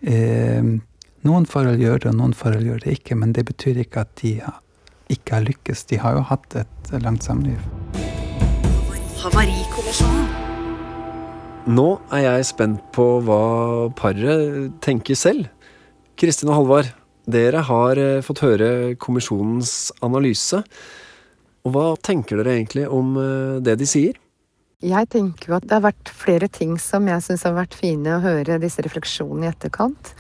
um, 0.09 0.81
Noen 1.23 1.45
forhold 1.47 1.79
gjør 1.79 2.01
det, 2.03 2.11
og 2.11 2.17
noen 2.19 2.33
forhold 2.35 2.65
gjør 2.67 2.81
det 2.83 2.97
ikke. 2.97 3.15
Men 3.15 3.31
det 3.37 3.45
betyr 3.47 3.79
ikke 3.85 4.03
at 4.03 4.11
de 4.19 4.33
ikke 5.13 5.37
har 5.37 5.45
lykkes. 5.47 5.85
De 5.93 6.01
har 6.03 6.17
jo 6.17 6.25
hatt 6.27 6.57
et 6.59 6.91
langt 7.05 7.23
samliv. 7.23 7.63
Nå 11.71 11.87
er 12.11 12.25
jeg 12.25 12.49
spent 12.49 12.83
på 12.97 13.07
hva 13.23 13.45
paret 13.95 14.75
tenker 14.83 15.15
selv. 15.15 15.47
Kristin 16.19 16.51
og 16.51 16.59
Halvard, 16.59 16.91
dere 17.31 17.63
har 17.71 18.03
eh, 18.03 18.19
fått 18.27 18.43
høre 18.43 18.73
kommisjonens 18.99 19.93
analyse. 20.03 20.59
Og 21.63 21.77
hva 21.77 21.87
tenker 22.03 22.43
dere 22.43 22.59
egentlig 22.59 22.89
om 22.91 23.15
eh, 23.15 23.63
det 23.63 23.79
de 23.79 23.87
sier? 23.87 24.19
Jeg 24.83 25.07
tenker 25.15 25.53
jo 25.53 25.61
at 25.61 25.71
det 25.71 25.79
har 25.79 25.87
vært 25.87 26.11
flere 26.11 26.51
ting 26.51 26.75
som 26.83 27.07
jeg 27.07 27.23
syns 27.23 27.47
har 27.47 27.55
vært 27.55 27.79
fine 27.79 28.19
å 28.19 28.23
høre 28.25 28.59
disse 28.59 28.83
refleksjonene 28.83 29.47
i 29.47 29.55
etterkant. 29.55 30.17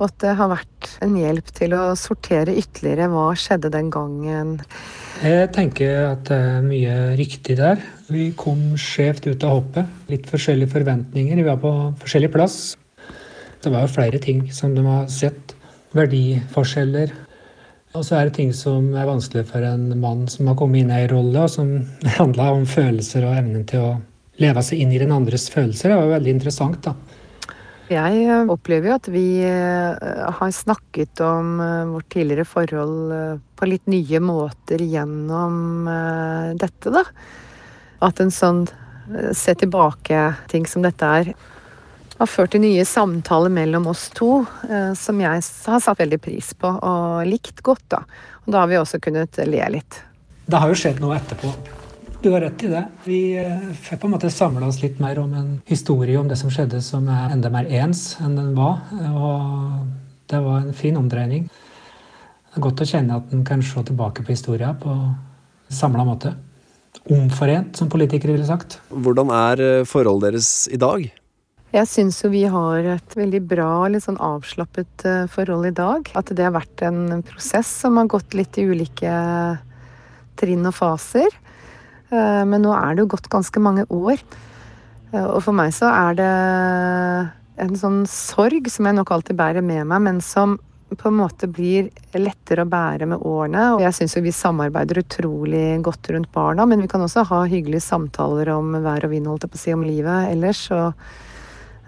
Og 0.00 0.06
at 0.08 0.16
det 0.22 0.32
har 0.38 0.48
vært 0.48 0.86
en 1.04 1.16
hjelp 1.20 1.50
til 1.52 1.74
å 1.76 1.82
sortere 1.98 2.54
ytterligere 2.56 3.10
hva 3.12 3.26
skjedde 3.36 3.68
den 3.74 3.90
gangen. 3.92 4.54
Jeg 5.20 5.50
tenker 5.52 6.14
at 6.14 6.22
det 6.30 6.38
er 6.40 6.64
mye 6.64 6.94
riktig 7.20 7.58
der. 7.58 7.82
Vi 8.08 8.30
kom 8.32 8.78
skjevt 8.80 9.28
ut 9.28 9.44
av 9.44 9.58
hoppet. 9.58 9.90
Litt 10.08 10.24
forskjellige 10.30 10.72
forventninger. 10.72 11.36
Vi 11.36 11.44
var 11.44 11.60
på 11.60 11.74
forskjellig 12.00 12.32
plass. 12.32 12.56
Det 13.60 13.68
var 13.68 13.84
jo 13.84 13.92
flere 13.92 14.22
ting 14.24 14.46
som 14.56 14.72
de 14.72 14.86
har 14.88 15.04
sett. 15.12 15.52
Verdiforskjeller. 15.92 17.12
Og 17.92 18.06
så 18.06 18.16
er 18.16 18.28
det 18.28 18.38
ting 18.38 18.54
som 18.56 18.92
er 18.94 19.08
vanskelig 19.08 19.44
for 19.50 19.66
en 19.66 19.90
mann 20.00 20.24
som 20.30 20.48
har 20.48 20.56
kommet 20.56 20.84
inn 20.84 20.92
i 20.94 21.02
en 21.02 21.10
rolle, 21.12 21.44
og 21.44 21.52
som 21.52 21.74
handla 22.20 22.52
om 22.54 22.64
følelser 22.64 23.26
og 23.26 23.36
evnen 23.36 23.68
til 23.68 23.84
å 23.84 23.94
leve 24.40 24.64
seg 24.64 24.80
inn 24.80 24.96
i 24.96 25.00
den 25.02 25.12
andres 25.12 25.50
følelser. 25.52 25.90
Det 25.90 25.98
var 25.98 26.08
jo 26.08 26.14
veldig 26.16 26.36
interessant, 26.38 26.80
da. 26.86 26.94
Jeg 27.90 28.18
eh, 28.22 28.50
opplever 28.52 28.92
jo 28.92 28.96
at 29.00 29.08
vi 29.10 29.24
eh, 29.42 30.26
har 30.38 30.50
snakket 30.54 31.20
om 31.26 31.56
eh, 31.58 31.88
vårt 31.90 32.06
tidligere 32.14 32.46
forhold 32.46 33.14
på 33.58 33.66
litt 33.66 33.88
nye 33.90 34.20
måter 34.22 34.82
gjennom 34.86 35.88
dette, 36.56 36.92
da. 36.94 37.02
At 38.06 38.22
en 38.22 38.30
sånn 38.32 38.62
se 39.36 39.52
tilbake-ting 39.58 40.68
som 40.70 40.86
dette 40.86 41.08
er, 41.18 41.32
har 42.20 42.30
ført 42.30 42.54
til 42.54 42.62
nye 42.62 42.86
samtaler 42.86 43.52
mellom 43.52 43.90
oss 43.90 44.06
to, 44.16 44.44
som 44.96 45.20
jeg 45.20 45.42
har 45.42 45.82
satt 45.82 46.00
veldig 46.00 46.20
pris 46.22 46.52
på 46.56 46.70
og 46.70 47.26
likt 47.28 47.60
godt, 47.66 47.84
da. 47.92 48.04
Og 48.46 48.54
da 48.54 48.62
har 48.62 48.70
vi 48.70 48.80
også 48.80 49.02
kunnet 49.02 49.42
le 49.50 49.66
litt. 49.76 50.00
Det 50.46 50.62
har 50.62 50.72
jo 50.72 50.78
skjedd 50.78 51.02
noe 51.02 51.18
etterpå. 51.18 51.79
Du 52.22 52.30
har 52.30 52.40
rett 52.40 52.62
i 52.62 52.68
det. 52.68 52.82
Vi 53.04 53.20
eh, 53.40 53.70
får 53.72 53.96
på 53.96 54.06
en 54.06 54.12
måte 54.12 54.28
samla 54.30 54.66
oss 54.68 54.82
litt 54.82 54.98
mer 55.00 55.18
om 55.22 55.30
en 55.34 55.54
historie 55.64 56.18
om 56.20 56.28
det 56.28 56.36
som 56.36 56.50
skjedde, 56.52 56.82
som 56.84 57.06
er 57.08 57.32
enda 57.32 57.48
mer 57.48 57.64
ens 57.72 58.18
enn 58.20 58.34
den 58.36 58.50
var. 58.58 58.82
Og 59.08 59.86
det 60.28 60.42
var 60.44 60.58
en 60.60 60.76
fin 60.76 60.98
omdreining. 61.00 61.46
Det 61.48 62.60
er 62.60 62.66
godt 62.66 62.84
å 62.84 62.88
kjenne 62.92 63.16
at 63.22 63.32
en 63.32 63.46
kan 63.48 63.64
se 63.64 63.86
tilbake 63.88 64.26
på 64.26 64.34
historia 64.34 64.74
på 64.76 64.98
samla 65.72 66.04
måte. 66.04 66.34
Omforent, 67.08 67.80
som 67.80 67.88
politikere 67.88 68.36
ville 68.36 68.44
sagt. 68.44 68.82
Hvordan 68.92 69.32
er 69.32 69.64
eh, 69.64 69.88
forholdet 69.88 70.34
deres 70.34 70.52
i 70.68 70.76
dag? 70.76 71.08
Jeg 71.72 71.86
syns 71.88 72.20
jo 72.20 72.34
vi 72.34 72.44
har 72.50 72.96
et 72.98 73.16
veldig 73.16 73.44
bra, 73.48 73.72
litt 73.88 74.04
sånn 74.04 74.20
avslappet 74.20 75.08
eh, 75.08 75.28
forhold 75.32 75.72
i 75.72 75.76
dag. 75.78 76.12
At 76.12 76.36
det 76.36 76.44
har 76.44 76.58
vært 76.58 76.84
en 76.84 77.22
prosess 77.24 77.78
som 77.80 77.96
har 77.96 78.12
gått 78.12 78.36
litt 78.36 78.60
i 78.60 78.68
ulike 78.68 79.20
trinn 80.36 80.68
og 80.68 80.76
faser. 80.76 81.46
Eh, 82.10 82.44
Men 82.44 82.62
nå 82.62 82.72
er 82.74 82.94
det 82.94 83.04
jo 83.04 83.12
gått 83.16 83.28
ganske 83.32 83.60
mange 83.62 83.86
år. 83.90 84.18
Eh, 85.12 85.24
Og 85.24 85.42
for 85.42 85.52
meg 85.56 85.72
så 85.72 85.90
er 85.90 86.14
det 86.14 86.32
en 87.60 87.76
sånn 87.76 88.02
sorg 88.08 88.68
som 88.72 88.86
jeg 88.86 88.96
nok 88.96 89.10
alltid 89.12 89.36
bærer 89.36 89.62
med 89.62 89.86
meg, 89.86 90.00
men 90.02 90.20
som 90.20 90.58
på 90.90 91.06
en 91.06 91.20
måte 91.20 91.46
blir 91.46 91.90
lettere 92.18 92.64
å 92.64 92.68
bære 92.68 93.06
med 93.06 93.22
årene. 93.22 93.76
Og 93.76 93.82
jeg 93.84 93.94
syns 93.94 94.16
jo 94.16 94.22
vi 94.24 94.32
samarbeider 94.34 94.98
utrolig 95.04 95.80
godt 95.86 96.10
rundt 96.10 96.32
barna, 96.32 96.66
men 96.66 96.80
vi 96.82 96.88
kan 96.90 97.00
også 97.04 97.22
ha 97.28 97.44
hyggelige 97.46 97.84
samtaler 97.84 98.50
om 98.56 98.72
vær 98.82 99.04
og 99.06 99.10
vind, 99.12 99.28
holdt 99.30 99.46
jeg 99.46 99.52
på 99.52 99.60
å 99.60 99.62
si, 99.62 99.72
om 99.76 99.84
livet 99.86 100.32
ellers. 100.32 100.70
og 100.74 100.94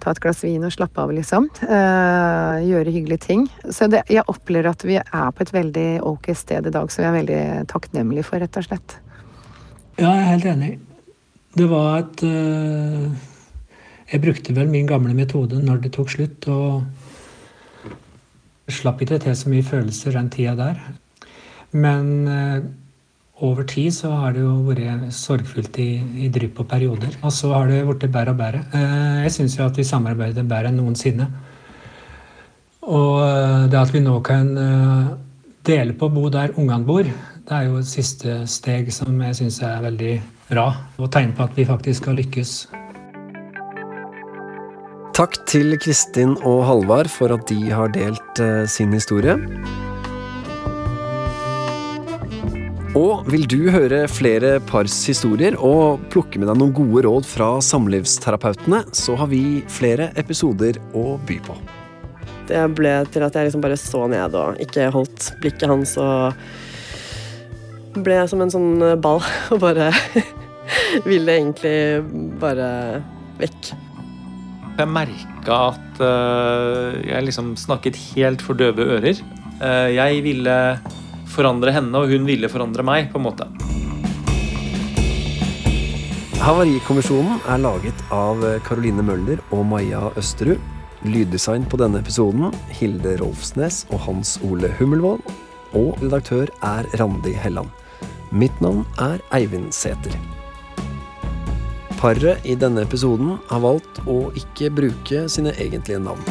ta 0.02 0.10
et 0.10 0.18
glass 0.20 0.42
vin 0.42 0.64
og 0.66 0.72
slappe 0.74 0.98
av, 0.98 1.12
liksom. 1.14 1.44
Eh, 1.62 2.56
gjøre 2.66 2.90
hyggelige 2.90 3.22
ting. 3.22 3.44
Så 3.70 3.88
det, 3.90 4.02
jeg 4.10 4.24
opplever 4.26 4.70
at 4.72 4.82
vi 4.82 4.96
er 4.98 5.30
på 5.30 5.44
et 5.44 5.52
veldig 5.54 6.02
ok 6.02 6.32
sted 6.34 6.66
i 6.66 6.70
dag, 6.74 6.90
som 6.90 7.04
jeg 7.04 7.10
er 7.12 7.18
veldig 7.20 7.66
takknemlig 7.70 8.24
for, 8.26 8.42
rett 8.42 8.58
og 8.58 8.66
slett. 8.66 8.96
Ja, 9.99 10.09
jeg 10.09 10.20
er 10.22 10.30
helt 10.30 10.47
enig. 10.49 10.70
Det 11.53 11.66
var 11.68 11.99
et 12.01 12.22
uh, 12.24 13.12
Jeg 14.09 14.20
brukte 14.24 14.55
vel 14.57 14.70
min 14.72 14.86
gamle 14.88 15.12
metode 15.12 15.59
når 15.61 15.82
det 15.84 15.90
tok 15.93 16.09
slutt, 16.12 16.49
og 16.49 16.84
slapp 18.72 19.03
ikke 19.05 19.18
til 19.20 19.36
så 19.36 19.53
mye 19.53 19.66
følelser 19.66 20.16
den 20.16 20.30
tida 20.32 20.55
der. 20.57 20.80
Men 21.76 22.09
uh, 22.24 22.64
over 23.45 23.68
tid 23.68 23.93
så 23.93 24.14
har 24.16 24.32
det 24.32 24.40
jo 24.47 24.55
vært 24.64 25.12
sorgfullt 25.12 25.76
i, 25.84 25.90
i 26.24 26.30
drypp 26.32 26.64
og 26.64 26.70
perioder. 26.72 27.18
Og 27.20 27.32
så 27.36 27.53
har 27.53 27.68
det 27.68 27.82
blitt 27.84 28.09
bedre 28.09 28.32
og 28.32 28.40
bedre. 28.40 28.64
Uh, 28.72 29.20
jeg 29.26 29.34
syns 29.36 29.59
jo 29.59 29.66
at 29.66 29.76
vi 29.76 29.84
samarbeider 29.84 30.49
bedre 30.49 30.72
enn 30.72 30.80
noensinne. 30.80 31.28
Og 32.82 33.68
det 33.70 33.78
at 33.78 33.93
vi 33.95 34.01
nå 34.03 34.16
kan 34.26 34.49
dele 35.62 35.95
på 35.95 36.09
å 36.09 36.11
bo 36.11 36.24
der 36.34 36.51
ungene 36.59 36.82
bor, 36.82 37.07
det 37.49 37.57
er 37.57 37.66
jo 37.66 37.80
et 37.80 37.88
siste 37.88 38.36
steg 38.51 38.90
som 38.95 39.18
jeg 39.26 39.38
syns 39.40 39.59
er 39.66 39.82
veldig 39.82 40.14
bra. 40.51 40.68
Og 41.03 41.11
tegn 41.12 41.34
på 41.34 41.47
at 41.47 41.59
vi 41.59 41.66
faktisk 41.66 42.05
skal 42.05 42.18
lykkes. 42.20 42.55
Takk 45.12 45.36
til 45.51 45.76
Kristin 45.82 46.38
og 46.49 46.62
Halvard 46.68 47.11
for 47.12 47.34
at 47.34 47.45
de 47.51 47.59
har 47.68 47.90
delt 47.93 48.40
eh, 48.40 48.64
sin 48.70 48.95
historie. 48.95 49.36
Og 52.97 53.28
vil 53.28 53.45
du 53.49 53.70
høre 53.72 54.05
flere 54.09 54.59
pars 54.68 54.95
historier 55.09 55.57
og 55.57 56.01
plukke 56.12 56.40
med 56.40 56.49
deg 56.49 56.59
noen 56.61 56.74
gode 56.76 57.05
råd 57.07 57.28
fra 57.28 57.55
samlivsterapeutene, 57.64 58.82
så 58.93 59.16
har 59.16 59.30
vi 59.32 59.62
flere 59.72 60.11
episoder 60.20 60.80
å 60.97 61.16
by 61.28 61.38
på. 61.45 61.57
Det 62.49 62.64
ble 62.76 62.99
til 63.12 63.24
at 63.24 63.36
jeg 63.36 63.49
liksom 63.49 63.64
bare 63.64 63.80
så 63.80 64.05
ned 64.12 64.36
og 64.36 64.61
ikke 64.61 64.90
holdt 64.93 65.30
blikket 65.40 65.70
hans 65.72 65.97
og 66.01 66.36
ble 68.01 68.22
som 68.30 68.40
en 68.45 68.53
sånn 68.53 68.72
ball 69.03 69.20
og 69.53 69.62
bare 69.62 69.90
ville 71.09 71.38
egentlig 71.38 71.76
bare 72.40 72.68
vekk. 73.40 73.72
Jeg 74.78 74.88
merka 74.88 75.59
at 75.74 76.01
uh, 76.01 76.97
jeg 77.05 77.26
liksom 77.26 77.53
snakket 77.61 77.99
helt 78.14 78.43
for 78.45 78.57
døve 78.57 78.86
ører. 78.97 79.18
Uh, 79.61 79.90
jeg 79.93 80.22
ville 80.24 80.57
forandre 81.32 81.74
henne, 81.74 81.93
og 81.97 82.12
hun 82.12 82.24
ville 82.28 82.49
forandre 82.53 82.84
meg, 82.84 83.11
på 83.12 83.20
en 83.20 83.26
måte. 83.26 83.49
Havarikommisjonen 86.43 87.38
er 87.53 87.61
laget 87.62 88.01
av 88.11 88.40
Caroline 88.66 89.05
Møller 89.07 89.45
og 89.55 89.62
Maja 89.70 90.09
Østerud. 90.18 90.59
Lyddesign 91.07 91.64
på 91.70 91.78
denne 91.80 91.99
episoden 92.03 92.53
Hilde 92.78 93.16
Rolfsnes 93.20 93.84
og 93.90 94.03
Hans 94.07 94.36
Ole 94.47 94.70
Hummelvold. 94.78 95.22
Og 95.78 95.97
redaktør 96.03 96.51
er 96.66 96.88
Randi 97.01 97.32
Helland. 97.38 97.70
Mitt 98.32 98.60
navn 98.64 98.86
er 98.96 99.20
Eivind 99.36 99.74
Sæther. 99.76 100.14
Paret 101.98 102.46
i 102.48 102.54
denne 102.56 102.80
episoden 102.86 103.34
har 103.50 103.60
valgt 103.60 103.98
å 104.08 104.30
ikke 104.32 104.70
bruke 104.72 105.26
sine 105.28 105.52
egentlige 105.60 106.00
navn. 106.00 106.22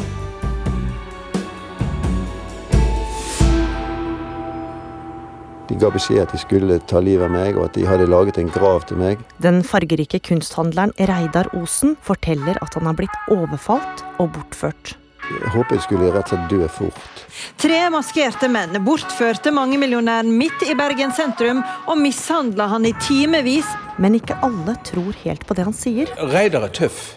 De 5.70 5.78
ga 5.78 5.92
beskjed 5.94 6.24
at 6.24 6.34
de 6.34 6.40
skulle 6.42 6.80
ta 6.90 6.98
livet 6.98 7.28
av 7.28 7.30
meg, 7.36 7.54
og 7.54 7.68
at 7.68 7.78
de 7.78 7.86
hadde 7.86 8.10
laget 8.10 8.40
en 8.42 8.50
grav 8.50 8.82
til 8.90 8.98
meg. 8.98 9.22
Den 9.38 9.62
fargerike 9.62 10.18
kunsthandleren 10.26 10.90
Reidar 10.98 11.52
Osen 11.54 11.94
forteller 12.02 12.58
at 12.66 12.74
han 12.74 12.90
har 12.90 12.98
blitt 12.98 13.14
overfalt 13.30 14.02
og 14.18 14.34
bortført. 14.34 14.96
Jeg 15.40 15.52
håpet 15.54 15.78
jeg 15.78 15.84
skulle 15.86 16.10
rett 16.12 16.28
og 16.28 16.34
slett 16.34 16.50
dø 16.52 16.68
fort. 16.70 17.24
Tre 17.62 17.78
maskerte 17.94 18.50
menn 18.52 18.76
bortførte 18.84 19.52
mangemillionæren 19.54 20.30
midt 20.36 20.64
i 20.68 20.76
Bergen 20.78 21.14
sentrum 21.16 21.62
og 21.86 21.98
mishandla 22.00 22.68
han 22.74 22.86
i 22.88 22.92
timevis. 23.02 23.68
Men 24.02 24.16
ikke 24.18 24.36
alle 24.44 24.76
tror 24.88 25.16
helt 25.24 25.46
på 25.48 25.56
det 25.56 25.66
han 25.68 25.76
sier. 25.76 26.12
Reidar 26.32 26.66
er 26.68 26.74
tøff, 26.76 27.14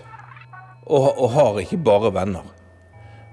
og, 0.86 1.12
og 1.12 1.30
har 1.36 1.62
ikke 1.64 1.82
bare 1.84 2.14
venner. 2.16 2.48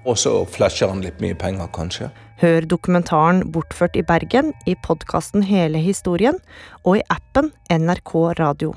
Og 0.03 0.19
så 0.19 0.35
flasher 0.51 0.91
han 0.91 1.03
litt 1.03 1.21
mye 1.23 1.35
penger, 1.39 1.69
kanskje. 1.71 2.11
Hør 2.43 2.65
dokumentaren 2.67 3.43
'Bortført 3.51 3.95
i 3.95 4.03
Bergen' 4.03 4.51
i 4.67 4.75
podkasten 4.75 5.45
Hele 5.47 5.79
historien 5.79 6.41
og 6.83 6.97
i 6.97 7.03
appen 7.09 7.53
NRK 7.71 8.15
Radio. 8.39 8.73